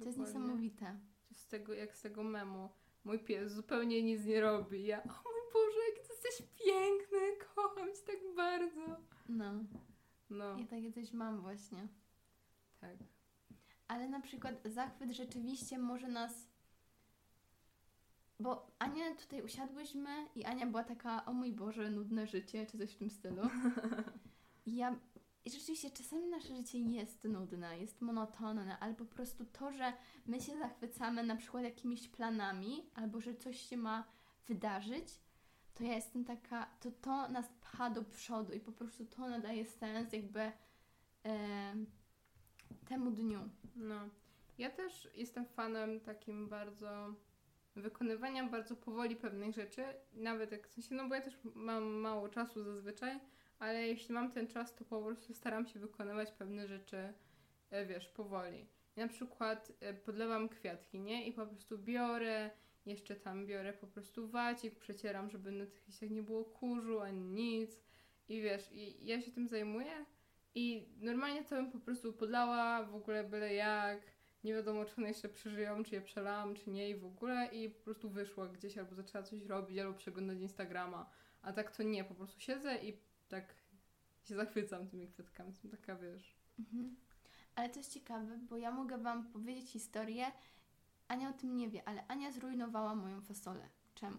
To 0.00 0.04
jest 0.04 0.18
niesamowite. 0.18 0.96
Z 1.32 1.46
tego, 1.48 1.72
jak 1.74 1.96
z 1.96 2.02
tego 2.02 2.22
memu. 2.22 2.68
Mój 3.04 3.18
pies 3.18 3.52
zupełnie 3.52 4.02
nic 4.02 4.24
nie 4.24 4.40
robi. 4.40 4.86
Ja, 4.86 5.02
o 5.02 5.06
mój 5.06 5.52
Boże, 5.52 5.78
jaki 5.90 6.08
ty 6.08 6.12
jesteś 6.12 6.48
piękny, 6.64 7.46
kocham 7.54 7.88
cię 7.88 8.02
tak 8.06 8.34
bardzo. 8.36 8.96
No, 9.28 9.52
No, 10.30 10.58
ja 10.58 10.66
takie 10.66 10.92
coś 10.92 11.12
mam 11.12 11.40
właśnie. 11.40 11.88
tak. 12.80 12.96
Ale 13.88 14.08
na 14.08 14.20
przykład 14.20 14.54
zachwyt 14.64 15.10
rzeczywiście 15.10 15.78
może 15.78 16.08
nas. 16.08 16.45
Bo 18.40 18.70
Ania 18.78 19.14
tutaj 19.14 19.42
usiadłyśmy 19.42 20.10
i 20.34 20.44
Ania 20.44 20.66
była 20.66 20.84
taka, 20.84 21.24
o 21.24 21.32
mój 21.32 21.52
Boże, 21.52 21.90
nudne 21.90 22.26
życie, 22.26 22.66
czy 22.66 22.78
coś 22.78 22.92
w 22.92 22.98
tym 22.98 23.10
stylu. 23.10 23.42
I 24.66 24.76
ja. 24.80 24.96
I 25.44 25.50
rzeczywiście 25.50 25.90
czasami 25.90 26.26
nasze 26.28 26.56
życie 26.56 26.78
jest 26.78 27.24
nudne, 27.24 27.78
jest 27.78 28.00
monotonne, 28.00 28.78
ale 28.78 28.94
po 28.94 29.04
prostu 29.04 29.44
to, 29.44 29.72
że 29.72 29.92
my 30.26 30.40
się 30.40 30.58
zachwycamy 30.58 31.22
na 31.22 31.36
przykład 31.36 31.64
jakimiś 31.64 32.08
planami, 32.08 32.90
albo 32.94 33.20
że 33.20 33.34
coś 33.34 33.60
się 33.60 33.76
ma 33.76 34.04
wydarzyć, 34.46 35.20
to 35.74 35.84
ja 35.84 35.94
jestem 35.94 36.24
taka, 36.24 36.66
to 36.80 36.90
to 36.90 37.28
nas 37.28 37.48
pcha 37.60 37.90
do 37.90 38.02
przodu 38.02 38.52
i 38.52 38.60
po 38.60 38.72
prostu 38.72 39.06
to 39.06 39.28
nadaje 39.28 39.64
sens 39.66 40.12
jakby 40.12 40.52
em, 41.22 41.86
temu 42.88 43.10
dniu. 43.10 43.40
No. 43.76 44.00
Ja 44.58 44.70
też 44.70 45.08
jestem 45.14 45.46
fanem 45.46 46.00
takim 46.00 46.48
bardzo 46.48 47.14
wykonywania 47.80 48.44
bardzo 48.44 48.76
powoli 48.76 49.16
pewnych 49.16 49.54
rzeczy, 49.54 49.84
nawet 50.12 50.52
jak 50.52 50.68
w 50.68 50.72
sensie, 50.72 50.94
no 50.94 51.08
bo 51.08 51.14
ja 51.14 51.20
też 51.20 51.38
mam 51.54 51.84
mało 51.84 52.28
czasu 52.28 52.64
zazwyczaj, 52.64 53.20
ale 53.58 53.86
jeśli 53.86 54.14
mam 54.14 54.32
ten 54.32 54.46
czas, 54.46 54.74
to 54.74 54.84
po 54.84 55.02
prostu 55.02 55.34
staram 55.34 55.66
się 55.66 55.78
wykonywać 55.78 56.32
pewne 56.32 56.68
rzeczy, 56.68 57.12
e, 57.70 57.86
wiesz, 57.86 58.08
powoli. 58.08 58.66
Na 58.96 59.08
przykład 59.08 59.72
e, 59.80 59.94
podlewam 59.94 60.48
kwiatki, 60.48 61.00
nie? 61.00 61.26
I 61.26 61.32
po 61.32 61.46
prostu 61.46 61.78
biorę, 61.78 62.50
jeszcze 62.86 63.16
tam 63.16 63.46
biorę 63.46 63.72
po 63.72 63.86
prostu 63.86 64.28
wacik, 64.28 64.74
przecieram, 64.78 65.30
żeby 65.30 65.52
na 65.52 65.66
tych 65.66 65.86
listach 65.86 66.10
nie 66.10 66.22
było 66.22 66.44
kurzu 66.44 67.00
ani 67.00 67.24
nic. 67.24 67.80
I 68.28 68.42
wiesz, 68.42 68.72
i 68.72 69.06
ja 69.06 69.20
się 69.20 69.32
tym 69.32 69.48
zajmuję 69.48 70.04
i 70.54 70.88
normalnie 71.00 71.44
to 71.44 71.56
bym 71.56 71.70
po 71.70 71.78
prostu 71.78 72.12
podlała 72.12 72.84
w 72.84 72.94
ogóle 72.94 73.24
byle 73.24 73.54
jak, 73.54 74.15
nie 74.46 74.54
wiadomo 74.54 74.84
czy 74.84 74.96
one 74.96 75.08
jeszcze 75.08 75.28
przeżyją, 75.28 75.84
czy 75.84 75.94
je 75.94 76.00
przelałam, 76.00 76.54
czy 76.54 76.70
nie 76.70 76.90
i 76.90 76.94
w 76.94 77.04
ogóle 77.04 77.46
i 77.46 77.70
po 77.70 77.84
prostu 77.84 78.10
wyszła 78.10 78.48
gdzieś 78.48 78.78
albo 78.78 78.94
zaczęła 78.94 79.24
coś 79.24 79.42
robić, 79.42 79.78
albo 79.78 79.94
przeglądać 79.94 80.38
Instagrama. 80.38 81.10
A 81.42 81.52
tak 81.52 81.76
to 81.76 81.82
nie, 81.82 82.04
po 82.04 82.14
prostu 82.14 82.40
siedzę 82.40 82.78
i 82.84 82.98
tak 83.28 83.54
się 84.24 84.34
zachwycam 84.34 84.88
tymi 84.88 85.08
kwiatkami. 85.08 85.50
Jestem 85.50 85.70
taka, 85.70 85.96
wiesz... 85.96 86.36
Mhm. 86.58 86.96
Ale 87.54 87.68
to 87.70 87.78
jest 87.78 87.94
ciekawe, 87.94 88.38
bo 88.38 88.56
ja 88.56 88.70
mogę 88.70 88.98
Wam 88.98 89.32
powiedzieć 89.32 89.70
historię. 89.70 90.26
Ania 91.08 91.28
o 91.28 91.32
tym 91.32 91.56
nie 91.56 91.68
wie, 91.68 91.88
ale 91.88 92.06
Ania 92.06 92.32
zrujnowała 92.32 92.94
moją 92.94 93.20
fasolę. 93.20 93.68
Czemu? 93.94 94.18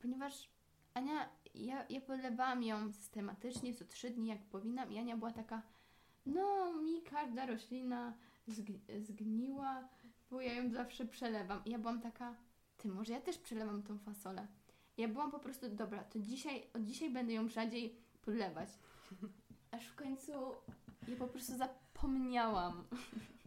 Ponieważ 0.00 0.50
Ania, 0.94 1.28
ja, 1.54 1.86
ja 1.88 2.00
podlewałam 2.00 2.62
ją 2.62 2.92
systematycznie 2.92 3.74
co 3.74 3.84
trzy 3.84 4.10
dni, 4.10 4.28
jak 4.28 4.42
powinnam, 4.42 4.92
i 4.92 4.98
Ania 4.98 5.16
była 5.16 5.32
taka, 5.32 5.62
no 6.26 6.72
mi 6.82 7.02
każda 7.02 7.46
roślina 7.46 8.14
zg- 8.48 9.00
zgniła, 9.00 9.88
bo 10.30 10.40
ja 10.40 10.52
ją 10.54 10.70
zawsze 10.70 11.06
przelewam. 11.06 11.64
I 11.64 11.70
ja 11.70 11.78
byłam 11.78 12.00
taka, 12.00 12.34
ty, 12.76 12.88
może 12.88 13.12
ja 13.12 13.20
też 13.20 13.38
przelewam 13.38 13.82
tą 13.82 13.98
fasolę. 13.98 14.46
Ja 14.96 15.08
byłam 15.08 15.30
po 15.30 15.38
prostu, 15.38 15.68
dobra, 15.70 16.04
to 16.04 16.18
dzisiaj, 16.18 16.66
od 16.74 16.82
dzisiaj 16.82 17.10
będę 17.10 17.32
ją 17.32 17.48
rzadziej 17.48 17.96
podlewać. 18.22 18.68
Aż 19.70 19.86
w 19.86 19.94
końcu 19.94 20.32
ja 21.08 21.16
po 21.18 21.26
prostu 21.26 21.56
zapomniałam. 21.56 22.84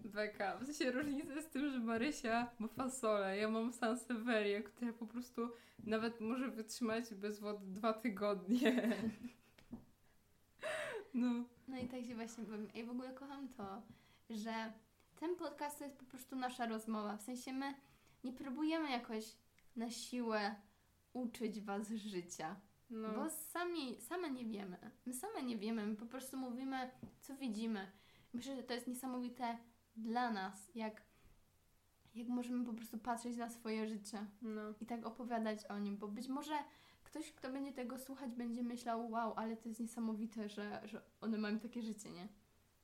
Beka. 0.05 0.57
W 0.57 0.65
sensie 0.65 0.91
różnica 0.91 1.33
jest 1.33 1.47
z 1.47 1.51
tym, 1.51 1.69
że 1.69 1.79
Marysia 1.79 2.47
ma 2.59 2.67
fasolę, 2.67 3.37
ja 3.37 3.49
mam 3.49 3.73
Sanseverię, 3.73 4.63
która 4.63 4.93
po 4.93 5.07
prostu 5.07 5.49
nawet 5.83 6.21
może 6.21 6.51
wytrzymać 6.51 7.13
bez 7.13 7.39
wody 7.39 7.65
dwa 7.65 7.93
tygodnie. 7.93 8.73
No. 11.13 11.43
No 11.67 11.77
i 11.77 11.87
tak 11.87 12.05
się 12.05 12.15
właśnie 12.15 12.45
powiem. 12.45 12.67
Ja 12.75 12.85
w 12.85 12.89
ogóle 12.89 13.13
kocham 13.13 13.47
to, 13.47 13.81
że 14.29 14.73
ten 15.19 15.35
podcast 15.35 15.79
to 15.79 15.83
jest 15.83 15.97
po 15.97 16.05
prostu 16.05 16.35
nasza 16.35 16.65
rozmowa. 16.65 17.17
W 17.17 17.21
sensie 17.21 17.53
my 17.53 17.73
nie 18.23 18.33
próbujemy 18.33 18.91
jakoś 18.91 19.35
na 19.75 19.89
siłę 19.89 20.55
uczyć 21.13 21.61
Was 21.61 21.89
życia. 21.89 22.55
No. 22.89 23.13
Bo 23.13 23.29
sami, 23.29 24.01
same 24.01 24.31
nie 24.31 24.45
wiemy. 24.45 24.77
My 25.05 25.13
same 25.13 25.43
nie 25.43 25.57
wiemy, 25.57 25.85
my 25.85 25.95
po 25.95 26.05
prostu 26.05 26.37
mówimy, 26.37 26.91
co 27.21 27.35
widzimy. 27.35 27.91
Myślę, 28.33 28.55
że 28.55 28.63
to 28.63 28.73
jest 28.73 28.87
niesamowite 28.87 29.57
dla 29.95 30.31
nas, 30.31 30.71
jak, 30.75 31.01
jak 32.15 32.27
możemy 32.27 32.65
po 32.65 32.73
prostu 32.73 32.97
patrzeć 32.97 33.37
na 33.37 33.49
swoje 33.49 33.87
życie 33.87 34.25
no. 34.41 34.61
i 34.81 34.85
tak 34.85 35.05
opowiadać 35.05 35.65
o 35.65 35.79
nim, 35.79 35.97
bo 35.97 36.07
być 36.07 36.27
może 36.27 36.53
ktoś, 37.03 37.31
kto 37.31 37.51
będzie 37.51 37.73
tego 37.73 37.99
słuchać, 37.99 38.31
będzie 38.31 38.63
myślał, 38.63 39.11
wow, 39.11 39.33
ale 39.35 39.57
to 39.57 39.69
jest 39.69 39.81
niesamowite, 39.81 40.49
że, 40.49 40.81
że 40.85 41.01
one 41.21 41.37
mają 41.37 41.59
takie 41.59 41.81
życie, 41.81 42.11
nie? 42.11 42.27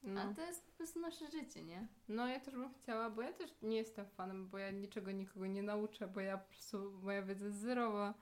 A 0.05 0.09
No. 0.09 0.33
to 0.33 0.41
jest 0.41 0.65
po 0.65 0.71
prostu 0.71 0.99
nasze 0.99 1.31
życie, 1.31 1.63
nie? 1.63 1.87
no, 2.07 2.27
ja 2.27 2.39
też 2.39 2.53
bym 2.53 2.73
chciała, 2.73 3.09
bo 3.09 3.21
ja 3.21 3.33
też 3.33 3.51
nie 3.61 3.77
jestem 3.77 4.05
fanem, 4.05 4.49
bo 4.49 4.57
ja 4.57 4.71
niczego 4.71 5.11
nikogo 5.11 5.47
nie 5.47 5.63
nauczę, 5.63 6.07
bo 6.07 6.19
ja 6.19 6.37
po 6.37 6.47
prostu, 6.49 6.91
moja 6.91 7.21
wiedza 7.21 7.45
jest 7.45 7.57
zerowa, 7.57 8.13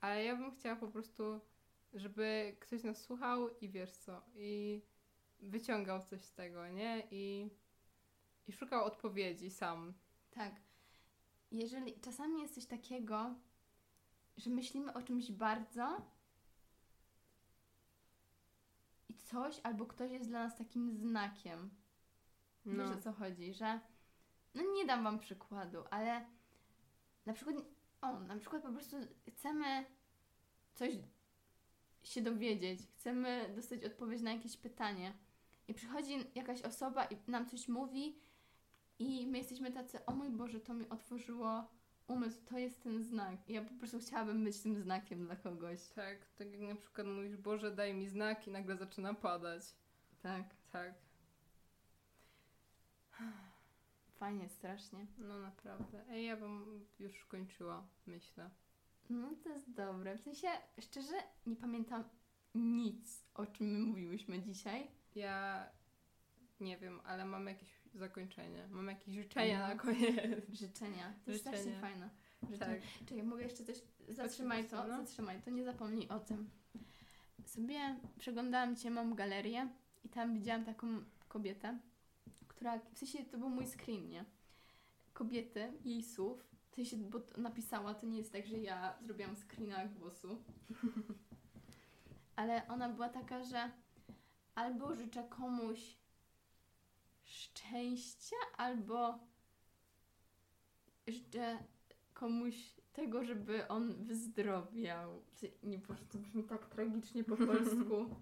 ale 0.00 0.24
ja 0.24 0.36
bym 0.36 0.52
chciała 0.52 0.76
po 0.76 0.88
prostu, 0.88 1.40
żeby 1.92 2.56
ktoś 2.60 2.82
nas 2.82 3.02
słuchał 3.02 3.48
i 3.58 3.68
wiesz 3.68 3.90
co, 3.92 4.22
i 4.34 4.82
wyciągał 5.40 6.02
coś 6.02 6.22
z 6.22 6.32
tego, 6.34 6.68
nie? 6.68 7.06
I, 7.10 7.50
i 8.48 8.52
szukał 8.52 8.84
odpowiedzi 8.84 9.50
sam. 9.50 9.94
Tak. 10.30 10.52
Jeżeli 11.52 12.00
czasami 12.00 12.42
jest 12.42 12.54
coś 12.54 12.66
takiego, 12.66 13.34
że 14.36 14.50
myślimy 14.50 14.92
o 14.92 15.02
czymś 15.02 15.32
bardzo 15.32 16.02
i 19.08 19.14
coś 19.30 19.60
albo 19.62 19.86
ktoś 19.86 20.10
jest 20.10 20.28
dla 20.28 20.44
nas 20.44 20.56
takim 20.56 20.96
znakiem. 20.96 21.70
No. 22.64 22.84
Wiesz 22.84 22.98
o 22.98 23.00
co 23.00 23.12
chodzi, 23.12 23.54
że 23.54 23.80
no 24.54 24.62
nie 24.76 24.86
dam 24.86 25.04
wam 25.04 25.18
przykładu, 25.18 25.84
ale 25.90 26.26
na 27.26 27.32
przykład 27.32 27.56
o, 28.00 28.20
na 28.20 28.36
przykład 28.36 28.62
po 28.62 28.72
prostu 28.72 28.96
chcemy 29.28 29.84
coś 30.74 30.94
się 32.02 32.22
dowiedzieć, 32.22 32.80
chcemy 32.96 33.52
dostać 33.56 33.84
odpowiedź 33.84 34.22
na 34.22 34.32
jakieś 34.32 34.56
pytanie 34.56 35.12
i 35.68 35.74
przychodzi 35.74 36.12
jakaś 36.34 36.62
osoba 36.62 37.04
i 37.04 37.16
nam 37.26 37.46
coś 37.46 37.68
mówi 37.68 38.18
i 38.98 39.26
my 39.26 39.38
jesteśmy 39.38 39.72
tacy, 39.72 40.04
o 40.06 40.12
mój 40.12 40.30
Boże, 40.30 40.60
to 40.60 40.74
mi 40.74 40.88
otworzyło 40.88 41.68
umysł, 42.10 42.44
to 42.44 42.58
jest 42.58 42.82
ten 42.82 43.04
znak. 43.04 43.48
Ja 43.48 43.62
po 43.62 43.74
prostu 43.74 43.98
chciałabym 43.98 44.44
być 44.44 44.60
tym 44.60 44.82
znakiem 44.82 45.26
dla 45.26 45.36
kogoś. 45.36 45.88
Tak, 45.88 46.26
tak 46.38 46.52
jak 46.52 46.60
na 46.60 46.74
przykład 46.74 47.06
mówisz, 47.06 47.36
Boże, 47.36 47.70
daj 47.70 47.94
mi 47.94 48.08
znak 48.08 48.46
i 48.46 48.50
nagle 48.50 48.76
zaczyna 48.76 49.14
padać. 49.14 49.62
Tak. 50.22 50.44
Tak, 50.72 50.94
Fajnie, 54.18 54.48
strasznie. 54.48 55.06
no 55.18 55.38
naprawdę. 55.38 56.04
Ej, 56.10 56.26
ja 56.26 56.36
bym 56.36 56.84
już 56.98 57.24
kończyła, 57.24 57.88
myślę. 58.06 58.50
No 59.10 59.30
to 59.42 59.48
jest 59.48 59.70
dobre. 59.72 60.18
W 60.18 60.20
sensie, 60.20 60.48
szczerze, 60.80 61.14
nie 61.46 61.56
pamiętam 61.56 62.04
nic, 62.54 63.24
o 63.34 63.46
czym 63.46 63.66
my 63.66 63.78
mówiłyśmy 63.78 64.42
dzisiaj. 64.42 64.90
Ja 65.14 65.66
nie 66.60 66.78
wiem, 66.78 67.00
ale 67.04 67.24
mam 67.24 67.46
jakieś 67.46 67.79
zakończenie. 67.94 68.68
Mam 68.70 68.86
jakieś 68.86 69.14
życzenia 69.14 69.58
No. 69.58 69.68
na 69.68 69.74
koniec. 69.74 70.16
Życzenia. 70.60 71.12
To 71.24 71.30
jest 71.30 71.42
strasznie 71.42 71.72
fajne. 71.80 72.10
Życzenia. 72.42 72.74
Tak. 72.74 73.08
Czekaj, 73.08 73.22
mogę 73.22 73.42
jeszcze 73.42 73.64
coś... 73.64 73.76
Zatrzymaj 74.08 74.68
to, 74.68 74.86
no. 74.86 74.96
zatrzymaj 75.04 75.42
to, 75.42 75.50
nie 75.50 75.64
zapomnij 75.64 76.08
o 76.08 76.20
tym. 76.20 76.50
Sobie 77.44 77.96
przeglądałam 78.18 78.76
dzisiaj, 78.76 78.90
mam 78.90 79.14
galerię 79.14 79.68
i 80.04 80.08
tam 80.08 80.34
widziałam 80.34 80.64
taką 80.64 80.86
kobietę, 81.28 81.78
która, 82.48 82.78
w 82.78 82.98
sensie 82.98 83.24
to 83.24 83.38
był 83.38 83.48
mój 83.48 83.66
screen, 83.66 84.08
nie? 84.08 84.24
Kobiety, 85.12 85.72
jej 85.84 86.02
słów, 86.02 86.44
w 86.70 86.74
sensie, 86.74 86.96
bo 86.96 87.20
to 87.20 87.40
napisała, 87.40 87.94
to 87.94 88.06
nie 88.06 88.18
jest 88.18 88.32
tak, 88.32 88.46
że 88.46 88.58
ja 88.58 88.98
zrobiłam 89.02 89.36
screena 89.36 89.86
głosu. 89.86 90.42
Ale 92.36 92.68
ona 92.68 92.88
była 92.88 93.08
taka, 93.08 93.44
że 93.44 93.70
albo 94.54 94.94
życzę 94.94 95.24
komuś 95.28 95.96
szczęścia, 97.30 98.36
albo 98.56 99.18
życzę 101.06 101.58
komuś 102.14 102.54
tego, 102.92 103.24
żeby 103.24 103.68
on 103.68 104.04
wyzdrowiał. 104.04 105.22
Nie, 105.62 105.78
po 105.78 105.86
prostu 105.86 106.06
to 106.08 106.18
brzmi 106.18 106.44
tak 106.44 106.66
tragicznie 106.66 107.24
po 107.24 107.36
polsku. 107.46 108.14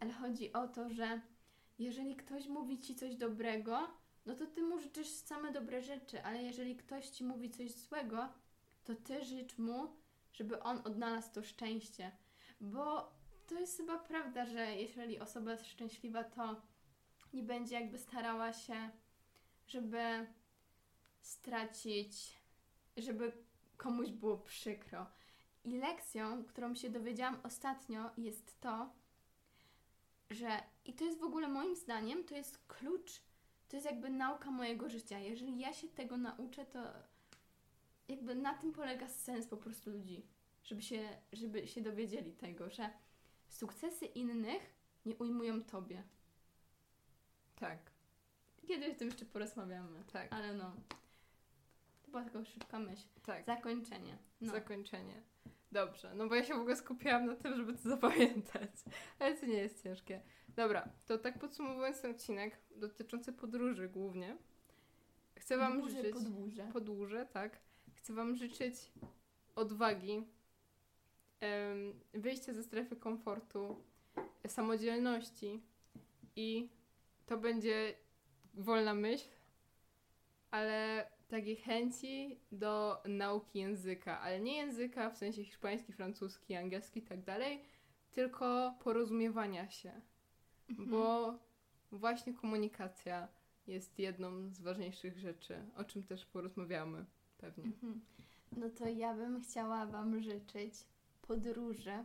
Ale 0.00 0.12
chodzi 0.12 0.52
o 0.52 0.68
to, 0.68 0.88
że 0.88 1.20
jeżeli 1.78 2.16
ktoś 2.16 2.46
mówi 2.46 2.78
ci 2.78 2.94
coś 2.94 3.16
dobrego, 3.16 3.88
no 4.26 4.34
to 4.34 4.46
ty 4.46 4.62
mu 4.62 4.78
życzysz 4.78 5.08
same 5.08 5.52
dobre 5.52 5.82
rzeczy, 5.82 6.24
ale 6.24 6.42
jeżeli 6.42 6.76
ktoś 6.76 7.08
ci 7.08 7.24
mówi 7.24 7.50
coś 7.50 7.70
złego, 7.70 8.28
to 8.84 8.94
ty 8.94 9.24
życz 9.24 9.58
mu, 9.58 9.96
żeby 10.32 10.62
on 10.62 10.80
odnalazł 10.84 11.32
to 11.32 11.42
szczęście. 11.42 12.12
Bo 12.60 13.12
to 13.46 13.60
jest 13.60 13.76
chyba 13.76 13.98
prawda, 13.98 14.46
że 14.46 14.76
jeżeli 14.76 15.18
osoba 15.18 15.52
jest 15.52 15.66
szczęśliwa, 15.66 16.24
to 16.24 16.62
nie 17.32 17.42
będzie 17.42 17.74
jakby 17.74 17.98
starała 17.98 18.52
się, 18.52 18.90
żeby 19.66 20.26
stracić, 21.20 22.38
żeby 22.96 23.32
komuś 23.76 24.10
było 24.10 24.38
przykro. 24.38 25.06
I 25.64 25.78
lekcją, 25.78 26.44
którą 26.44 26.74
się 26.74 26.90
dowiedziałam 26.90 27.40
ostatnio, 27.42 28.10
jest 28.16 28.60
to, 28.60 28.92
że, 30.30 30.62
i 30.84 30.94
to 30.94 31.04
jest 31.04 31.18
w 31.18 31.24
ogóle 31.24 31.48
moim 31.48 31.76
zdaniem, 31.76 32.24
to 32.24 32.36
jest 32.36 32.58
klucz, 32.66 33.20
to 33.68 33.76
jest 33.76 33.86
jakby 33.86 34.10
nauka 34.10 34.50
mojego 34.50 34.88
życia. 34.88 35.18
Jeżeli 35.18 35.58
ja 35.58 35.72
się 35.72 35.88
tego 35.88 36.16
nauczę, 36.16 36.66
to 36.66 36.78
jakby 38.08 38.34
na 38.34 38.54
tym 38.54 38.72
polega 38.72 39.08
sens 39.08 39.46
po 39.46 39.56
prostu 39.56 39.90
ludzi, 39.90 40.26
żeby 40.64 40.82
się, 40.82 41.08
żeby 41.32 41.66
się 41.66 41.80
dowiedzieli 41.80 42.32
tego, 42.32 42.70
że 42.70 42.90
sukcesy 43.48 44.06
innych 44.06 44.74
nie 45.06 45.16
ujmują 45.16 45.62
tobie. 45.62 46.02
Tak, 47.60 47.78
Kiedyś 48.66 48.94
o 48.94 48.98
tym 48.98 49.08
jeszcze 49.08 49.24
porozmawiamy. 49.24 50.04
tak, 50.12 50.32
Ale 50.32 50.54
no, 50.54 50.72
to 52.02 52.10
była 52.10 52.22
tylko 52.24 52.44
szybka 52.44 52.78
myśl. 52.78 53.02
tak. 53.22 53.46
Zakończenie. 53.46 54.18
No. 54.40 54.52
Zakończenie. 54.52 55.22
Dobrze, 55.72 56.14
no 56.14 56.28
bo 56.28 56.34
ja 56.34 56.44
się 56.44 56.54
w 56.54 56.58
ogóle 56.60 56.76
skupiłam 56.76 57.26
na 57.26 57.36
tym, 57.36 57.56
żeby 57.56 57.72
to 57.74 57.88
zapamiętać. 57.96 58.70
Ale 59.18 59.36
to 59.36 59.46
nie 59.46 59.58
jest 59.58 59.82
ciężkie. 59.82 60.20
Dobra, 60.48 60.88
to 61.06 61.18
tak 61.18 61.38
podsumowując 61.38 62.00
ten 62.00 62.10
odcinek 62.10 62.56
dotyczący 62.76 63.32
podróży 63.32 63.88
głównie, 63.88 64.36
Chcę 65.36 65.56
Wam 65.58 65.72
Podwórze, 65.72 65.96
życzyć 65.96 66.12
Podwórze. 66.14 66.68
podłużę, 66.72 67.26
tak. 67.26 67.58
Chcę 67.94 68.12
Wam 68.12 68.36
życzyć 68.36 68.74
odwagi, 69.56 70.26
wyjścia 72.14 72.52
ze 72.52 72.62
strefy 72.62 72.96
komfortu, 72.96 73.84
samodzielności 74.46 75.62
i 76.36 76.70
to 77.28 77.38
będzie 77.38 77.94
wolna 78.54 78.94
myśl, 78.94 79.28
ale 80.50 81.06
takiej 81.28 81.56
chęci 81.56 82.40
do 82.52 83.02
nauki 83.08 83.58
języka, 83.58 84.20
ale 84.20 84.40
nie 84.40 84.56
języka 84.56 85.10
w 85.10 85.16
sensie 85.16 85.44
hiszpański, 85.44 85.92
francuski, 85.92 86.54
angielski 86.56 87.00
i 87.00 87.02
tak 87.02 87.22
dalej, 87.24 87.62
tylko 88.10 88.74
porozumiewania 88.84 89.68
się, 89.70 90.00
Mhm. 90.70 90.90
bo 90.90 91.34
właśnie 91.92 92.34
komunikacja 92.34 93.28
jest 93.66 93.98
jedną 93.98 94.50
z 94.50 94.60
ważniejszych 94.60 95.18
rzeczy, 95.18 95.70
o 95.76 95.84
czym 95.84 96.02
też 96.02 96.26
porozmawiamy 96.26 97.04
pewnie. 97.38 97.64
Mhm. 97.64 98.00
No 98.56 98.70
to 98.70 98.88
ja 98.88 99.14
bym 99.14 99.40
chciała 99.42 99.86
Wam 99.86 100.20
życzyć 100.22 100.74
podróży 101.22 102.04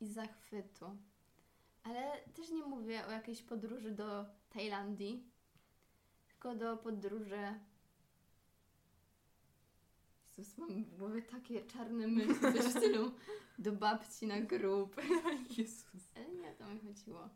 i 0.00 0.06
zachwytu. 0.06 0.96
Ale 1.86 2.20
też 2.34 2.50
nie 2.50 2.64
mówię 2.64 3.06
o 3.06 3.10
jakiejś 3.10 3.42
podróży 3.42 3.90
do 3.90 4.26
Tajlandii, 4.50 5.30
tylko 6.28 6.54
do 6.54 6.76
podróży. 6.76 7.60
Jezus, 10.38 10.58
mam 10.58 10.84
w 10.84 10.96
głowie 10.96 11.22
takie 11.22 11.66
czarne 11.66 12.06
myśli, 12.06 12.40
coś 12.40 12.54
w 12.54 12.70
stylu 12.70 13.12
do 13.58 13.72
babci 13.72 14.26
na 14.26 14.40
grób. 14.40 14.96
Jezus. 15.58 16.10
Ale 16.16 16.28
nie 16.28 16.50
o 16.50 16.54
to 16.54 16.66
mi 16.66 16.80
chodziło. 16.80 17.28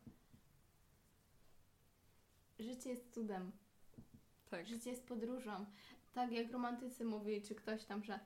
Życie 2.59 2.89
jest 2.89 3.13
cudem. 3.13 3.51
Tak. 4.49 4.67
Życie 4.67 4.89
jest 4.89 5.07
podróżą. 5.07 5.65
Tak 6.13 6.31
jak 6.31 6.51
romantycy 6.51 7.05
mówili, 7.05 7.41
czy 7.41 7.55
ktoś 7.55 7.85
tam, 7.85 8.03
że, 8.03 8.19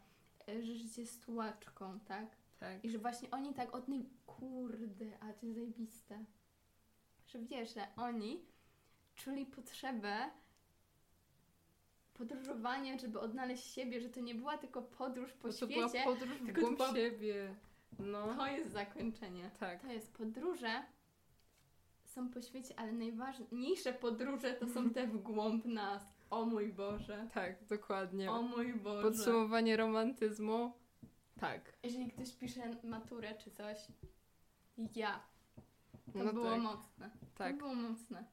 e, 0.48 0.64
że 0.64 0.76
życie 0.76 1.02
jest 1.02 1.26
tułaczką, 1.26 2.00
tak? 2.00 2.45
Tak. 2.60 2.86
I 2.86 2.90
że 2.90 2.98
właśnie 2.98 3.32
oni 3.32 3.54
tak 3.54 3.76
od 3.76 3.88
niej, 3.88 4.10
kurde, 4.26 5.20
a 5.20 5.34
to 5.34 5.46
jest 5.46 5.58
zajebiste. 5.58 6.26
Że 7.28 7.40
wiesz, 7.40 7.74
że 7.74 7.88
oni 7.96 8.46
czuli 9.16 9.46
potrzebę 9.46 10.30
podróżowania, 12.14 12.98
żeby 12.98 13.20
odnaleźć 13.20 13.64
siebie, 13.64 14.02
że 14.02 14.10
to 14.10 14.20
nie 14.20 14.36
była 14.36 14.58
tylko 14.58 14.82
podróż 14.82 15.34
po 15.34 15.48
Bo 15.48 15.54
to 15.54 15.68
była 15.68 15.90
świecie, 15.90 16.06
podróż 16.06 16.38
w 16.38 16.54
głąb 16.54 16.78
to 16.78 16.94
siebie. 16.94 17.56
No, 18.00 18.36
to 18.36 18.48
jest 18.48 18.72
zakończenie. 18.72 19.52
tak. 19.60 19.82
To 19.82 19.88
jest 19.88 20.14
podróże 20.14 20.84
są 22.16 22.30
po 22.30 22.42
świecie, 22.42 22.74
ale 22.78 22.92
najważniejsze 22.92 23.94
podróże 23.94 24.54
to 24.54 24.68
są 24.68 24.90
te 24.90 25.08
w 25.08 25.18
głąb 25.18 25.66
nas. 25.66 26.16
O 26.30 26.46
mój 26.46 26.74
Boże. 26.74 27.28
Tak, 27.34 27.66
dokładnie. 27.66 28.32
O 28.32 28.42
mój 28.42 28.74
Boże. 28.74 29.02
Podsumowanie 29.02 29.78
romantyzmu. 29.78 30.74
Tak. 31.40 31.78
Jeżeli 31.84 32.12
ktoś 32.12 32.32
pisze 32.32 32.62
maturę 32.84 33.36
czy 33.36 33.52
coś, 33.52 33.78
ja. 34.96 35.20
To 36.14 36.24
No 36.24 36.34
było 36.34 36.50
tak. 36.50 36.62
mocne. 36.62 37.10
Tak. 37.36 37.52
To 37.52 37.58
było 37.58 37.76
mocne. 37.76 38.26